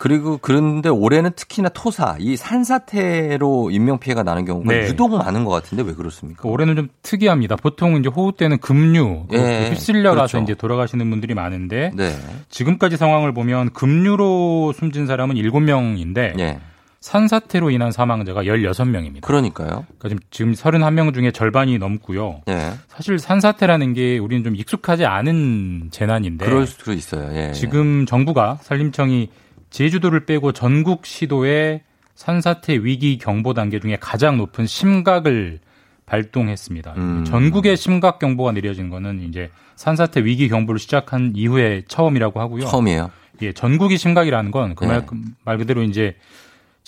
그리고 0.00 0.38
그런데 0.40 0.88
올해는 0.88 1.32
특히나 1.36 1.68
토사, 1.68 2.16
이 2.18 2.34
산사태로 2.34 3.70
인명 3.70 3.98
피해가 3.98 4.22
나는 4.22 4.46
경우가 4.46 4.72
네. 4.72 4.86
유독 4.86 5.10
많은 5.10 5.44
것 5.44 5.50
같은데 5.50 5.82
왜 5.82 5.92
그렇습니까? 5.92 6.40
그 6.40 6.48
올해는 6.48 6.74
좀 6.74 6.88
특이합니다. 7.02 7.56
보통 7.56 7.98
이제 7.98 8.08
호우 8.08 8.32
때는 8.32 8.60
금류 8.60 9.26
그 9.28 9.36
예, 9.36 9.68
휩쓸려가서 9.68 10.38
그렇죠. 10.38 10.42
이제 10.42 10.54
돌아가시는 10.54 11.10
분들이 11.10 11.34
많은데 11.34 11.90
네. 11.94 12.16
지금까지 12.48 12.96
상황을 12.96 13.34
보면 13.34 13.74
금류로 13.74 14.72
숨진 14.72 15.06
사람은 15.06 15.36
7명인데 15.36 16.38
예. 16.40 16.60
산사태로 17.00 17.70
인한 17.70 17.92
사망자가 17.92 18.44
16명입니다. 18.44 19.20
그러니까요. 19.20 19.84
그러니까 19.98 20.24
지금 20.30 20.52
31명 20.52 21.12
중에 21.12 21.30
절반이 21.30 21.76
넘고요. 21.76 22.40
예. 22.48 22.72
사실 22.88 23.18
산사태라는 23.18 23.92
게 23.92 24.16
우리는 24.16 24.44
좀 24.44 24.56
익숙하지 24.56 25.04
않은 25.04 25.88
재난인데 25.90 26.46
그럴 26.46 26.66
수도 26.66 26.94
있어요. 26.94 27.36
예. 27.36 27.52
지금 27.52 28.06
정부가 28.06 28.60
산림청이 28.62 29.28
제주도를 29.70 30.26
빼고 30.26 30.52
전국 30.52 31.06
시도에 31.06 31.82
산사태 32.14 32.74
위기 32.74 33.18
경보 33.18 33.54
단계 33.54 33.80
중에 33.80 33.96
가장 33.98 34.36
높은 34.36 34.66
심각을 34.66 35.60
발동했습니다. 36.06 36.94
음. 36.96 37.24
전국에 37.24 37.76
심각 37.76 38.18
경보가 38.18 38.52
내려진 38.52 38.90
거는 38.90 39.22
이제 39.22 39.50
산사태 39.76 40.24
위기 40.24 40.48
경보를 40.48 40.78
시작한 40.78 41.32
이후에 41.34 41.82
처음이라고 41.88 42.40
하고요. 42.40 42.66
처음이에요. 42.66 43.10
예, 43.42 43.52
전국이 43.52 43.96
심각이라는 43.96 44.50
건그말 44.50 45.00
네. 45.00 45.18
말 45.44 45.56
그대로 45.56 45.82
이제 45.82 46.16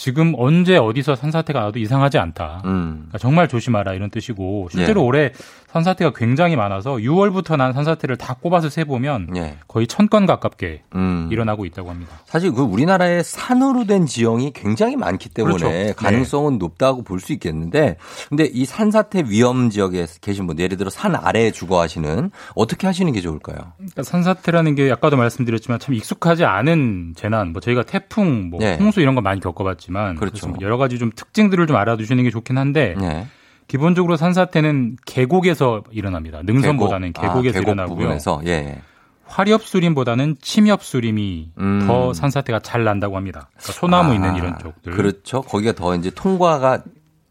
지금 0.03 0.35
언제 0.37 0.77
어디서 0.77 1.15
산사태가 1.15 1.61
나도 1.61 1.79
이상하지 1.79 2.19
않다. 2.19 2.63
음. 2.65 2.95
그러니까 3.03 3.19
정말 3.19 3.47
조심하라 3.47 3.95
이런 3.95 4.11
뜻이고 4.11 4.67
실제로 4.73 5.03
예. 5.03 5.05
올해 5.07 5.33
산사태가 5.69 6.13
굉장히 6.17 6.57
많아서 6.57 6.97
6월부터 6.97 7.57
난 7.57 7.73
산사태를 7.73 8.17
다 8.17 8.35
꼽아서 8.35 8.69
세 8.69 8.83
보면 8.83 9.29
예. 9.37 9.59
거의 9.69 9.87
천 9.87 10.09
건 10.13 10.27
가깝게 10.27 10.83
음. 10.97 11.29
일어나고 11.31 11.65
있다고 11.67 11.89
합니다. 11.89 12.11
사실 12.27 12.51
그 12.53 12.63
우리나라에 12.63 13.23
산으로 13.23 13.85
된 13.85 14.05
지형이 14.05 14.51
굉장히 14.55 14.97
많기 14.97 15.29
때문에 15.31 15.57
그렇죠. 15.57 15.95
가능성은 15.97 16.59
높다고 16.59 17.05
볼 17.05 17.21
수 17.21 17.33
있겠는데 17.35 17.97
근데 18.29 18.45
이 18.53 18.65
산사태 18.65 19.23
위험 19.29 19.71
지역에 19.71 20.07
계신 20.21 20.49
분 20.49 20.59
예를 20.59 20.77
들어 20.77 20.91
산 20.91 21.15
아래에 21.15 21.53
주거하시는 21.53 22.33
어떻게 22.57 22.89
하시는 22.89 23.11
게 23.13 23.21
좋을까요? 23.21 23.57
그러니까 23.77 24.03
산사태라는 24.03 24.75
게 24.75 24.91
아까도 24.91 25.17
말씀드렸지만 25.17 25.79
참 25.79 25.95
익숙하지 25.95 26.45
않은 26.45 27.15
재난, 27.17 27.53
뭐 27.53 27.61
저희가 27.61 27.85
태풍, 27.85 28.51
뭐 28.51 28.59
네. 28.59 28.77
홍수 28.81 29.01
이런 29.01 29.15
거 29.15 29.21
많이 29.21 29.41
겪어봤지만 29.41 29.92
그렇죠. 30.17 30.47
그래서 30.47 30.61
여러 30.61 30.77
가지 30.79 30.99
좀 30.99 31.11
특징들을 31.15 31.67
좀 31.67 31.77
알아두시는 31.77 32.25
게 32.25 32.31
좋긴 32.31 32.59
한데 32.59 32.95
네. 32.99 33.27
기본적으로 33.69 34.17
산사태는 34.17 34.97
계곡에서 35.07 35.85
일어납니다. 35.91 36.41
능선보다는 36.45 37.13
계곡, 37.13 37.25
아, 37.25 37.35
계곡에서 37.35 37.61
계곡 37.61 37.69
일어나고요. 37.73 37.97
부분에서 37.97 38.43
예. 38.47 38.79
화렵수림보다는 39.27 40.37
침엽수림이 40.41 41.51
음. 41.59 41.85
더 41.87 42.13
산사태가 42.13 42.61
잘 42.61 42.85
난다고 42.85 43.17
합니다. 43.17 43.49
그러니까 43.57 43.73
소나무 43.73 44.13
아, 44.13 44.15
있는 44.15 44.37
이런 44.37 44.59
쪽들. 44.59 44.93
그렇죠. 44.93 45.41
거기가 45.43 45.73
더 45.73 45.95
이제 45.95 46.11
통과가 46.15 46.83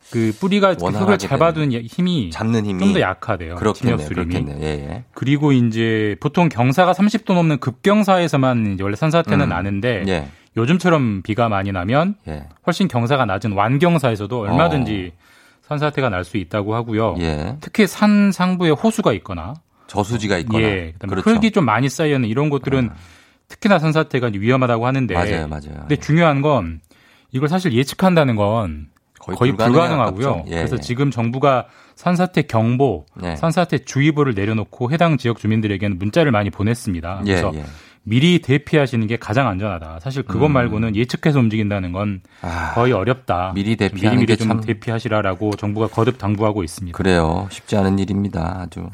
그 0.09 0.33
뿌리가 0.39 0.75
그 0.75 0.87
흙을 0.87 1.17
잡아두는 1.17 1.71
힘이 1.83 2.31
잡는 2.31 2.65
힘이 2.65 2.79
좀 2.79 2.93
더 2.93 2.99
약하대요. 2.99 3.55
그렇겠네요. 3.55 3.97
침엽수림이. 3.97 4.45
예, 4.61 4.65
예. 4.65 5.03
그리고 5.13 5.53
이제 5.53 6.15
보통 6.19 6.49
경사가 6.49 6.91
30도 6.91 7.33
넘는 7.33 7.59
급경사에서만 7.59 8.77
원래 8.81 8.95
산사태는 8.95 9.45
음. 9.45 9.49
나는데 9.49 10.03
예. 10.07 10.27
요즘처럼 10.57 11.21
비가 11.23 11.49
많이 11.49 11.71
나면 11.71 12.15
예. 12.27 12.47
훨씬 12.67 12.87
경사가 12.87 13.25
낮은 13.25 13.53
완경사에서도 13.53 14.39
얼마든지 14.39 15.13
산사태가 15.63 16.09
날 16.09 16.23
수 16.25 16.37
있다고 16.37 16.75
하고요. 16.75 17.07
어. 17.11 17.15
예. 17.19 17.55
특히 17.61 17.87
산 17.87 18.31
상부에 18.31 18.71
호수가 18.71 19.13
있거나 19.13 19.53
저수지가 19.87 20.37
있거나 20.39 20.63
예, 20.63 20.91
그다음에 20.93 21.21
그렇죠. 21.21 21.29
흙이 21.29 21.51
좀 21.51 21.65
많이 21.65 21.89
쌓여 21.89 22.15
있는 22.15 22.29
이런 22.29 22.49
곳들은 22.49 22.89
특히나 23.47 23.79
산사태가 23.79 24.31
위험하다고 24.33 24.85
하는데 24.85 25.13
맞아요, 25.13 25.47
맞아요. 25.47 25.79
근데 25.81 25.95
중요한 25.97 26.41
건 26.41 26.81
이걸 27.31 27.49
사실 27.49 27.73
예측한다는 27.73 28.35
건 28.35 28.87
거의 29.19 29.37
거의, 29.37 29.51
불가능하고요. 29.55 30.45
예, 30.47 30.55
그래서 30.55 30.77
예. 30.77 30.81
지금 30.81 31.11
정부가 31.11 31.67
산사태 31.95 32.43
경보, 32.43 33.05
네. 33.21 33.35
산사태 33.35 33.79
주의보를 33.79 34.33
내려놓고 34.33 34.91
해당 34.91 35.17
지역 35.17 35.37
주민들에게는 35.37 35.99
문자를 35.99 36.31
많이 36.31 36.49
보냈습니다. 36.49 37.21
예, 37.25 37.35
그래서 37.35 37.51
예. 37.55 37.65
미리 38.03 38.39
대피하시는 38.39 39.05
게 39.07 39.17
가장 39.17 39.47
안전하다. 39.47 39.99
사실 39.99 40.23
그것 40.23 40.47
음. 40.47 40.53
말고는 40.53 40.95
예측해서 40.95 41.39
움직인다는 41.39 41.91
건 41.91 42.21
아, 42.41 42.71
거의 42.73 42.93
어렵다. 42.93 43.51
미리 43.53 43.75
대피하는 43.75 44.19
미리 44.21 44.25
게좀 44.33 44.47
참- 44.47 44.61
대피하시라라고 44.61 45.51
정부가 45.51 45.87
거듭 45.87 46.17
당부하고 46.17 46.63
있습니다. 46.63 46.97
그래요. 46.97 47.47
쉽지 47.51 47.75
않은 47.77 47.99
일입니다. 47.99 48.61
아주. 48.63 48.89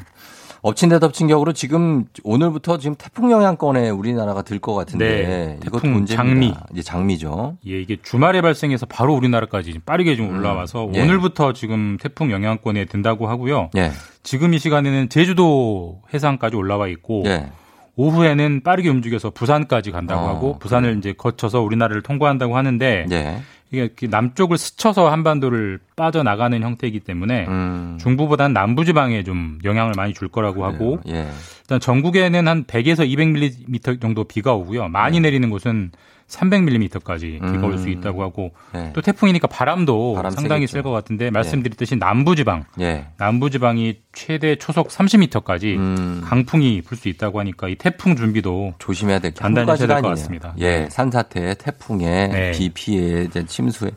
엎친 0.60 0.88
데 0.88 0.98
덮친 0.98 1.28
격으로 1.28 1.52
지금 1.52 2.04
오늘부터 2.24 2.78
지금 2.78 2.96
태풍 2.96 3.30
영향권에 3.30 3.90
우리나라가 3.90 4.42
들 4.42 4.58
것 4.58 4.74
같은데 4.74 5.06
네, 5.06 5.60
태풍 5.62 5.92
문제입니다. 5.92 6.16
장미. 6.16 6.52
이제 6.72 6.82
장미죠. 6.82 7.58
예, 7.68 7.80
이게 7.80 7.96
주말에 8.02 8.42
발생해서 8.42 8.84
바로 8.86 9.14
우리나라까지 9.14 9.78
빠르게 9.86 10.16
좀 10.16 10.36
올라와서 10.36 10.90
예. 10.94 11.00
오늘부터 11.02 11.52
지금 11.52 11.96
태풍 12.00 12.32
영향권에 12.32 12.86
든다고 12.86 13.28
하고요. 13.28 13.70
예. 13.76 13.92
지금 14.24 14.52
이 14.52 14.58
시간에는 14.58 15.08
제주도 15.10 16.02
해상까지 16.12 16.56
올라와 16.56 16.88
있고 16.88 17.22
예. 17.26 17.46
오후에는 17.98 18.62
빠르게 18.62 18.88
움직여서 18.88 19.30
부산까지 19.30 19.90
간다고 19.90 20.22
어, 20.22 20.28
하고 20.28 20.58
부산을 20.60 20.96
이제 20.98 21.12
거쳐서 21.12 21.60
우리나라를 21.60 22.00
통과한다고 22.02 22.56
하는데 22.56 23.06
예. 23.10 23.42
이게 23.70 23.90
남쪽을 24.06 24.56
스쳐서 24.56 25.10
한반도를 25.10 25.80
빠져나가는 25.96 26.62
형태이기 26.62 27.00
때문에 27.00 27.46
음. 27.48 27.98
중부보다는 28.00 28.54
남부 28.54 28.84
지방에 28.84 29.24
좀 29.24 29.58
영향을 29.64 29.92
많이 29.96 30.14
줄 30.14 30.28
거라고 30.28 30.64
하고 30.64 31.00
예. 31.08 31.26
일단 31.62 31.80
전국에는 31.80 32.46
한 32.46 32.64
100에서 32.64 33.00
200mm 33.00 34.00
정도 34.00 34.24
비가 34.24 34.54
오고요. 34.54 34.84
네. 34.84 34.88
많이 34.88 35.18
내리는 35.20 35.50
곳은 35.50 35.90
300mm까지 36.28 37.40
비가 37.52 37.66
올수 37.66 37.86
음. 37.86 37.92
있다고 37.92 38.22
하고 38.22 38.50
네. 38.72 38.92
또 38.94 39.00
태풍이니까 39.02 39.48
바람도 39.48 40.14
바람 40.14 40.30
상당히. 40.32 40.66
셀 40.66 40.82
것 40.82 40.90
같은데 40.90 41.30
말씀드렸듯이 41.30 41.96
남부지방 41.96 42.64
예. 42.80 43.06
남부지방이 43.16 44.00
최대 44.12 44.56
초속 44.56 44.88
30m까지 44.88 45.76
음. 45.76 46.20
강풍이 46.24 46.82
불 46.82 46.98
수 46.98 47.08
있다고 47.08 47.38
하니까 47.40 47.68
이 47.68 47.76
태풍 47.76 48.16
준비도 48.16 48.74
조심해야 48.78 49.20
될게 49.20 49.40
단단히 49.40 49.68
해야 49.68 49.76
될것 49.76 49.96
아니에요. 49.98 50.10
같습니다. 50.14 50.52
예, 50.58 50.88
산사태, 50.90 51.54
태풍에 51.54 52.26
네. 52.28 52.50
비 52.52 52.70
피해, 52.70 53.28
침수에. 53.46 53.90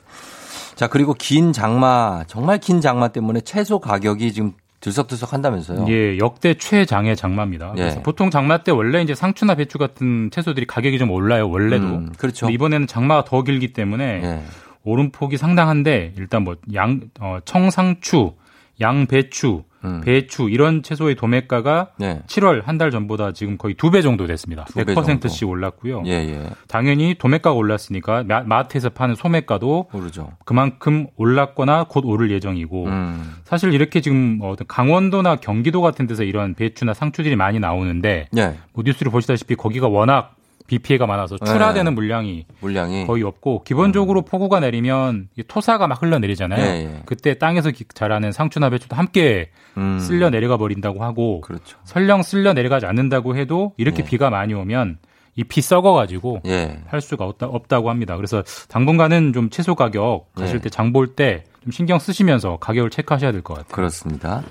자 0.76 0.88
그리고 0.88 1.14
긴 1.14 1.52
장마, 1.52 2.24
정말 2.28 2.60
긴 2.60 2.80
장마 2.82 3.08
때문에 3.10 3.42
채소 3.42 3.80
가격이 3.80 4.34
지금 4.34 4.54
들썩들썩 4.82 5.32
한다면서요. 5.34 5.86
예, 5.90 6.18
역대 6.18 6.56
최장의 6.56 7.16
장마입니다. 7.16 7.74
예. 7.78 7.82
그래서 7.82 8.02
보통 8.02 8.30
장마 8.30 8.58
때 8.64 8.72
원래 8.72 9.02
이제 9.02 9.16
상추나 9.16 9.56
배추 9.56 9.78
같은 9.78 10.30
채소들이 10.32 10.66
가격이 10.66 10.98
좀 10.98 11.12
올라요. 11.12 11.50
원래도. 11.50 11.86
음, 11.86 12.12
그렇죠. 12.18 12.50
이번에는 12.50 12.88
장마가 12.88 13.24
더 13.24 13.44
길기 13.44 13.74
때문에 13.74 14.04
예. 14.24 14.44
오름폭이 14.84 15.38
상당한데 15.38 16.14
일단 16.18 16.44
뭐 16.44 16.56
양 16.74 17.02
어, 17.20 17.38
청상추, 17.46 18.34
양배추, 18.82 19.64
음. 19.84 20.02
배추 20.04 20.50
이런 20.50 20.84
채소의 20.84 21.16
도매가가 21.16 21.92
네. 21.98 22.22
7월 22.28 22.64
한 22.66 22.78
달 22.78 22.92
전보다 22.92 23.32
지금 23.34 23.58
거의 23.58 23.74
두 23.76 23.92
배 23.92 24.02
정도 24.02 24.26
됐습니다. 24.28 24.66
두배 24.66 24.86
100%씩 24.94 25.48
올랐고요. 25.48 26.04
예, 26.06 26.12
예. 26.12 26.50
당연히 26.68 27.16
도매가가 27.18 27.54
올랐으니까 27.56 28.24
마- 28.24 28.42
마트에서 28.44 28.90
파는 28.90 29.16
소매가도 29.16 29.90
모르죠. 29.92 30.32
그만큼 30.46 31.08
올랐거나 31.16 31.86
곧 31.90 32.06
오를 32.06 32.32
예정이고 32.32 32.86
음. 32.86 33.36
사실 33.44 33.74
이렇게 33.74 34.02
지금 34.02 34.40
어떤 34.42 34.68
강원도나 34.68 35.38
경기도 35.38 35.82
같은 35.82 36.08
데서 36.08 36.24
이런 36.24 36.54
배추나 36.54 36.94
상추들이 36.94 37.36
많이 37.36 37.60
나오는데 37.60 38.28
예. 38.38 38.56
뭐 38.74 38.84
뉴스를 38.86 39.12
보시다시피 39.12 39.56
거기가 39.56 39.88
워낙 39.88 40.36
비 40.68 40.80
피해가 40.80 41.06
많아서 41.08 41.38
네. 41.38 41.46
출하되는 41.52 41.94
물량이 41.96 42.46
물량이 42.62 43.08
거의 43.08 43.24
없고 43.24 43.64
기본적으로 43.64 44.22
폭우가 44.22 44.60
내리면 44.60 45.30
이 45.38 45.44
토사가 45.44 45.88
막 45.88 46.02
흘러내리잖아요. 46.02 46.62
예, 46.64 46.86
예. 46.86 47.02
그때 47.06 47.38
땅에서 47.38 47.72
기- 47.72 47.86
자라는 47.94 48.32
상추나 48.32 48.70
배추도 48.70 48.96
함께 48.96 49.50
음. 49.78 50.00
쓸려 50.00 50.30
내려가 50.30 50.58
버린다고 50.58 51.04
하고 51.04 51.42
그렇죠. 51.42 51.78
설령 51.84 52.24
쓸려 52.24 52.54
내려가지 52.54 52.86
않는다고 52.86 53.36
해도 53.36 53.74
이렇게 53.78 54.04
예. 54.04 54.06
비가 54.06 54.30
많이 54.30 54.54
오면 54.54 54.98
잎이 55.36 55.62
썩어가지고 55.62 56.42
예. 56.46 56.80
할 56.88 57.00
수가 57.02 57.26
없다, 57.26 57.48
없다 57.48 57.80
고 57.82 57.90
합니다. 57.90 58.16
그래서 58.18 58.44
당분간은 58.70 59.32
좀 59.34 59.50
채소 59.50 59.76
가격 59.76 60.34
가실 60.36 60.58
예. 60.58 60.62
때장 60.62 60.92
볼 60.94 61.16
때 61.16 61.44
좀 61.64 61.72
신경 61.72 62.00
쓰시면서 62.00 62.58
가격을 62.58 62.90
체크하셔야 62.90 63.32
될 63.32 63.44
것 63.44 63.54
같아요. 63.54 63.72
그렇습니다. 63.72 64.42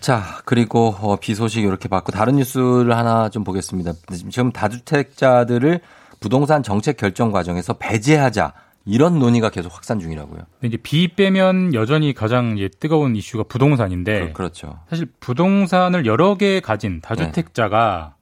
자, 0.00 0.40
그리고 0.44 0.94
어, 1.00 1.16
비 1.16 1.34
소식 1.34 1.64
이렇게 1.64 1.88
받고 1.88 2.12
다른 2.12 2.36
뉴스를 2.36 2.96
하나 2.96 3.28
좀 3.28 3.44
보겠습니다. 3.44 3.92
지금 4.30 4.52
다주택자들을 4.52 5.80
부동산 6.20 6.62
정책 6.62 6.96
결정 6.96 7.32
과정에서 7.32 7.74
배제하자 7.74 8.52
이런 8.84 9.18
논의가 9.18 9.50
계속 9.50 9.74
확산 9.74 9.98
중이라고요. 9.98 10.42
이제 10.62 10.76
비 10.76 11.08
빼면 11.08 11.74
여전히 11.74 12.14
가장 12.14 12.56
이제 12.56 12.68
뜨거운 12.68 13.16
이슈가 13.16 13.42
부동산인데 13.44 14.28
그, 14.28 14.32
그렇죠. 14.32 14.78
사실 14.88 15.06
부동산을 15.18 16.06
여러 16.06 16.36
개 16.36 16.60
가진 16.60 17.00
다주택자가 17.00 18.12
네. 18.12 18.15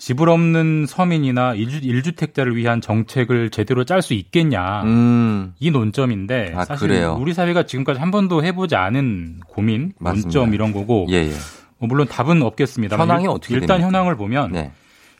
집을 0.00 0.30
없는 0.30 0.86
서민이나 0.88 1.54
일주, 1.54 2.12
택자를 2.12 2.56
위한 2.56 2.80
정책을 2.80 3.50
제대로 3.50 3.84
짤 3.84 4.00
수 4.00 4.14
있겠냐 4.14 4.82
음, 4.84 5.52
이 5.60 5.70
논점인데 5.70 6.54
아, 6.56 6.64
사실 6.64 6.88
그래요? 6.88 7.18
우리 7.20 7.34
사회가 7.34 7.64
지금까지 7.64 8.00
한 8.00 8.10
번도 8.10 8.42
해보지 8.42 8.76
않은 8.76 9.40
고민, 9.46 9.92
맞습니다. 9.98 10.26
논점 10.26 10.54
이런 10.54 10.72
거고 10.72 11.06
예, 11.10 11.16
예. 11.16 11.32
뭐 11.76 11.86
물론 11.86 12.08
답은 12.08 12.40
없겠습니다. 12.40 12.96
현황이 12.96 13.26
어떻게 13.26 13.54
일단 13.54 13.76
됩니까? 13.76 13.86
현황을 13.88 14.16
보면 14.16 14.52
네. 14.52 14.72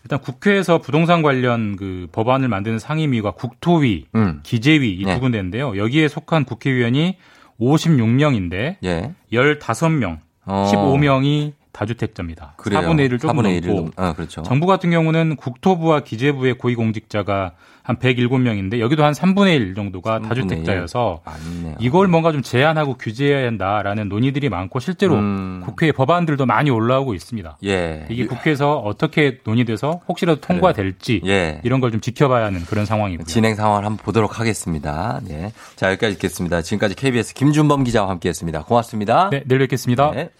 일단 0.03 0.19
국회에서 0.19 0.79
부동산 0.79 1.21
관련 1.21 1.77
그 1.77 2.07
법안을 2.11 2.49
만드는 2.49 2.79
상임위가 2.79 3.33
국토위, 3.33 4.07
음, 4.15 4.41
기재위 4.43 4.93
이두 4.95 5.11
네. 5.11 5.19
군데인데요. 5.19 5.77
여기에 5.77 6.09
속한 6.09 6.47
국회의원이 6.47 7.19
56명인데 7.61 8.77
예. 8.83 9.13
15명, 9.31 10.21
어, 10.47 10.71
15명이 10.73 11.53
다주택자입니다. 11.73 12.55
그래요. 12.57 12.81
4분의 12.81 13.09
1을 13.11 13.21
조금 13.21 13.37
4분의 13.37 13.61
1을 13.63 13.67
넘고 13.67 13.81
넘, 13.83 13.91
아, 13.97 14.13
그렇죠. 14.13 14.43
정부 14.43 14.67
같은 14.67 14.91
경우는 14.91 15.37
국토부와 15.37 16.01
기재부의 16.01 16.55
고위공직자가 16.59 17.53
한 17.83 17.97
107명인데 17.97 18.79
여기도 18.79 19.05
한 19.05 19.13
3분의 19.15 19.55
1 19.57 19.75
정도가 19.75 20.21
3분의 20.21 20.29
다주택자여서 20.29 21.23
맞네요. 21.25 21.77
이걸 21.81 22.09
뭔가 22.09 22.31
좀 22.31 22.43
제한하고 22.43 22.95
규제해야 22.95 23.47
한다라는 23.47 24.09
논의들이 24.09 24.49
많고 24.49 24.79
실제로 24.81 25.17
음, 25.17 25.63
국회에 25.65 25.91
법안들도 25.93 26.45
많이 26.47 26.71
올라오고 26.71 27.15
있습니다. 27.15 27.57
예. 27.65 28.07
이게 28.11 28.27
국회에서 28.27 28.77
어떻게 28.79 29.39
논의돼서 29.45 30.03
혹시라도 30.09 30.41
통과될지 30.41 31.23
예. 31.27 31.61
이런 31.65 31.81
걸 31.81 31.91
좀 31.91 32.01
지켜봐야 32.01 32.45
하는 32.45 32.61
그런 32.67 32.85
상황이고요. 32.87 33.25
진행 33.27 33.57
상황을 33.57 33.85
한번 33.85 33.97
보도록 34.05 34.39
하겠습니다. 34.39 35.21
네. 35.27 35.51
자, 35.75 35.89
여기까지 35.91 36.15
듣겠습니다. 36.15 36.63
지금까지 36.63 36.95
KBS 36.95 37.35
김준범 37.35 37.83
기자와 37.83 38.09
함께 38.11 38.29
했습니다. 38.29 38.63
고맙습니다. 38.63 39.31
네, 39.31 39.43
내일 39.47 39.59
뵙겠습니다. 39.61 40.13
네. 40.13 40.31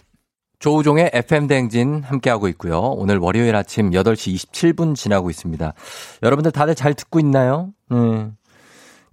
조우종의 0.61 1.09
FM 1.13 1.47
대행진 1.47 2.03
함께하고 2.03 2.47
있고요. 2.49 2.79
오늘 2.79 3.17
월요일 3.17 3.55
아침 3.55 3.89
8시 3.89 4.35
27분 4.35 4.95
지나고 4.95 5.31
있습니다. 5.31 5.73
여러분들 6.21 6.51
다들 6.51 6.75
잘 6.75 6.93
듣고 6.93 7.19
있나요? 7.19 7.69
음. 7.91 8.37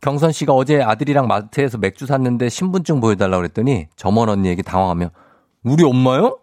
경선 0.03 0.30
씨가 0.30 0.53
어제 0.53 0.82
아들이랑 0.82 1.26
마트에서 1.26 1.78
맥주 1.78 2.05
샀는데 2.07 2.51
신분증 2.51 3.01
보여달라고 3.01 3.40
그랬더니 3.40 3.86
점원 3.96 4.28
언니에게 4.28 4.61
당황하며 4.62 5.11
우리 5.64 5.84
엄마요? 5.84 6.38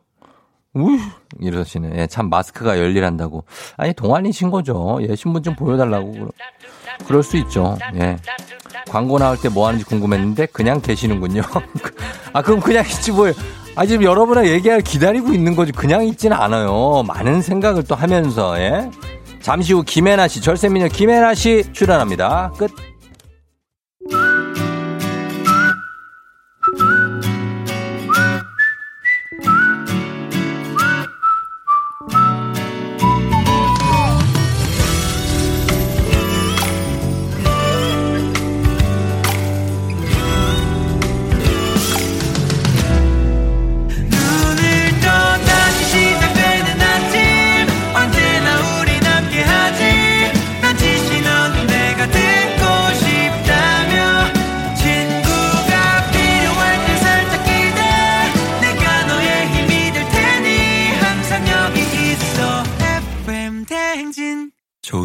우이 0.74 1.00
이러시네. 1.40 1.92
예, 2.00 2.08
참 2.08 2.30
마스크가 2.30 2.78
열일한다고. 2.80 3.46
아니 3.78 3.94
동안이신 3.94 4.50
거죠. 4.50 4.98
예, 5.08 5.16
신분증 5.16 5.56
보여달라고. 5.56 6.30
그럴 7.08 7.22
수 7.24 7.38
있죠. 7.38 7.78
예. 7.94 8.18
광고 8.90 9.20
나올 9.20 9.38
때 9.40 9.50
뭐 9.50 9.68
하는지 9.68 9.86
궁금했는데 9.86 10.48
그냥 10.48 10.82
계시는군요. 10.82 11.44
아 12.34 12.42
그럼 12.42 12.60
그냥 12.60 12.84
있지 12.86 13.12
뭐예요. 13.12 13.36
아 13.76 13.86
지금 13.86 14.04
여러분의 14.04 14.52
얘기를 14.52 14.82
기다리고 14.82 15.34
있는 15.34 15.56
거지 15.56 15.72
그냥 15.72 16.06
있지는 16.06 16.38
않아요. 16.38 17.04
많은 17.06 17.42
생각을 17.42 17.84
또 17.84 17.96
하면서 17.96 18.58
예. 18.60 18.90
잠시 19.42 19.74
후 19.74 19.84
김혜나 19.84 20.28
씨, 20.28 20.42
절세미녀 20.42 20.88
김혜나 20.88 21.34
씨 21.36 21.64
출연합니다. 21.74 22.54
끝. 22.58 22.72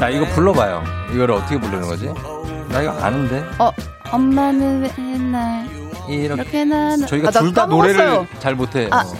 자, 0.00 0.08
이거 0.08 0.24
불러봐요. 0.26 0.82
이거를 1.14 1.34
어떻게 1.34 1.58
부르는 1.60 1.86
거지? 1.86 2.06
나 2.70 2.80
이거 2.82 2.90
아는데. 3.00 3.44
어, 3.58 3.70
엄마는 4.10 4.80
맨날 4.96 5.66
이렇게. 6.08 6.64
나는 6.64 7.06
저희가 7.06 7.28
아, 7.28 7.30
나둘 7.30 7.52
다. 7.52 7.66
노래를 7.66 8.26
잘 8.38 8.54
못해. 8.54 8.88
아, 8.90 9.00
어. 9.00 9.12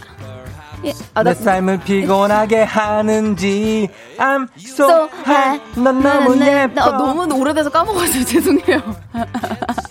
예, 0.83 0.93
아, 1.13 1.23
나내 1.23 1.35
삶을 1.35 1.81
피곤하게 1.81 2.63
하는지 2.63 3.87
I'm 4.19 4.49
so 4.59 5.11
high 5.27 5.61
넌 5.75 6.01
너무 6.01 6.35
나- 6.37 6.63
예뻐 6.63 6.75
나- 6.81 6.87
아, 6.87 6.91
너무 6.97 7.35
오래돼서 7.39 7.69
까먹었어요. 7.69 8.25
죄송해요. 8.25 8.81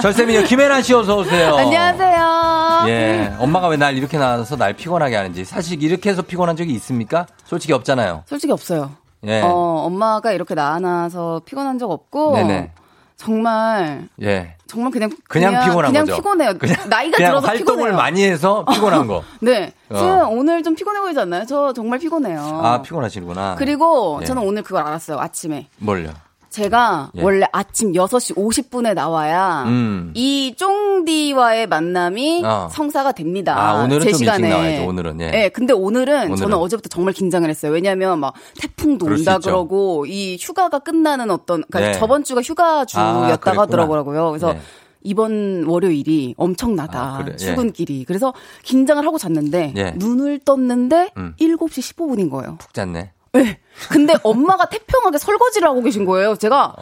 절세미녀 0.01 0.43
김혜나 0.45 0.81
씨 0.81 0.95
어서 0.95 1.17
오세요 1.17 1.55
안녕하세요. 1.57 2.85
예 2.87 3.33
엄마가 3.37 3.67
왜 3.67 3.77
날 3.77 3.95
이렇게 3.97 4.17
낳아서 4.17 4.55
날 4.55 4.73
피곤하게 4.73 5.15
하는지 5.15 5.45
사실 5.45 5.83
이렇게 5.83 6.09
해서 6.09 6.23
피곤한 6.23 6.55
적이 6.55 6.73
있습니까? 6.73 7.27
솔직히 7.45 7.73
없잖아요 7.73 8.23
솔직히 8.25 8.51
없어요. 8.51 8.89
예. 9.25 9.41
어, 9.41 9.47
엄마가 9.85 10.31
이렇게 10.31 10.55
낳아놔서 10.55 11.41
피곤한 11.45 11.79
적 11.79 11.91
없고 11.91 12.35
네네. 12.35 12.71
정말 13.17 14.07
예. 14.21 14.55
정말 14.67 14.91
그냥 14.91 15.09
그냥, 15.27 15.65
피곤한 15.65 15.91
그냥 15.91 16.05
거죠. 16.05 16.15
피곤해요. 16.15 16.57
그냥, 16.57 16.75
나이가 16.89 17.17
그냥 17.17 17.31
들어서 17.31 17.47
활동을 17.47 17.77
피곤해요. 17.79 17.97
많이 17.97 18.23
해서 18.23 18.63
피곤한 18.71 19.07
거. 19.07 19.23
네. 19.41 19.73
어. 19.89 19.97
지금 19.97 20.37
오늘 20.37 20.63
좀 20.63 20.75
피곤해 20.75 21.01
보이지 21.01 21.19
않나요? 21.19 21.45
저 21.45 21.73
정말 21.73 21.99
피곤해요. 21.99 22.39
아 22.63 22.81
피곤하시구나. 22.81 23.55
그리고 23.57 24.19
예. 24.21 24.25
저는 24.25 24.41
오늘 24.43 24.63
그걸 24.63 24.83
알았어요. 24.87 25.19
아침에. 25.19 25.67
뭘요? 25.79 26.11
제가 26.49 27.11
예. 27.15 27.21
원래 27.21 27.45
아침 27.51 27.93
6시 27.93 28.35
50분에 28.35 28.93
나와야 28.93 29.63
음. 29.67 30.11
이 30.15 30.55
쫑디와의 30.57 31.67
만남이 31.67 32.41
어. 32.43 32.69
성사가 32.71 33.11
됩니다. 33.11 33.55
아, 33.57 33.83
오늘은 33.83 34.01
제좀 34.01 34.17
시간에. 34.17 34.49
나와야죠, 34.49 34.87
오늘은, 34.87 35.21
예. 35.21 35.29
네, 35.31 35.49
근데 35.49 35.73
오늘은, 35.73 36.15
오늘은. 36.21 36.35
저는 36.35 36.57
어제부터 36.57 36.89
정말 36.89 37.13
긴장을 37.13 37.47
했어요. 37.47 37.71
왜냐하면 37.71 38.19
막 38.19 38.33
태풍도 38.59 39.05
온다. 39.05 39.37
그러고 39.37 40.05
이 40.07 40.37
휴가가 40.39 40.79
끝나는 40.79 41.29
어떤 41.31 41.63
그러니까 41.69 41.91
네. 41.91 41.99
저번 41.99 42.23
주가 42.23 42.41
휴가 42.41 42.85
주였다고 42.85 43.19
아, 43.19 43.27
그랬구나. 43.27 43.61
하더라고요. 43.61 44.29
그래서 44.29 44.53
네. 44.53 44.61
이번 45.03 45.63
월요일이 45.65 46.35
엄청나다. 46.37 47.15
아, 47.15 47.17
그래, 47.19 47.33
예. 47.33 47.37
출근길이. 47.37 48.03
그래서 48.05 48.33
긴장을 48.63 49.05
하고 49.05 49.17
잤는데 49.17 49.73
예. 49.77 49.91
눈을 49.97 50.39
떴는데 50.39 51.11
음. 51.17 51.35
7시 51.39 51.95
15분인 51.95 52.29
거예요. 52.29 52.57
푹 52.59 52.73
잤네. 52.73 53.11
네. 53.33 53.59
근데 53.89 54.13
엄마가 54.23 54.65
태평하게 54.69 55.17
설거지를 55.17 55.67
하고 55.67 55.81
계신 55.81 56.05
거예요. 56.05 56.35
제가 56.35 56.75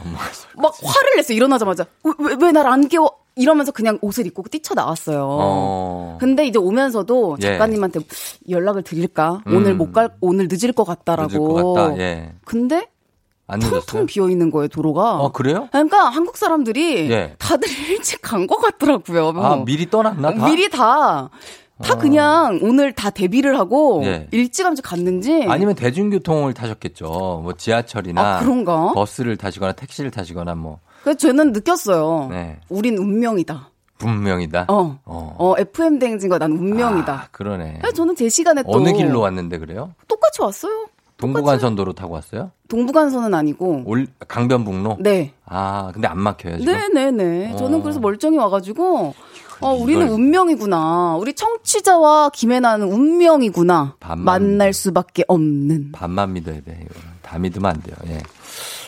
막 0.56 0.74
화를 0.84 1.16
냈어요. 1.18 1.36
일어나자마자. 1.36 1.86
왜 2.40 2.52
날 2.52 2.68
안 2.68 2.88
깨워? 2.88 3.12
이러면서 3.36 3.72
그냥 3.72 4.00
옷을 4.02 4.26
입고 4.26 4.44
뛰쳐 4.50 4.74
나왔어요. 4.74 5.28
어. 5.30 6.18
근데 6.20 6.48
이제 6.48 6.58
오면서도 6.58 7.38
예. 7.44 7.52
작가님한테 7.52 8.00
연락을 8.50 8.82
드릴까? 8.82 9.44
음. 9.46 9.58
오늘 9.58 9.76
못 9.76 9.92
갈, 9.92 10.10
오늘 10.22 10.48
늦을 10.50 10.72
것 10.74 10.86
같다라고. 10.86 11.28
늦을 11.28 11.40
것 11.40 11.74
같다. 11.74 11.98
예. 12.00 12.34
근데? 12.46 12.88
텅텅 13.50 14.08
비어 14.08 14.28
있는 14.30 14.50
거예요, 14.52 14.68
도로가. 14.68 15.20
어 15.20 15.32
그래요? 15.32 15.70
그러니까 15.72 16.10
한국 16.10 16.36
사람들이 16.36 17.10
예. 17.12 17.36
다들 17.38 17.70
일찍 17.92 18.22
간 18.22 18.48
것 18.48 18.58
같더라고요. 18.58 19.30
아 19.38 19.64
미리 19.64 19.90
떠났나 19.90 20.34
다? 20.34 20.46
미리 20.48 20.70
다. 20.70 21.30
다 21.84 21.94
어. 21.94 21.98
그냥 21.98 22.60
오늘 22.62 22.92
다 22.94 23.10
데뷔를 23.10 23.58
하고 23.60 24.02
예. 24.06 24.28
일찌감치 24.32 24.82
갔는지 24.82 25.46
아니면 25.48 25.76
대중교통을 25.76 26.54
타셨겠죠. 26.54 27.06
뭐 27.44 27.54
지하철이나 27.54 28.38
아, 28.38 28.40
그런가? 28.40 28.92
버스를 28.94 29.38
타시거나 29.38 29.74
택시를 29.74 30.10
타시거나 30.12 30.56
뭐 30.56 30.80
그래서 31.04 31.18
저는 31.20 31.52
느꼈어요. 31.54 32.30
네. 32.32 32.60
우린 32.70 32.98
운명이다. 32.98 33.70
분명이다. 34.00 34.66
어. 34.70 35.00
어. 35.06 35.36
어, 35.40 35.56
FM 35.58 36.00
대행진과 36.00 36.38
난 36.40 36.52
운명이다. 36.52 37.14
아, 37.14 37.28
그러네. 37.32 37.78
그래서 37.82 37.96
저는 37.96 38.16
제 38.16 38.30
시간에 38.30 38.62
또 38.64 38.70
어느 38.72 38.92
길로 38.94 39.22
왔는데 39.22 39.58
그래요? 39.58 39.94
똑같이 40.08 40.42
왔어요. 40.42 40.88
동부간선도로 41.18 41.94
타고 41.94 42.14
왔어요? 42.14 42.52
동부간선은 42.68 43.34
아니고. 43.34 43.84
올 43.86 44.08
강변북로? 44.28 44.98
네. 45.00 45.34
아 45.46 45.90
근데 45.94 46.08
안 46.08 46.20
막혀요 46.20 46.60
지금. 46.60 46.74
네네네. 46.74 47.56
저는 47.58 47.80
어. 47.80 47.82
그래서 47.82 48.00
멀쩡히 48.00 48.38
와가지고, 48.38 49.16
어, 49.62 49.74
우리는 49.74 50.06
이걸- 50.06 50.16
운명이구나. 50.16 51.16
우리 51.18 51.34
청취자와 51.34 52.30
김혜나는 52.30 52.88
운명이구나. 52.88 53.96
만날 54.18 54.74
수밖에 54.74 55.24
없는. 55.28 55.92
반만 55.94 56.34
믿어야 56.34 56.62
돼. 56.62 56.80
이거. 56.84 56.94
다 57.22 57.38
믿으면 57.40 57.72
안 57.72 57.82
돼요. 57.82 57.96
예. 58.08 58.22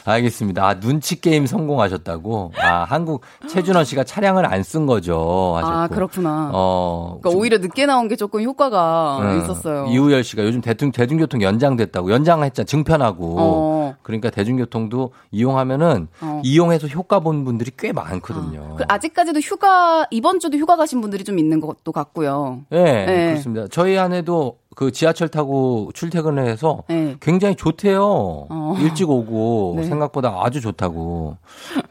알겠습니다. 0.05 0.65
아, 0.67 0.79
눈치 0.79 1.19
게임 1.19 1.45
성공하셨다고. 1.45 2.53
아, 2.61 2.83
한국 2.83 3.21
최준원 3.49 3.85
씨가 3.85 4.03
차량을 4.03 4.45
안 4.45 4.59
쓴 4.69 4.85
거죠. 4.85 5.53
하셨고. 5.55 5.73
아, 5.75 5.87
그렇구나. 5.87 6.51
어. 6.53 7.17
그러니까 7.21 7.39
오히려 7.39 7.57
늦게 7.57 7.85
나온 7.87 8.07
게 8.07 8.15
조금 8.15 8.43
효과가 8.43 9.19
음, 9.21 9.41
있었어요. 9.41 9.85
이우열 9.87 10.23
씨가 10.23 10.43
요즘 10.43 10.61
대중, 10.61 10.91
대중교통 10.91 11.41
연장됐다고. 11.41 12.11
연장했잖아. 12.11 12.65
증편하고. 12.65 13.35
어. 13.39 13.95
그러니까 14.03 14.29
대중교통도 14.29 15.11
이용하면은 15.31 16.07
어. 16.21 16.41
이용해서 16.43 16.87
효과 16.87 17.19
본 17.19 17.45
분들이 17.45 17.71
꽤 17.79 17.91
많거든요. 17.91 18.75
그 18.77 18.83
아직까지도 18.87 19.39
휴가, 19.39 20.05
이번 20.11 20.39
주도 20.39 20.57
휴가 20.57 20.75
가신 20.75 21.01
분들이 21.01 21.23
좀 21.23 21.39
있는 21.39 21.59
것도 21.59 21.91
같고요. 21.91 22.61
예, 22.71 22.83
네. 22.83 23.27
그렇습니다. 23.31 23.67
저희 23.71 23.97
아내도 23.97 24.57
그 24.75 24.91
지하철 24.91 25.27
타고 25.29 25.91
출퇴근을 25.93 26.45
해서 26.47 26.83
네. 26.87 27.15
굉장히 27.19 27.55
좋대요. 27.55 28.47
어. 28.49 28.75
일찍 28.79 29.09
오고 29.09 29.73
네. 29.81 29.83
생각보다 29.83 30.39
아주 30.41 30.61
좋다고 30.61 31.37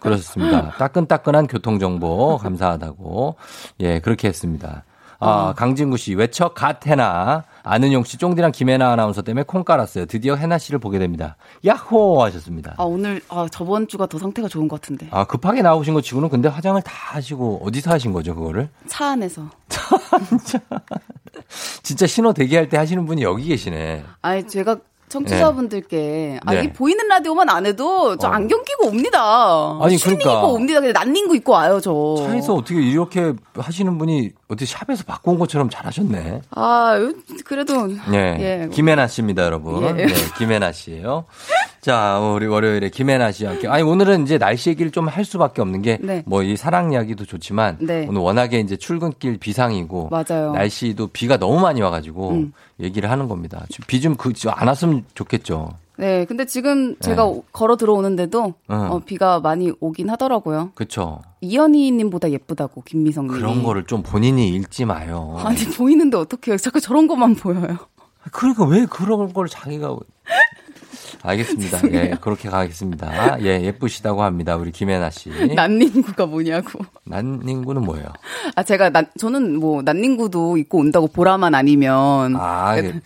그렇습니다. 0.01 0.71
따끈따끈한 0.79 1.49
교통 1.49 1.79
정보 1.79 2.39
감사하다고 2.39 3.37
예 3.81 4.01
그렇게 4.01 4.29
했습니다. 4.29 4.85
아, 5.21 5.53
강진구 5.57 5.97
씨, 5.97 6.15
외쳐 6.15 6.51
갓 6.51 6.87
해나. 6.87 7.43
아는용 7.65 8.05
씨, 8.05 8.17
쫑디랑 8.19 8.53
김혜나 8.53 8.93
아나운서 8.93 9.21
때문에 9.23 9.43
콩 9.43 9.65
깔았어요. 9.65 10.07
드디어 10.07 10.37
해나 10.37 10.59
씨를 10.59 10.79
보게 10.79 11.01
됩니다. 11.01 11.37
야호! 11.67 12.23
하셨습니다. 12.23 12.75
아, 12.79 12.85
오늘, 12.85 13.21
아, 13.29 13.49
저번 13.51 13.89
주가 13.89 14.07
더 14.07 14.17
상태가 14.19 14.47
좋은 14.47 14.69
것 14.69 14.81
같은데. 14.81 15.09
아, 15.11 15.25
급하게 15.25 15.63
나오신 15.63 15.95
거 15.95 16.01
치고는 16.01 16.29
근데 16.29 16.49
화장을 16.49 16.81
다 16.83 16.93
하시고, 17.17 17.63
어디서 17.65 17.91
하신 17.91 18.13
거죠, 18.13 18.37
그거를? 18.37 18.69
차 18.87 19.07
안에서. 19.09 19.43
진짜 21.83 22.07
신호 22.07 22.33
대기할 22.33 22.69
때 22.69 22.77
하시는 22.77 23.05
분이 23.07 23.23
여기 23.23 23.49
계시네. 23.49 24.05
아니, 24.23 24.47
제가 24.47 24.77
청취자분들께 25.09 26.41
아, 26.45 26.53
네. 26.53 26.61
이게 26.61 26.73
보이는 26.73 27.07
라디오만 27.09 27.49
안 27.49 27.65
해도 27.67 28.17
저 28.19 28.29
어. 28.29 28.31
안경 28.31 28.63
끼고 28.63 28.89
옵니다. 28.89 29.79
아니, 29.81 29.97
그러니까. 29.97 30.35
입고 30.35 30.53
옵니다. 30.53 30.81
근데 30.81 30.93
난닝구 30.93 31.35
입고 31.37 31.53
와요, 31.53 31.81
저. 31.81 32.17
차에서 32.27 32.55
어떻게 32.55 32.81
이렇게 32.81 33.33
하시는 33.55 33.97
분이 33.97 34.31
어디 34.49 34.67
샵에서 34.67 35.05
바꾼 35.05 35.39
것처럼 35.39 35.71
잘하셨네. 35.71 36.43
아, 36.51 36.99
그래도 37.45 37.91
예. 38.13 38.17
예. 38.39 38.69
김혜나 38.71 39.09
씨입니다, 39.09 39.45
여러분. 39.45 39.83
예. 39.99 40.07
네, 40.07 40.15
김혜나 40.37 40.73
씨예요. 40.73 41.25
자, 41.81 42.19
우리 42.19 42.47
월요일에 42.47 42.91
김혜나 42.91 43.31
씨와 43.33 43.53
함께. 43.53 43.69
아니, 43.69 43.83
오늘은 43.83 44.25
이제 44.25 44.37
날씨 44.39 44.71
얘기를 44.71 44.91
좀 44.91 45.09
할 45.09 45.25
수밖에 45.25 45.63
없는 45.63 45.81
게 45.83 45.99
네. 46.03 46.23
뭐이 46.27 46.57
사랑 46.57 46.93
이야기도 46.93 47.25
좋지만 47.25 47.79
네. 47.81 48.07
오늘 48.09 48.21
워낙에 48.21 48.61
이제 48.61 48.77
출근길 48.77 49.39
비상이고 49.39 50.11
맞아요. 50.11 50.53
날씨도 50.53 51.09
비가 51.09 51.39
너무 51.39 51.61
많이 51.61 51.81
와가지고 51.81 52.31
음. 52.31 52.53
얘기를 52.81 53.11
하는 53.11 53.27
겁니다. 53.29 53.65
비 53.87 54.01
좀 54.01 54.17
그, 54.17 54.33
안 54.49 54.69
왔으면 54.69 55.05
좋겠죠. 55.15 55.71
네, 55.97 56.25
근데 56.27 56.45
지금 56.45 56.95
제가 57.01 57.25
네. 57.25 57.29
오- 57.29 57.43
걸어 57.53 57.77
들어오는데도 57.77 58.55
응. 58.71 58.77
어, 58.93 58.99
비가 59.01 59.41
많이 59.41 59.73
오긴 59.81 60.11
하더라고요. 60.11 60.73
그쵸. 60.75 61.23
이현희님보다 61.41 62.31
예쁘다고 62.31 62.83
김미성님이. 62.83 63.39
그런 63.39 63.63
거를 63.63 63.85
좀 63.87 64.03
본인이 64.03 64.49
읽지 64.51 64.85
마요. 64.85 65.37
아니 65.43 65.59
보이는데 65.65 66.17
어떡해요? 66.19 66.57
자꾸 66.59 66.81
저런 66.81 67.07
것만 67.09 67.35
보여요. 67.37 67.79
그러니까 68.31 68.65
왜 68.67 68.85
그런 68.87 69.33
걸 69.33 69.49
자기가 69.49 69.97
알겠습니다. 71.23 71.81
예, 71.93 72.17
그렇게 72.21 72.49
가겠습니다. 72.49 73.41
예, 73.43 73.63
예쁘시다고 73.63 74.23
합니다. 74.23 74.57
우리 74.57 74.71
김혜나 74.73 75.11
씨. 75.11 75.31
난닝구가 75.55 76.27
뭐냐고. 76.27 76.81
난닝구는 77.05 77.83
뭐예요? 77.83 78.07
아 78.55 78.63
제가 78.63 78.91
난 78.91 79.07
저는 79.19 79.59
뭐 79.59 79.83
난닝구도 79.83 80.57
입고 80.57 80.79
온다고 80.79 81.07
보라만 81.09 81.55
아니면. 81.55 82.37
아, 82.37 82.81
그, 82.81 83.01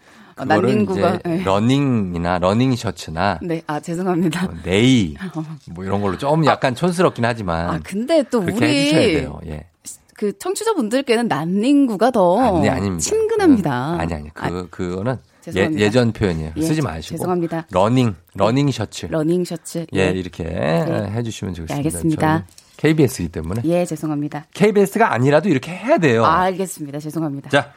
난닝구가. 0.44 1.18
네. 1.24 1.42
러닝이나 1.44 2.38
러닝 2.38 2.74
셔츠나 2.74 3.38
네, 3.42 3.62
아 3.66 3.80
죄송합니다. 3.80 4.46
뭐 4.46 4.54
네이 4.64 5.16
뭐 5.74 5.84
이런 5.84 6.00
걸로 6.00 6.18
좀 6.18 6.44
약간 6.46 6.74
촌스럽긴 6.74 7.24
하지만 7.24 7.70
아 7.70 7.80
근데 7.82 8.22
또 8.30 8.40
그렇게 8.40 8.66
해주셔야 8.66 9.04
우리 9.04 9.12
돼요. 9.14 9.40
예. 9.46 9.66
그 10.14 10.36
청취자분들께는 10.38 11.28
난닝구가 11.28 12.10
더 12.12 12.58
아니 12.58 12.68
아닙니다. 12.68 12.98
친근합니다. 13.00 13.96
아니 13.98 14.14
아니 14.14 14.30
그 14.32 14.68
그거는 14.70 15.12
예, 15.14 15.31
죄송합니다. 15.44 15.82
예 15.84 15.90
전 15.90 16.12
표현이에요. 16.12 16.52
예, 16.56 16.62
쓰지 16.62 16.76
제- 16.76 16.82
마시고 16.82 17.16
죄송합니다. 17.18 17.66
러닝 17.70 18.14
러닝 18.34 18.70
셔츠 18.70 19.06
러닝 19.10 19.44
셔츠. 19.44 19.86
예, 19.94 20.08
이렇게 20.10 20.44
해주시면 20.44 21.54
좋겠습니다. 21.54 21.74
네, 21.74 21.78
알겠습니다. 21.78 22.46
KBS이기 22.78 23.28
때문에 23.28 23.62
예, 23.64 23.84
죄송합니다. 23.84 24.46
KBS가 24.54 25.12
아니라도 25.12 25.48
이렇게 25.48 25.70
해야 25.72 25.98
돼요. 25.98 26.24
아, 26.24 26.40
알겠습니다. 26.42 26.98
죄송합니다. 26.98 27.50
자, 27.50 27.72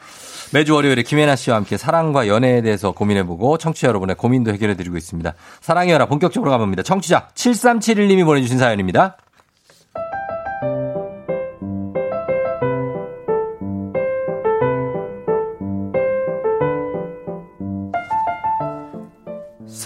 매주 0.52 0.74
월요일에 0.74 1.02
김혜나 1.02 1.36
씨와 1.36 1.56
함께 1.56 1.76
사랑과 1.76 2.26
연애에 2.26 2.62
대해서 2.62 2.92
고민해보고 2.92 3.58
청취자 3.58 3.88
여러분의 3.88 4.16
고민도 4.16 4.52
해결해드리고 4.54 4.96
있습니다. 4.96 5.34
사랑의 5.60 5.92
연화 5.94 6.06
본격적으로 6.06 6.50
가봅니다. 6.50 6.82
청취자 6.82 7.28
7371님이 7.34 8.24
보내주신 8.24 8.58
사연입니다. 8.58 9.16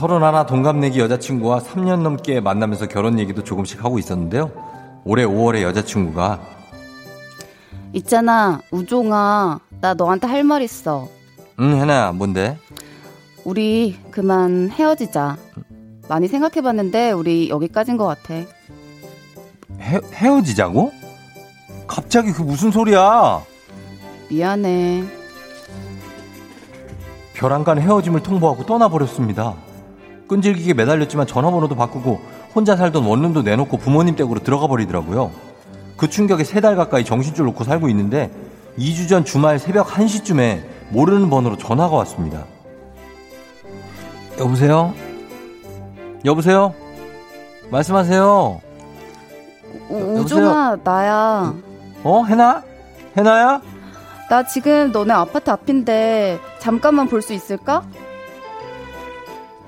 서른 0.01 0.22
하나 0.22 0.46
동갑내기 0.46 0.98
여자친구와 0.98 1.59
3년 1.61 2.01
넘게 2.01 2.40
만나면서 2.40 2.86
결혼 2.86 3.18
얘기도 3.18 3.44
조금씩 3.44 3.84
하고 3.84 3.98
있었는데요. 3.98 4.51
올해 5.05 5.26
5월에 5.26 5.61
여자친구가 5.61 6.40
있잖아, 7.92 8.62
우종아. 8.70 9.61
나 9.82 9.92
너한테 9.92 10.26
할 10.26 10.42
말 10.42 10.62
있어. 10.62 11.07
응 11.59 11.76
해나야 11.76 12.12
뭔데? 12.12 12.57
우리 13.44 13.98
그만 14.11 14.70
헤어지자. 14.70 15.36
많이 16.09 16.28
생각해봤는데 16.28 17.11
우리 17.11 17.51
여기까지인 17.51 17.98
것 17.98 18.07
같아. 18.07 18.32
헤, 18.36 20.01
헤어지자고? 20.14 20.92
갑자기 21.86 22.32
그 22.32 22.40
무슨 22.40 22.70
소리야? 22.70 23.42
미안해. 24.30 25.05
벼랑간 27.34 27.78
헤어짐을 27.78 28.22
통보하고 28.22 28.64
떠나버렸습니다. 28.64 29.57
끈질기게 30.30 30.74
매달렸지만 30.74 31.26
전화번호도 31.26 31.74
바꾸고 31.74 32.20
혼자 32.54 32.76
살던 32.76 33.04
원룸도 33.04 33.42
내놓고 33.42 33.78
부모님 33.78 34.14
댁으로 34.14 34.38
들어가 34.40 34.68
버리더라고요. 34.68 35.32
그 35.96 36.08
충격에 36.08 36.44
세 36.44 36.60
달 36.60 36.76
가까이 36.76 37.04
정신줄 37.04 37.44
놓고 37.46 37.64
살고 37.64 37.88
있는데 37.88 38.30
2주 38.78 39.08
전 39.08 39.24
주말 39.24 39.58
새벽 39.58 39.88
1시쯤에 39.88 40.60
모르는 40.90 41.30
번호로 41.30 41.56
전화가 41.58 41.96
왔습니다. 41.96 42.44
여보세요? 44.38 44.94
여보세요? 46.24 46.74
말씀하세요. 47.70 48.60
우, 49.90 49.96
우종아, 50.20 50.78
나야. 50.84 51.54
어? 52.04 52.24
해나? 52.24 52.62
해나야? 53.16 53.60
나 54.28 54.46
지금 54.46 54.92
너네 54.92 55.12
아파트 55.12 55.50
앞인데 55.50 56.38
잠깐만 56.60 57.08
볼 57.08 57.20
수 57.20 57.32
있을까? 57.32 57.82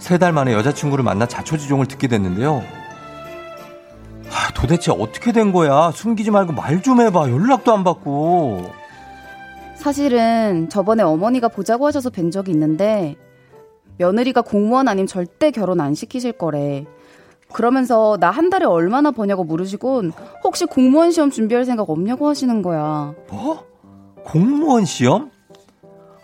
세 0.03 0.19
달 0.19 0.33
만에 0.33 0.53
여자친구를 0.53 1.05
만나 1.05 1.27
자초지종을 1.27 1.87
듣게 1.87 2.09
됐는데요. 2.09 2.63
아, 4.31 4.53
도대체 4.55 4.91
어떻게 4.93 5.31
된 5.33 5.53
거야? 5.53 5.93
숨기지 5.93 6.31
말고 6.33 6.53
말 6.53 6.83
좀 6.83 7.01
해봐. 7.01 7.31
연락도 7.31 7.73
안 7.73 7.85
받고. 7.85 8.71
사실은 9.77 10.69
저번에 10.69 11.03
어머니가 11.05 11.49
보자고 11.49 11.87
하셔서 11.87 12.11
뵌 12.11 12.31
적이 12.33 12.51
있는데 12.53 13.15
며느리가 13.99 14.43
공무원 14.43 14.89
아님 14.89 15.07
절대 15.07 15.51
결혼 15.53 15.81
안 15.81 15.95
시키실 15.95 16.33
거래. 16.33 16.85
그러면서 17.53 18.17
나 18.19 18.31
한 18.31 18.51
달에 18.51 18.65
얼마나 18.65 19.11
버냐고 19.13 19.45
물으시곤 19.45 20.13
혹시 20.43 20.65
공무원 20.67 21.11
시험 21.13 21.31
준비할 21.31 21.65
생각 21.65 21.91
없냐고 21.91 22.29
하시는 22.29 22.63
거야. 22.63 23.15
뭐? 23.31 23.65
공무원 24.25 24.85
시험? 24.85 25.31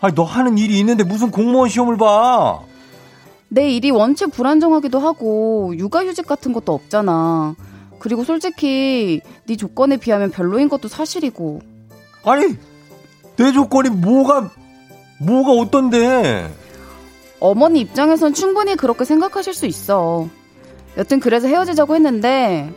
아니, 0.01 0.15
너 0.15 0.23
하는 0.23 0.57
일이 0.57 0.79
있는데 0.79 1.03
무슨 1.03 1.29
공무원 1.31 1.69
시험을 1.69 1.97
봐? 1.97 2.59
내 3.49 3.69
일이 3.71 3.89
원체 3.91 4.27
불안정하기도 4.27 4.99
하고 4.99 5.73
육아휴직 5.75 6.27
같은 6.27 6.53
것도 6.53 6.73
없잖아. 6.73 7.55
그리고 7.97 8.23
솔직히 8.23 9.21
네 9.45 9.55
조건에 9.55 9.97
비하면 9.97 10.31
별로인 10.31 10.69
것도 10.69 10.87
사실이고. 10.87 11.61
아니, 12.23 12.55
내 13.35 13.51
조건이 13.51 13.89
뭐가, 13.89 14.51
뭐가 15.19 15.51
어떤데? 15.51 16.53
어머니 17.39 17.79
입장에선 17.81 18.33
충분히 18.33 18.75
그렇게 18.75 19.05
생각하실 19.05 19.53
수 19.53 19.65
있어. 19.65 20.27
여튼 20.97 21.19
그래서 21.19 21.47
헤어지자고 21.47 21.95
했는데 21.95 22.71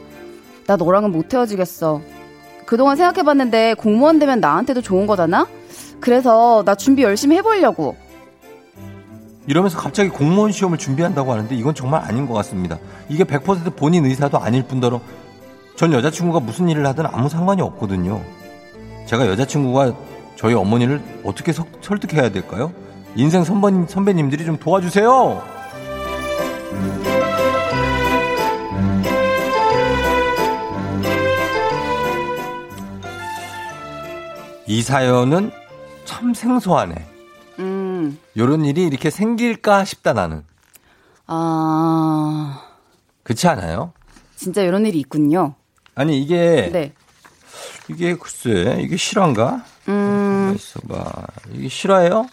나 0.66 0.76
너랑은 0.76 1.12
못 1.12 1.34
헤어지겠어. 1.34 2.00
그동안 2.64 2.96
생각해봤는데 2.96 3.74
공무원 3.74 4.18
되면 4.18 4.40
나한테도 4.40 4.80
좋은 4.80 5.06
거잖아? 5.06 5.46
그래서 6.00 6.62
나 6.64 6.74
준비 6.74 7.02
열심히 7.02 7.36
해보려고. 7.36 7.96
이러면서 9.46 9.78
갑자기 9.78 10.08
공무원 10.08 10.52
시험을 10.52 10.78
준비한다고 10.78 11.32
하는데 11.32 11.54
이건 11.54 11.74
정말 11.74 12.02
아닌 12.02 12.26
것 12.26 12.34
같습니다. 12.34 12.78
이게 13.08 13.24
100% 13.24 13.74
본인 13.76 14.04
의사도 14.06 14.38
아닐 14.38 14.62
뿐더러 14.62 15.00
전 15.76 15.92
여자친구가 15.92 16.40
무슨 16.40 16.68
일을 16.68 16.86
하든 16.86 17.06
아무 17.06 17.28
상관이 17.28 17.60
없거든요. 17.62 18.22
제가 19.06 19.26
여자친구가 19.26 19.92
저희 20.36 20.54
어머니를 20.54 21.00
어떻게 21.24 21.52
서- 21.52 21.66
설득해야 21.80 22.30
될까요? 22.30 22.72
인생 23.16 23.42
선배, 23.44 23.68
선배님들이 23.88 24.44
좀 24.44 24.56
도와주세요! 24.58 25.42
이 34.66 34.82
사연은 34.82 35.50
참 36.04 36.32
생소하네. 36.32 36.94
음, 38.02 38.18
요런 38.36 38.64
일이 38.64 38.84
이렇게 38.84 39.10
생길까 39.10 39.84
싶다 39.84 40.12
나는. 40.12 40.44
아, 41.26 42.62
그렇지 43.22 43.48
않아요? 43.48 43.92
진짜 44.36 44.62
이런 44.62 44.84
일이 44.86 44.98
있군요. 44.98 45.54
아니 45.94 46.20
이게 46.20 46.70
네. 46.72 46.92
이게 47.88 48.16
글쎄 48.16 48.78
이게 48.80 48.96
실화인가? 48.96 49.64
음, 49.88 50.54
있어봐. 50.56 51.26
이게 51.52 51.68
실화예요? 51.68 52.26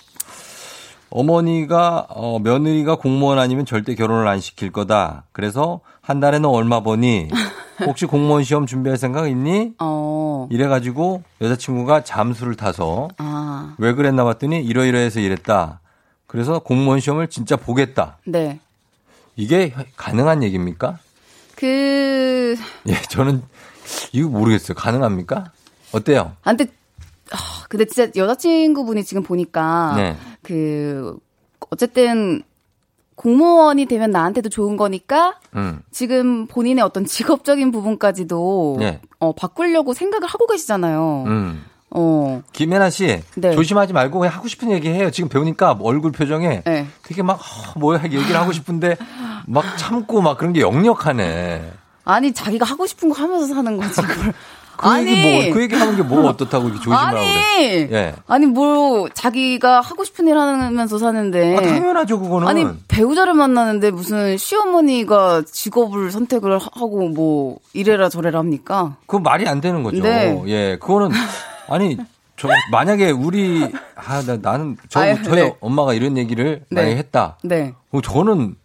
어머니가 1.11 2.07
어, 2.09 2.39
며느리가 2.39 2.95
공무원 2.97 3.39
아니면 3.39 3.65
절대 3.65 3.95
결혼을 3.95 4.28
안 4.28 4.39
시킬 4.39 4.72
거다. 4.72 5.26
그래서 5.32 5.82
한 6.01 6.20
달에 6.20 6.39
너 6.39 6.49
얼마 6.49 6.82
버니? 6.82 7.30
혹시 7.86 8.05
공무원 8.05 8.43
시험 8.43 8.65
준비할 8.65 8.97
생각 8.97 9.27
있니? 9.30 9.73
어, 9.80 10.47
이래가지고 10.51 11.23
여자친구가 11.41 12.03
잠수를 12.03 12.55
타서 12.55 13.09
아, 13.17 13.75
왜 13.77 13.93
그랬나 13.93 14.23
봤더니 14.23 14.61
이러이러해서 14.63 15.19
이랬다. 15.19 15.80
그래서 16.27 16.59
공무원 16.59 16.99
시험을 16.99 17.27
진짜 17.30 17.55
보겠다. 17.55 18.17
네. 18.25 18.59
이게 19.36 19.73
가능한 19.95 20.43
얘기입니까? 20.43 20.99
그, 21.55 22.55
예, 22.88 22.93
저는 23.09 23.41
이거 24.13 24.30
모르겠어요. 24.30 24.75
가능합니까? 24.75 25.51
어때요? 25.91 26.34
아, 26.43 26.51
근데, 26.51 26.71
아, 27.32 27.38
근데 27.67 27.86
진짜 27.86 28.11
여자친구분이 28.15 29.03
지금 29.03 29.23
보니까, 29.23 29.93
네. 29.95 30.15
그, 30.43 31.17
어쨌든, 31.69 32.43
공무원이 33.20 33.86
되면 33.88 34.11
나한테도 34.11 34.47
좋은 34.47 34.78
거니까, 34.78 35.36
음. 35.53 35.82
지금 35.91 36.47
본인의 36.47 36.82
어떤 36.86 37.03
직업적인 37.03 37.70
부분까지도, 37.70 38.78
네. 38.80 39.01
어, 39.20 39.34
바꾸려고 39.34 39.93
생각을 39.93 40.26
하고 40.26 40.47
계시잖아요. 40.47 41.26
음. 41.28 41.65
어, 41.89 42.41
김혜나 42.53 42.89
씨, 42.89 43.22
네. 43.36 43.51
조심하지 43.51 43.91
말고 43.91 44.20
그냥 44.20 44.34
하고 44.34 44.47
싶은 44.47 44.72
얘기 44.72 44.88
해요. 44.88 45.11
지금 45.11 45.28
배우니까 45.28 45.80
얼굴 45.82 46.13
표정에 46.13 46.61
네. 46.63 46.88
되게 47.03 47.22
막 47.22 47.41
어, 47.41 47.80
뭐야 47.80 48.03
얘기를 48.05 48.38
하고 48.38 48.53
싶은데 48.53 48.95
막 49.47 49.65
참고 49.78 50.22
막 50.22 50.38
그런 50.38 50.53
게 50.53 50.61
역력하네. 50.61 51.74
아니, 52.05 52.32
자기가 52.32 52.65
하고 52.65 52.88
싶은 52.88 53.09
거 53.09 53.22
하면서 53.22 53.53
사는 53.53 53.76
거지, 53.76 54.01
그걸. 54.01 54.34
그 54.80 54.88
아니. 54.88 55.11
얘기 55.11 55.21
뭐, 55.47 55.53
그 55.53 55.61
얘기 55.61 55.75
하는 55.75 55.97
게 55.97 56.03
뭐 56.03 56.25
어떻다고 56.30 56.65
이렇게 56.69 56.80
조심하라고 56.82 57.17
아니, 57.17 57.27
그래. 57.27 57.89
예. 57.91 58.15
아니 58.27 58.45
뭐 58.45 59.09
자기가 59.09 59.82
하고 59.82 60.05
싶은 60.05 60.25
일 60.27 60.38
하면서 60.38 60.97
사는데 60.97 61.57
아, 61.57 61.61
당연하죠, 61.61 62.17
그거는. 62.19 62.47
아니 62.47 62.65
배우자를 62.88 63.34
만나는데 63.34 63.91
무슨 63.91 64.38
시어머니가 64.38 65.43
직업을 65.45 66.11
선택을 66.11 66.57
하고 66.59 67.09
뭐 67.09 67.57
이래라 67.73 68.07
저래라 68.07 68.39
합니까? 68.39 68.95
그건 69.05 69.23
말이 69.23 69.47
안 69.49 69.59
되는 69.59 69.84
거죠. 69.84 70.01
네. 70.01 70.41
예, 70.47 70.77
그거는 70.80 71.09
아니 71.67 71.97
저 72.38 72.47
만약에 72.71 73.11
우리 73.11 73.69
아 73.95 74.21
나, 74.25 74.38
나는 74.41 74.77
저 74.88 75.01
아유, 75.01 75.17
저희 75.23 75.41
네. 75.43 75.55
엄마가 75.59 75.93
이런 75.93 76.17
얘기를 76.17 76.63
네. 76.69 76.82
많이 76.84 76.95
했다. 76.95 77.38
네. 77.43 77.73
그럼 77.91 78.01
저는 78.01 78.55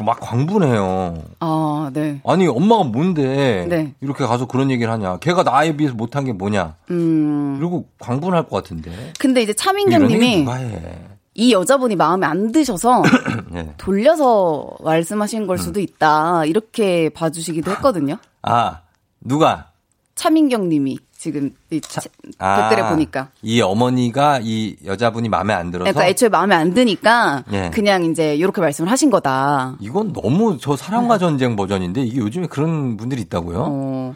막 0.00 0.18
광분해요. 0.20 1.22
아, 1.40 1.90
네. 1.92 2.20
아니 2.24 2.46
엄마가 2.46 2.84
뭔데 2.84 3.66
네. 3.68 3.94
이렇게 4.00 4.24
가서 4.24 4.46
그런 4.46 4.70
얘기를 4.70 4.90
하냐? 4.92 5.18
걔가 5.18 5.42
나에 5.42 5.76
비해서 5.76 5.94
못한 5.94 6.24
게 6.24 6.32
뭐냐? 6.32 6.76
음. 6.90 7.56
그리고 7.58 7.86
광분할 7.98 8.48
것 8.48 8.62
같은데. 8.62 8.90
근데 9.18 9.42
이제 9.42 9.52
차민경 9.52 10.06
님이 10.06 10.38
누가 10.38 10.54
해? 10.54 10.98
이 11.34 11.52
여자분이 11.52 11.96
마음에 11.96 12.26
안 12.26 12.52
드셔서 12.52 13.02
네. 13.50 13.74
돌려서 13.76 14.70
말씀하신 14.80 15.46
걸 15.46 15.58
수도 15.58 15.80
있다 15.80 16.44
이렇게 16.46 17.10
봐주시기도 17.10 17.72
했거든요. 17.72 18.16
아 18.42 18.80
누가? 19.20 19.70
차민경 20.14 20.68
님이 20.68 20.98
지금 21.24 21.50
이 21.70 21.80
차- 21.80 22.02
아, 22.38 22.68
댓글에 22.68 22.86
보니까. 22.90 23.28
이 23.40 23.62
어머니가 23.62 24.40
이 24.42 24.76
여자분이 24.84 25.30
마음에 25.30 25.54
안 25.54 25.70
들어서 25.70 25.84
그러니까 25.90 26.06
애초에 26.06 26.28
마음에 26.28 26.54
안 26.54 26.74
드니까 26.74 27.44
예. 27.50 27.70
그냥 27.72 28.04
이제 28.04 28.34
이렇게 28.36 28.60
말씀을 28.60 28.90
하신 28.90 29.08
거다. 29.08 29.76
이건 29.80 30.12
너무 30.12 30.58
저 30.60 30.76
사랑과 30.76 31.16
전쟁 31.16 31.56
버전인데 31.56 32.02
이게 32.02 32.18
요즘에 32.18 32.46
그런 32.48 32.98
분들이 32.98 33.22
있다고요? 33.22 33.64
어. 33.66 34.14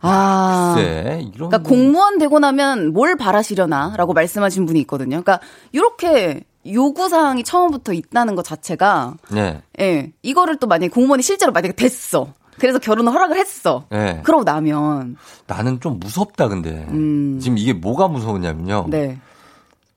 아. 0.00 0.72
글쎄, 0.74 1.20
이런 1.32 1.48
그러니까 1.48 1.58
공무원 1.58 2.18
되고 2.18 2.40
나면 2.40 2.92
뭘 2.92 3.14
바라시려나라고 3.16 4.12
말씀하신 4.12 4.66
분이 4.66 4.80
있거든요. 4.80 5.22
그러니까 5.22 5.38
이렇게 5.70 6.42
요구 6.72 7.08
사항이 7.08 7.44
처음부터 7.44 7.92
있다는 7.92 8.34
것 8.34 8.44
자체가 8.44 9.14
네. 9.30 9.62
예. 9.78 10.10
이거를 10.22 10.56
또 10.56 10.66
만약에 10.66 10.88
공무원이 10.88 11.22
실제로 11.22 11.52
만약에 11.52 11.74
됐어. 11.74 12.32
그래서 12.58 12.78
결혼을 12.78 13.12
허락을 13.12 13.36
했어. 13.36 13.84
네. 13.90 14.20
그러고 14.24 14.44
나면 14.44 15.16
나는 15.46 15.80
좀 15.80 15.98
무섭다 15.98 16.48
근데 16.48 16.86
음. 16.90 17.38
지금 17.40 17.58
이게 17.58 17.72
뭐가 17.72 18.08
무서우냐면요. 18.08 18.86
네. 18.88 19.18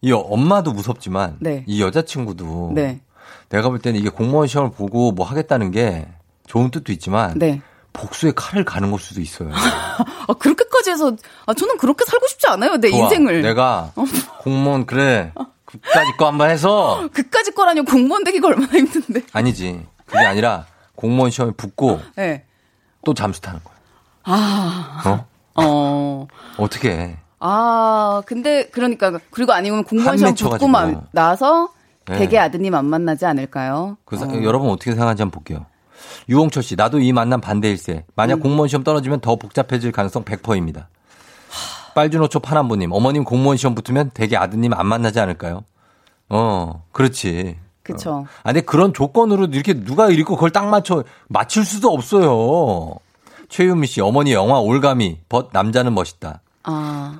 이 0.01 0.11
엄마도 0.11 0.71
무섭지만 0.71 1.37
네. 1.39 1.63
이 1.67 1.81
여자친구도 1.81 2.71
네. 2.75 3.01
내가 3.49 3.69
볼 3.69 3.79
때는 3.79 3.99
이게 3.99 4.09
공무원 4.09 4.47
시험을 4.47 4.71
보고 4.71 5.11
뭐 5.11 5.25
하겠다는 5.25 5.71
게 5.71 6.07
좋은 6.47 6.71
뜻도 6.71 6.91
있지만 6.93 7.37
네. 7.37 7.61
복수의 7.93 8.33
칼을 8.35 8.63
가는 8.65 8.91
걸 8.91 8.99
수도 8.99 9.19
있어요. 9.19 9.49
아, 10.27 10.33
그렇게까지 10.37 10.91
해서, 10.91 11.15
아, 11.47 11.53
저는 11.53 11.77
그렇게 11.77 12.05
살고 12.05 12.27
싶지 12.27 12.47
않아요, 12.47 12.77
내 12.77 12.89
좋아. 12.91 12.99
인생을. 12.99 13.39
어. 13.39 13.41
내가 13.41 13.91
공무원 14.41 14.85
그래 14.85 15.33
그까지 15.65 16.11
거 16.17 16.27
한번 16.27 16.49
해서 16.49 17.09
그까지 17.11 17.51
거라뇨, 17.51 17.83
공무원 17.83 18.23
되기가 18.23 18.47
얼마나 18.47 18.71
힘든데. 18.73 19.23
아니지 19.33 19.85
그게 20.05 20.19
아니라 20.19 20.65
공무원 20.95 21.31
시험에 21.31 21.53
붙고 21.57 21.99
네. 22.15 22.45
또 23.05 23.13
잠수 23.13 23.41
타는 23.41 23.59
거야. 23.63 23.75
아, 24.23 25.01
어? 25.05 25.25
어. 25.55 26.27
어떻게 26.57 26.91
해? 26.91 27.17
아, 27.39 28.21
근데, 28.25 28.67
그러니까, 28.69 29.17
그리고 29.31 29.53
아니면 29.53 29.83
공무원 29.83 30.17
시험. 30.17 30.33
붙고 30.35 30.67
마- 30.67 30.93
나서 31.11 31.69
네. 32.05 32.17
대개 32.17 32.37
아드님 32.37 32.75
안 32.75 32.85
만나지 32.85 33.25
않을까요? 33.25 33.97
그 34.05 34.17
사- 34.17 34.27
여러분 34.43 34.69
어떻게 34.69 34.91
생각하는지 34.91 35.21
한번 35.21 35.41
볼게요. 35.41 35.65
유홍철 36.27 36.63
씨, 36.63 36.75
나도 36.75 36.99
이 36.99 37.11
만남 37.13 37.39
반대일세. 37.41 38.05
만약 38.15 38.35
음. 38.35 38.39
공무원 38.41 38.67
시험 38.67 38.83
떨어지면 38.83 39.21
더 39.21 39.35
복잡해질 39.37 39.91
가능성 39.91 40.23
100%입니다. 40.25 40.89
빨주노초 41.95 42.39
파남보님, 42.39 42.91
어머님 42.91 43.23
공무원 43.23 43.57
시험 43.57 43.73
붙으면 43.75 44.11
대개 44.13 44.35
아드님 44.37 44.73
안 44.73 44.85
만나지 44.85 45.19
않을까요? 45.19 45.63
어, 46.29 46.83
그렇지. 46.91 47.57
그쵸. 47.93 48.25
아, 48.43 48.51
근데 48.51 48.61
그런 48.61 48.93
조건으로 48.93 49.45
이렇게 49.45 49.73
누가 49.73 50.09
읽고 50.09 50.35
그걸 50.35 50.51
딱 50.51 50.67
맞춰, 50.67 51.03
맞출 51.27 51.65
수도 51.65 51.89
없어요. 51.89 52.95
최유미 53.49 53.87
씨, 53.87 54.01
어머니 54.01 54.33
영화 54.33 54.59
올가미, 54.59 55.19
벗, 55.27 55.49
남자는 55.51 55.93
멋있다. 55.93 56.41
아. 56.63 57.19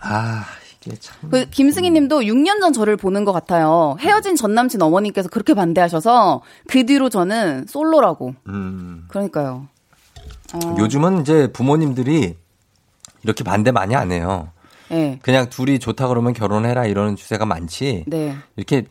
아, 0.00 0.44
이게 0.80 0.96
참. 0.96 1.30
그 1.30 1.48
김승희 1.48 1.90
님도 1.90 2.20
6년 2.20 2.60
전 2.60 2.72
저를 2.72 2.96
보는 2.96 3.24
것 3.24 3.32
같아요. 3.32 3.96
헤어진 4.00 4.36
전 4.36 4.54
남친 4.54 4.82
어머니께서 4.82 5.28
그렇게 5.28 5.54
반대하셔서 5.54 6.42
그 6.68 6.84
뒤로 6.84 7.08
저는 7.08 7.66
솔로라고. 7.68 8.34
음. 8.48 9.04
그러니까요. 9.08 9.68
어, 10.54 10.76
요즘은 10.78 11.22
이제 11.22 11.50
부모님들이 11.52 12.36
이렇게 13.22 13.44
반대 13.44 13.70
많이 13.70 13.94
안 13.96 14.12
해요. 14.12 14.50
네. 14.90 15.18
그냥 15.22 15.48
둘이 15.48 15.78
좋다 15.78 16.08
그러면 16.08 16.34
결혼해라 16.34 16.86
이러는 16.86 17.16
추세가 17.16 17.46
많지. 17.46 18.04
네. 18.06 18.36
이렇게 18.56 18.84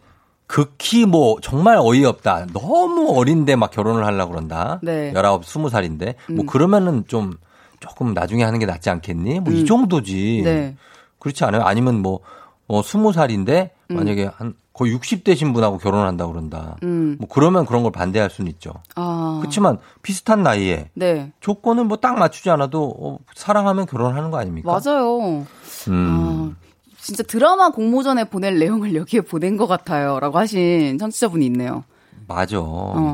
극히 0.47 1.05
뭐 1.05 1.37
정말 1.41 1.77
어이없다. 1.79 2.47
너무 2.53 3.17
어린데 3.17 3.55
막 3.55 3.71
결혼을 3.71 4.05
하려고 4.05 4.31
그런다. 4.33 4.79
네. 4.83 5.11
19, 5.13 5.41
20살인데. 5.41 6.15
뭐 6.29 6.43
음. 6.43 6.45
그러면은 6.45 7.05
좀 7.07 7.33
조금 7.79 8.13
나중에 8.13 8.43
하는 8.43 8.59
게 8.59 8.65
낫지 8.65 8.89
않겠니? 8.89 9.39
뭐이 9.39 9.61
음. 9.61 9.65
정도지. 9.65 10.41
네. 10.43 10.75
그렇지 11.19 11.43
않아요? 11.45 11.63
아니면 11.63 12.01
뭐, 12.01 12.19
어, 12.67 12.81
20살인데 12.81 13.69
음. 13.91 13.95
만약에 13.95 14.29
한 14.35 14.53
거의 14.73 14.95
60대 14.95 15.35
신분하고 15.35 15.77
결혼한다고 15.77 16.31
그런다. 16.33 16.77
음. 16.83 17.15
뭐 17.19 17.27
그러면 17.31 17.65
그런 17.65 17.83
걸 17.83 17.91
반대할 17.91 18.29
수는 18.31 18.49
있죠. 18.53 18.73
아. 18.95 19.37
그렇지만 19.41 19.77
비슷한 20.01 20.41
나이에 20.43 20.89
네. 20.95 21.31
조건은 21.41 21.87
뭐 21.87 21.97
딱 21.97 22.17
맞추지 22.17 22.49
않아도 22.49 22.93
어, 22.99 23.17
사랑하면 23.35 23.85
결혼하는 23.85 24.31
거 24.31 24.37
아닙니까? 24.39 24.71
맞아요. 24.83 25.45
음. 25.89 26.55
진짜 27.03 27.21
드라마 27.21 27.69
공모전에 27.69 28.23
보낼 28.23 28.57
내용을 28.57 28.95
여기에 28.95 29.21
보낸 29.21 29.57
것 29.57 29.67
같아요. 29.67 30.21
라고 30.21 30.37
하신 30.37 30.97
청취자분이 30.97 31.45
있네요. 31.47 31.83
맞아. 32.29 32.55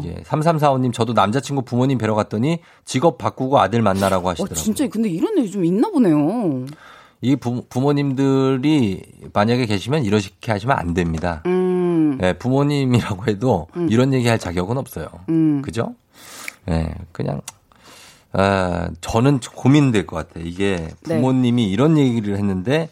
이게 0.03 0.21
3345님 0.23 0.93
저도 0.93 1.13
남자친구 1.13 1.63
부모님 1.63 1.97
뵈러 1.97 2.13
갔더니 2.13 2.59
직업 2.85 3.17
바꾸고 3.17 3.59
아들 3.59 3.81
만나라고 3.81 4.27
어, 4.27 4.31
하시더라고요. 4.31 4.63
진짜 4.63 4.87
근데 4.87 5.09
이런 5.09 5.35
일이 5.39 5.49
좀 5.49 5.65
있나 5.65 5.89
보네요. 5.89 6.67
이 7.21 7.35
부, 7.35 7.63
부모님들이 7.67 9.01
만약에 9.33 9.65
계시면 9.65 10.05
이렇게 10.05 10.51
하시면 10.51 10.77
안 10.77 10.93
됩니다. 10.93 11.41
음. 11.47 12.19
네, 12.21 12.33
부모님이라고 12.33 13.25
해도 13.25 13.67
이런 13.89 14.13
얘기 14.13 14.27
할 14.27 14.37
자격은 14.37 14.77
없어요. 14.77 15.07
음. 15.29 15.63
그죠? 15.63 15.95
네, 16.65 16.93
그냥 17.11 17.41
아, 18.33 18.89
저는 19.01 19.39
고민될 19.55 20.05
것 20.05 20.15
같아요. 20.15 20.45
이게 20.45 20.89
네. 21.07 21.15
부모님이 21.15 21.71
이런 21.71 21.97
얘기를 21.97 22.37
했는데 22.37 22.89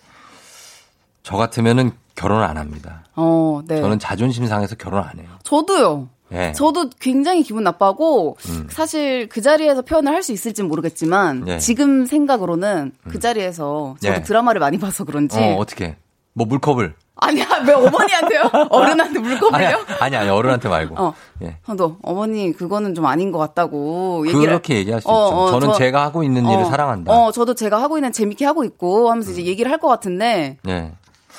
저 1.27 1.35
같으면은 1.35 1.91
결혼 2.15 2.41
안 2.41 2.55
합니다. 2.57 3.03
어, 3.17 3.59
네. 3.67 3.81
저는 3.81 3.99
자존심 3.99 4.47
상해서 4.47 4.75
결혼 4.75 5.03
안 5.03 5.19
해요. 5.19 5.27
저도요. 5.43 6.07
네. 6.29 6.53
저도 6.53 6.89
굉장히 7.01 7.43
기분 7.43 7.65
나빠하고 7.65 8.37
음. 8.47 8.67
사실 8.69 9.27
그 9.27 9.41
자리에서 9.41 9.81
표현을 9.81 10.13
할 10.13 10.23
수 10.23 10.31
있을진 10.31 10.69
모르겠지만 10.69 11.43
네. 11.43 11.57
지금 11.59 12.05
생각으로는 12.05 12.93
그 13.09 13.19
자리에서 13.19 13.97
저도 13.99 14.13
네. 14.13 14.21
드라마를 14.23 14.59
많이 14.61 14.79
봐서 14.79 15.03
그런지 15.03 15.37
어, 15.37 15.55
어떻게? 15.57 15.97
뭐 16.31 16.45
물컵을? 16.47 16.95
아니야 17.17 17.45
왜 17.67 17.73
어머니한테요? 17.73 18.43
어른한테 18.71 19.19
물컵을요? 19.19 19.77
아니, 19.99 20.15
아니, 20.15 20.29
어른한테 20.29 20.69
말고. 20.69 20.95
어. 20.97 21.13
예. 21.41 21.57
너 21.75 21.97
어머니 22.03 22.53
그거는 22.53 22.95
좀 22.95 23.05
아닌 23.05 23.33
것 23.33 23.37
같다고 23.39 24.25
얘기를 24.27 24.45
그렇게 24.45 24.75
얘기할 24.77 25.01
수 25.01 25.09
어, 25.09 25.27
있죠. 25.27 25.35
어, 25.37 25.51
저는 25.51 25.67
저- 25.67 25.73
제가 25.77 26.03
하고 26.03 26.23
있는 26.23 26.45
일을 26.45 26.61
어, 26.63 26.65
사랑한다. 26.65 27.11
어, 27.11 27.31
저도 27.33 27.53
제가 27.53 27.81
하고 27.81 27.97
있는 27.97 28.13
재밌게 28.13 28.45
하고 28.45 28.63
있고 28.63 29.09
하면서 29.11 29.31
이제 29.31 29.43
얘기를 29.45 29.69
할 29.69 29.77
것 29.79 29.87
같은데 29.89 30.57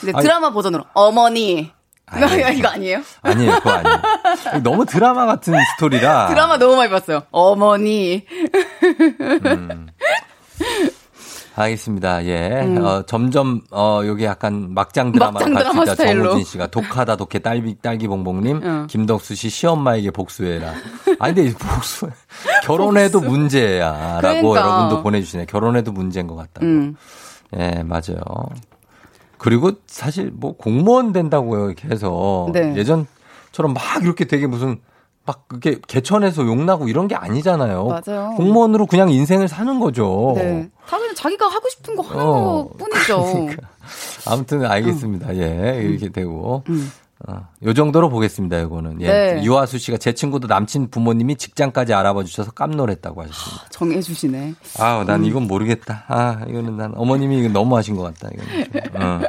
네. 0.02 0.12
아니- 0.14 0.22
드라마 0.22 0.52
버전으로 0.52 0.84
어머니 0.94 1.72
아니. 2.06 2.24
이거 2.58 2.68
아니에요? 2.68 3.02
아니에요, 3.22 3.52
그거 3.56 3.70
아니에요. 3.70 3.98
너무 4.64 4.86
드라마 4.86 5.26
같은 5.26 5.54
스토리라. 5.74 6.28
드라마 6.28 6.56
너무 6.56 6.76
많이 6.76 6.90
봤어요. 6.90 7.22
어머니. 7.30 8.24
음. 9.20 9.88
알겠습니다. 11.54 12.24
예. 12.26 12.78
어, 12.80 13.02
점점, 13.06 13.62
어, 13.72 14.02
여기 14.06 14.24
약간 14.24 14.72
막장 14.74 15.08
음. 15.08 15.12
드라마. 15.12 15.40
스타일로. 15.86 16.24
정우진 16.30 16.44
씨가. 16.44 16.68
독하다, 16.68 17.16
독해, 17.16 17.40
딸기, 17.40 17.76
딸기 17.82 18.06
봉봉님. 18.06 18.60
응. 18.62 18.86
김덕수 18.88 19.34
씨, 19.34 19.50
시엄마에게 19.50 20.12
복수해라. 20.12 20.72
아니, 21.18 21.34
근데 21.34 21.52
복수, 21.58 22.08
결혼해도 22.62 23.20
문제야. 23.20 24.20
라고 24.22 24.50
그러니까. 24.50 24.60
여러분도 24.60 25.02
보내주시네. 25.02 25.46
결혼해도 25.46 25.90
문제인 25.90 26.28
것 26.28 26.36
같다고. 26.36 26.64
음. 26.64 26.96
예, 27.58 27.82
맞아요. 27.82 28.20
그리고 29.38 29.72
사실 29.86 30.30
뭐 30.32 30.56
공무원 30.56 31.12
된다고요, 31.12 31.66
이렇게 31.66 31.88
해서. 31.88 32.48
네. 32.52 32.74
예전처럼 32.76 33.72
막 33.74 34.02
이렇게 34.02 34.26
되게 34.26 34.46
무슨 34.46 34.80
막 35.24 35.46
그게 35.46 35.78
개천에서 35.86 36.46
욕나고 36.46 36.88
이런 36.88 37.06
게 37.06 37.14
아니잖아요. 37.14 37.86
맞아요. 37.86 38.34
공무원으로 38.36 38.86
그냥 38.86 39.10
인생을 39.10 39.46
사는 39.46 39.78
거죠. 39.78 40.32
네. 40.36 40.70
다 40.86 40.98
그냥 40.98 41.14
자기가 41.14 41.46
하고 41.46 41.68
싶은 41.68 41.96
거 41.96 42.02
하는 42.02 42.22
어, 42.24 42.68
거 42.68 42.70
뿐이죠. 42.78 43.22
그러니까. 43.34 43.68
아무튼 44.26 44.64
알겠습니다. 44.64 45.36
예, 45.36 45.82
이렇게 45.82 46.08
되고. 46.08 46.62
음. 46.70 46.90
어, 47.26 47.46
요 47.64 47.74
정도로 47.74 48.08
보겠습니다, 48.08 48.58
이거는. 48.60 49.00
예. 49.00 49.06
네. 49.08 49.42
유아수 49.42 49.78
씨가 49.78 49.98
제 49.98 50.12
친구도 50.12 50.46
남친 50.46 50.90
부모님이 50.90 51.34
직장까지 51.36 51.92
알아봐 51.92 52.22
주셔서 52.22 52.52
깜놀했다고 52.52 53.22
하셨습니다. 53.22 53.64
정해주시네. 53.70 54.54
아우, 54.78 55.00
음. 55.02 55.06
난 55.06 55.24
이건 55.24 55.48
모르겠다. 55.48 56.04
아, 56.06 56.40
이거는 56.48 56.76
난 56.76 56.92
어머님이 56.94 57.38
이건 57.40 57.52
너무 57.52 57.76
하신 57.76 57.96
것 57.96 58.02
같다. 58.02 58.28
이거는 58.32 58.64
좀. 58.92 59.02
어. 59.02 59.20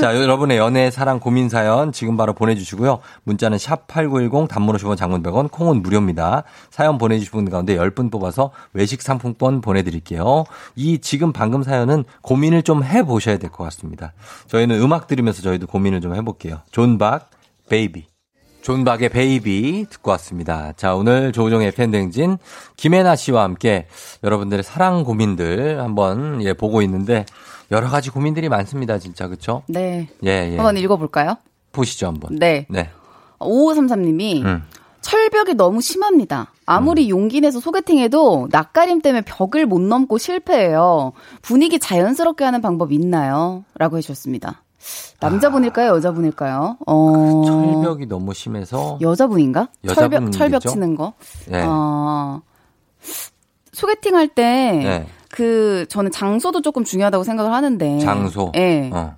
자, 0.00 0.16
여러분의 0.16 0.58
연애, 0.58 0.90
사랑, 0.92 1.18
고민 1.18 1.48
사연 1.48 1.90
지금 1.92 2.16
바로 2.16 2.34
보내주시고요. 2.34 3.00
문자는 3.24 3.58
샵 3.58 3.86
8910 3.88 4.48
단문 4.48 4.76
50원 4.76 4.96
장문 4.96 5.22
100원 5.22 5.50
콩은 5.50 5.82
무료입니다. 5.82 6.44
사연 6.70 6.98
보내주신 6.98 7.32
분 7.32 7.50
가운데 7.50 7.76
10분 7.76 8.10
뽑아서 8.12 8.52
외식 8.74 9.02
상품권 9.02 9.60
보내드릴게요. 9.60 10.44
이 10.76 10.98
지금 11.00 11.32
방금 11.32 11.62
사연은 11.62 12.04
고민을 12.22 12.62
좀 12.62 12.84
해보셔야 12.84 13.38
될 13.38 13.50
것 13.50 13.64
같습니다. 13.64 14.12
저희는 14.46 14.80
음악 14.80 15.08
들으면서 15.08 15.42
저희도 15.42 15.66
고민을 15.66 16.00
좀 16.00 16.14
해볼게요. 16.14 16.60
존박, 16.70 17.28
베이비. 17.72 18.04
존 18.60 18.84
박의 18.84 19.08
베이비 19.08 19.86
듣고 19.88 20.10
왔습니다. 20.10 20.74
자, 20.76 20.94
오늘 20.94 21.32
조우종의 21.32 21.72
FM 21.72 21.82
대행진 21.82 22.36
김혜나 22.76 23.16
씨와 23.16 23.44
함께 23.44 23.86
여러분들의 24.22 24.62
사랑 24.62 25.04
고민들 25.04 25.80
한번 25.80 26.42
예, 26.42 26.52
보고 26.52 26.82
있는데 26.82 27.24
여러 27.70 27.88
가지 27.88 28.10
고민들이 28.10 28.50
많습니다. 28.50 28.98
진짜. 28.98 29.26
그쵸? 29.26 29.62
네. 29.68 30.06
예, 30.22 30.50
예. 30.52 30.56
한번 30.56 30.76
읽어 30.76 30.98
볼까요? 30.98 31.36
보시죠, 31.72 32.08
한번. 32.08 32.36
네. 32.38 32.66
네. 32.68 32.90
5533님이 33.38 34.44
음. 34.44 34.62
철벽이 35.00 35.54
너무 35.54 35.80
심합니다. 35.80 36.52
아무리 36.66 37.08
용기 37.08 37.40
내서 37.40 37.58
소개팅해도 37.58 38.48
낯가림 38.52 39.00
때문에 39.00 39.22
벽을 39.22 39.64
못 39.64 39.80
넘고 39.80 40.18
실패해요. 40.18 41.12
분위기 41.40 41.78
자연스럽게 41.78 42.44
하는 42.44 42.60
방법 42.60 42.92
있나요? 42.92 43.64
라고 43.78 43.96
해주셨습니다. 43.96 44.62
남자분일까요? 45.20 45.90
여자분일까요? 45.90 46.78
어. 46.86 47.42
철벽이 47.46 48.06
너무 48.06 48.34
심해서 48.34 48.98
여자분인가? 49.00 49.68
철벽, 49.94 50.32
철벽 50.32 50.60
치는 50.62 50.96
거? 50.96 51.12
네. 51.48 51.62
어. 51.64 52.42
소개팅 53.72 54.16
할 54.16 54.28
때, 54.28 54.42
네. 54.44 55.06
그, 55.30 55.86
저는 55.88 56.10
장소도 56.10 56.60
조금 56.62 56.84
중요하다고 56.84 57.24
생각을 57.24 57.52
하는데. 57.52 57.98
장소. 58.00 58.52
예. 58.56 58.90
어. 58.92 59.16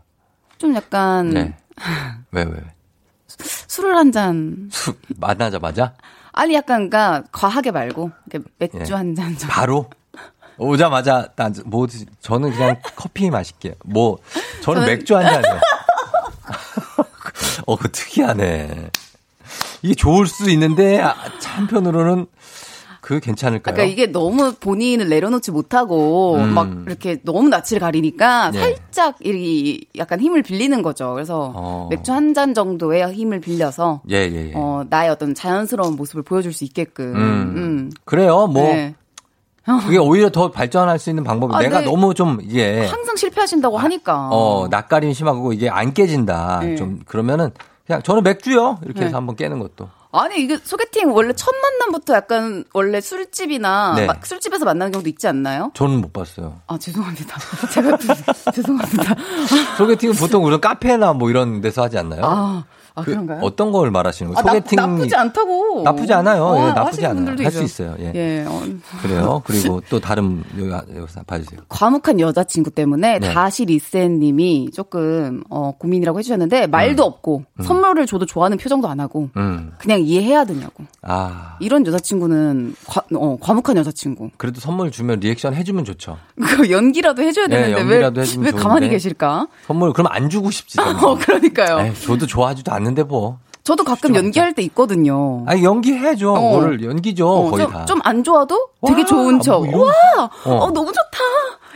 좀 0.59 0.75
약간, 0.75 1.31
네. 1.31 1.57
왜, 2.31 2.45
왜, 2.45 2.51
왜? 2.51 2.61
술을 3.27 3.97
한 3.97 4.13
잔. 4.13 4.69
수, 4.71 4.95
만나자마자? 5.19 5.95
아니, 6.33 6.55
약간, 6.55 6.83
그니까, 6.91 7.25
과하게 7.33 7.73
말고, 7.73 8.11
맥주 8.59 8.93
예. 8.93 8.95
한 8.95 9.15
잔. 9.15 9.35
바로? 9.49 9.91
오자마자, 10.59 11.29
난, 11.37 11.55
뭐, 11.67 11.87
저는 12.21 12.53
그냥 12.53 12.77
커피 12.97 13.31
마실게요. 13.31 13.75
뭐, 13.85 14.19
저는 14.63 14.83
저는- 14.83 14.87
맥주 14.87 15.17
한 15.17 15.25
잔이요. 15.25 15.61
어, 17.67 17.77
그 17.77 17.91
특이하네. 17.91 18.91
이게 19.83 19.95
좋을 19.95 20.27
수 20.27 20.51
있는데 20.51 21.01
아, 21.01 21.15
차 21.41 21.59
한편으로는 21.59 22.27
그 23.01 23.21
괜찮을까요? 23.21 23.75
그러니까 23.75 23.93
이게 23.93 24.11
너무 24.11 24.55
본인을 24.55 25.11
내려놓지 25.11 25.51
못하고 25.51 26.37
음. 26.37 26.55
막 26.55 26.71
이렇게 26.87 27.21
너무 27.23 27.51
낯을 27.51 27.79
가리니까 27.79 28.51
네. 28.51 28.61
살짝 28.61 29.17
이 29.27 29.85
약간 29.99 30.21
힘을 30.21 30.43
빌리는 30.43 30.81
거죠. 30.83 31.13
그래서 31.13 31.53
어. 31.55 31.89
맥주 31.91 32.13
한 32.13 32.33
잔 32.35 32.55
정도의 32.55 33.13
힘을 33.13 33.41
빌려서 33.41 34.01
예, 34.11 34.17
예, 34.17 34.49
예. 34.49 34.53
어, 34.55 34.85
나의 34.89 35.11
어떤 35.11 35.35
자연스러운 35.35 35.97
모습을 35.97 36.23
보여줄 36.23 36.55
수 36.55 36.65
있게끔. 36.65 37.15
음. 37.15 37.21
음. 37.57 37.91
그래요. 38.07 38.47
뭐 38.47 38.63
네. 38.73 38.95
그게 39.65 39.99
오히려 39.99 40.31
더 40.31 40.51
발전할 40.51 40.99
수 40.99 41.11
있는 41.11 41.25
방법이 41.25 41.55
아, 41.55 41.61
내가 41.61 41.81
네. 41.81 41.87
너무 41.87 42.13
좀 42.15 42.39
이게 42.43 42.85
항상 42.87 43.17
실패하신다고 43.17 43.79
하니까. 43.79 44.29
어, 44.31 44.69
낯가림 44.69 45.13
심하고 45.13 45.53
이게 45.53 45.71
안 45.71 45.95
깨진다. 45.95 46.61
네. 46.63 46.77
좀 46.77 47.01
그러면은 47.07 47.51
그냥 47.87 48.03
저는 48.03 48.23
맥주요. 48.23 48.79
이렇게 48.85 49.01
네. 49.01 49.07
해서 49.07 49.17
한번 49.17 49.37
깨는 49.37 49.59
것도. 49.59 49.89
아니 50.13 50.41
이게 50.41 50.57
소개팅 50.63 51.13
원래 51.13 51.33
첫 51.33 51.51
만남부터 51.61 52.15
약간 52.15 52.65
원래 52.73 53.01
술집이나 53.01 53.95
네. 53.97 54.07
막 54.07 54.25
술집에서 54.25 54.65
만나는 54.65 54.93
경우도 54.93 55.09
있지 55.09 55.27
않나요? 55.27 55.73
저는 55.75 56.01
못 56.01 56.13
봤어요. 56.13 56.61
아 56.69 56.79
죄송합니다. 56.79 57.37
제가 57.73 57.99
죄송합니다. 58.53 59.15
소개팅은 59.77 60.15
보통 60.15 60.45
우리 60.45 60.61
카페나 60.61 61.15
뭐 61.15 61.31
이런 61.31 61.61
데서 61.61 61.83
하지 61.83 61.99
않나요? 61.99 62.21
아, 62.25 62.65
아 62.97 63.03
그 63.03 63.11
그런가요? 63.11 63.41
어떤 63.43 63.73
걸 63.73 63.91
말하시는 63.91 64.33
거예요? 64.33 64.39
아, 64.39 64.43
나, 64.43 64.53
소개팅 64.59 64.77
나쁘지 64.77 65.17
않다고. 65.17 65.83
나쁘지 65.83 66.13
않아요. 66.13 66.45
어, 66.45 66.57
예, 66.69 66.73
나쁘지 66.73 67.05
하시는 67.05 67.29
않아요. 67.29 67.45
할 67.45 67.51
수 67.53 67.63
있어요. 67.65 67.97
예. 67.99 68.13
예, 68.15 68.45
어, 68.47 68.63
그래요. 69.03 69.43
그리고 69.47 69.81
또 69.91 69.99
다른 69.99 70.45
여기 70.57 70.71
봐주세요. 71.27 71.61
과묵한 71.69 72.21
여자친구 72.21 72.71
때문에 72.71 73.19
네. 73.19 73.33
다시 73.35 73.65
리센님이 73.65 74.71
조금 74.73 75.43
어, 75.51 75.73
고민이라고 75.77 76.21
해주셨는데 76.21 76.69
말도 76.69 77.03
없고 77.03 77.43
선물을 77.65 78.07
줘도 78.07 78.27
좋아하는 78.27 78.59
표정도 78.59 78.87
안 78.89 79.01
하고 79.01 79.29
음. 79.37 79.73
그냥 79.79 80.01
이해해야 80.01 80.45
되냐고 80.45 80.85
아 81.03 81.57
이런 81.61 81.85
여자친구는 81.87 82.77
과, 82.87 83.03
어, 83.17 83.37
과묵한 83.41 83.77
여자친구 83.77 84.31
그래도 84.37 84.61
선물 84.61 84.93
주면 84.93 85.19
리액션 85.19 85.55
해주면 85.55 85.85
좋죠. 85.85 86.17
그 86.41 86.71
연기라도 86.71 87.23
해줘야 87.23 87.49
네, 87.49 87.57
되는데 87.57 87.81
연기라도 87.81 88.21
왜, 88.21 88.23
해주면 88.23 88.55
왜 88.55 88.61
가만히. 88.61 88.89
계실까? 88.89 89.49
선물 89.67 89.93
그럼 89.93 90.07
안 90.13 90.31
주고 90.31 90.51
싶지. 90.53 90.79
어 90.81 91.17
그러니까요. 91.19 91.87
에이, 91.87 91.95
저도 92.01 92.27
좋아하지도 92.27 92.71
않 92.73 92.84
는데 92.85 93.03
뭐. 93.03 93.39
저도 93.65 93.83
가끔 93.83 94.15
연기할 94.15 94.53
때 94.53 94.61
있거든요. 94.65 95.43
아니 95.47 95.65
연기해줘. 95.65 96.31
어. 96.33 96.39
뭐를 96.41 96.85
연기죠 96.85 97.51
거의 97.51 97.67
다. 97.67 97.85
좀 97.87 98.01
안 98.05 98.23
좋아도 98.23 98.69
되게 98.87 99.01
와, 99.01 99.07
좋은 99.07 99.41
척. 99.41 99.67
뭐 99.71 99.87
와, 99.87 99.93
어. 100.45 100.51
어. 100.55 100.71
너무 100.71 100.93
좋다. 100.93 101.19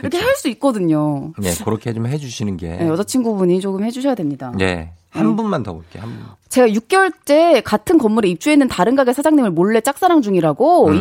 이렇게 0.01 0.17
할 0.19 0.35
수 0.35 0.47
있거든요. 0.49 1.33
예, 1.43 1.51
그렇게 1.65 1.91
좀 1.93 2.05
해주시는 2.07 2.57
게. 2.57 2.69
네, 2.77 2.87
여자친구분이 2.87 3.59
조금 3.59 3.83
해주셔야 3.83 4.13
됩니다. 4.15 4.53
예. 4.61 4.91
한 5.09 5.35
분만 5.35 5.63
더 5.63 5.73
볼게요. 5.73 6.03
한 6.03 6.09
분. 6.11 6.19
제가 6.49 6.67
6개월째 6.67 7.61
같은 7.65 7.97
건물에 7.97 8.29
입주해 8.29 8.53
있는 8.53 8.67
다른 8.67 8.95
가게 8.95 9.11
사장님을 9.11 9.49
몰래 9.51 9.81
짝사랑 9.81 10.21
중이라고 10.21 10.87
음. 10.89 10.99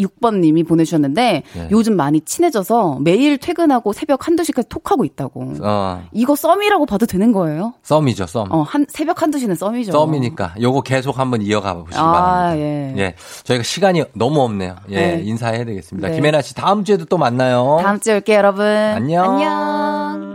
2006번님이 0.00 0.66
보내주셨는데 0.66 1.42
예. 1.56 1.68
요즘 1.70 1.96
많이 1.96 2.20
친해져서 2.20 2.98
매일 3.00 3.38
퇴근하고 3.38 3.92
새벽 3.92 4.26
한두 4.26 4.44
시까지 4.44 4.68
톡하고 4.68 5.04
있다고. 5.04 5.54
어, 5.62 6.02
이거 6.12 6.34
썸이라고 6.34 6.86
봐도 6.86 7.06
되는 7.06 7.32
거예요? 7.32 7.74
썸이죠, 7.82 8.26
썸. 8.26 8.48
어, 8.50 8.62
한, 8.62 8.86
새벽 8.88 9.22
한두 9.22 9.38
시는 9.38 9.54
썸이죠. 9.54 9.92
썸이니까 9.92 10.54
요거 10.60 10.82
계속 10.82 11.18
한번 11.18 11.42
이어가 11.42 11.74
보시기 11.74 11.96
아, 11.98 12.12
바랍니다. 12.12 12.58
예. 12.58 12.94
예. 12.98 13.14
저희가 13.44 13.62
시간이 13.62 14.04
너무 14.14 14.40
없네요. 14.42 14.76
예. 14.90 14.94
네. 15.16 15.22
인사해야 15.24 15.64
되겠습니다. 15.64 16.08
네. 16.08 16.14
김혜나 16.16 16.42
씨 16.42 16.54
다음 16.54 16.84
주에도 16.84 17.04
또 17.04 17.18
만나요. 17.18 17.78
다음 17.82 18.00
주에 18.00 18.14
올게요, 18.14 18.38
여러분. 18.38 18.64
안녕. 18.66 19.32
안녕. 19.34 20.34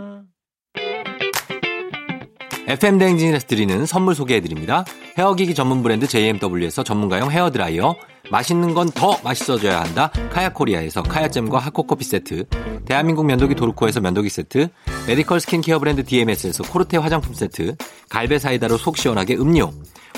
FM 2.68 3.00
대행진에서 3.00 3.48
드리는 3.48 3.84
선물 3.88 4.14
소개해 4.14 4.42
드립니다. 4.42 4.86
헤어기기 5.18 5.56
전문 5.56 5.82
브랜드 5.82 6.06
JMW에서 6.06 6.84
전문가용 6.84 7.32
헤어 7.32 7.50
드라이어, 7.50 7.96
맛있는 8.32 8.74
건 8.74 8.90
더 8.90 9.18
맛있어져야 9.24 9.82
한다. 9.82 10.12
카야코리아에서 10.32 11.04
카야잼과 11.04 11.60
하코커피 11.60 12.04
세트, 12.04 12.46
대한민국 12.86 13.26
면도기 13.26 13.56
도르코에서 13.56 14.02
면도기 14.02 14.30
세트, 14.30 14.70
메디컬 15.08 15.40
스킨케어 15.40 15.80
브랜드 15.80 16.04
DMS에서 16.04 16.64
코르테 16.64 16.98
화장품 16.98 17.34
세트, 17.34 17.76
갈배 18.10 18.40
사이다로 18.40 18.78
속 18.78 18.98
시원하게 18.98 19.36
음료, 19.36 19.72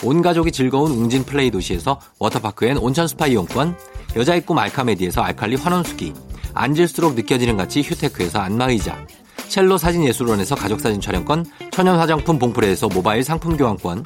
온 0.03 0.21
가족이 0.21 0.51
즐거운 0.51 0.91
웅진 0.91 1.25
플레이 1.25 1.51
도시에서 1.51 1.99
워터파크 2.17 2.65
and 2.65 2.77
온천 2.77 3.07
스파 3.07 3.27
이용권, 3.27 3.75
여자의 4.15 4.41
꿈 4.45 4.57
알카메디에서 4.57 5.21
알칼리 5.21 5.55
환원수기, 5.57 6.13
앉을수록 6.53 7.15
느껴지는 7.15 7.57
가치 7.57 7.81
휴테크에서 7.81 8.39
안마의자, 8.39 9.05
첼로 9.47 9.77
사진예술원에서 9.77 10.55
가족사진 10.55 11.01
촬영권, 11.01 11.45
천연 11.71 11.99
화장품 11.99 12.39
봉프레에서 12.39 12.87
모바일 12.87 13.23
상품 13.23 13.57
교환권, 13.57 14.05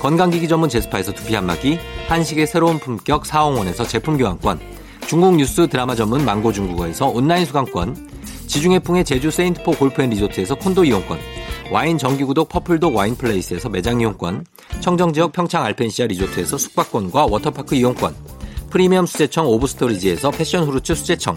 건강기기 0.00 0.48
전문 0.48 0.70
제스파에서 0.70 1.12
두피 1.12 1.34
안마기, 1.34 1.78
한식의 2.08 2.46
새로운 2.46 2.78
품격 2.78 3.26
사옹원에서 3.26 3.84
제품 3.84 4.16
교환권, 4.16 4.58
중국 5.06 5.36
뉴스 5.36 5.68
드라마 5.68 5.94
전문 5.94 6.24
망고 6.24 6.52
중국어에서 6.52 7.08
온라인 7.08 7.44
수강권, 7.44 8.08
지중해풍의 8.46 9.04
제주 9.04 9.30
세인트포 9.30 9.72
골프앤리조트에서 9.72 10.54
콘도 10.54 10.84
이용권, 10.84 11.18
와인 11.70 11.98
정기구독 11.98 12.48
퍼플독 12.48 12.96
와인플레이스에서 12.96 13.68
매장 13.68 14.00
이용권, 14.00 14.46
청정지역 14.80 15.32
평창 15.32 15.64
알펜시아 15.64 16.06
리조트에서 16.06 16.56
숙박권과 16.56 17.26
워터파크 17.26 17.74
이용권, 17.74 18.14
프리미엄 18.70 19.04
수제청 19.04 19.46
오브스토리지에서 19.46 20.30
패션 20.30 20.64
후르츠 20.64 20.94
수제청, 20.94 21.36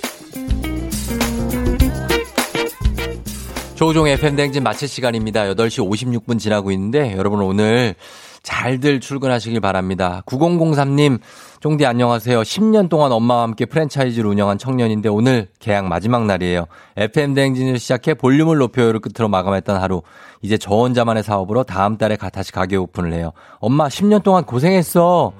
조우종의 3.81 4.13
FM대행진 4.13 4.61
마칠 4.61 4.87
시간입니다. 4.87 5.45
8시 5.45 5.83
56분 6.23 6.37
지나고 6.37 6.69
있는데 6.69 7.17
여러분 7.17 7.41
오늘 7.41 7.95
잘들 8.43 8.99
출근하시길 8.99 9.59
바랍니다. 9.59 10.21
9003님, 10.27 11.17
쫑디 11.61 11.87
안녕하세요. 11.87 12.41
10년 12.43 12.89
동안 12.89 13.11
엄마와 13.11 13.41
함께 13.41 13.65
프랜차이즈를 13.65 14.29
운영한 14.29 14.59
청년인데 14.59 15.09
오늘 15.09 15.47
계약 15.57 15.87
마지막 15.87 16.27
날이에요. 16.27 16.67
FM대행진을 16.95 17.79
시작해 17.79 18.13
볼륨을 18.13 18.57
높여요를 18.59 18.99
끝으로 18.99 19.29
마감했던 19.29 19.81
하루. 19.81 20.03
이제 20.43 20.59
저 20.59 20.75
혼자만의 20.75 21.23
사업으로 21.23 21.63
다음 21.63 21.97
달에 21.97 22.17
가- 22.17 22.29
다시 22.29 22.51
가게 22.51 22.75
오픈을 22.75 23.13
해요. 23.13 23.31
엄마 23.59 23.87
10년 23.87 24.21
동안 24.21 24.43
고생했어. 24.43 25.33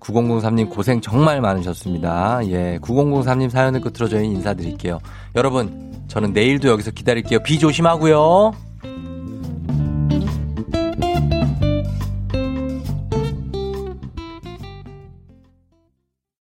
9003님 0.00 0.70
고생 0.70 1.00
정말 1.00 1.40
많으셨습니다. 1.40 2.40
예, 2.48 2.78
9003님 2.82 3.50
사연을 3.50 3.80
끝으로 3.80 4.08
저희 4.08 4.26
인사드릴게요. 4.26 4.98
여러분, 5.34 5.92
저는 6.08 6.32
내일도 6.32 6.68
여기서 6.68 6.90
기다릴게요. 6.92 7.40
비 7.42 7.58
조심하고요. 7.58 8.65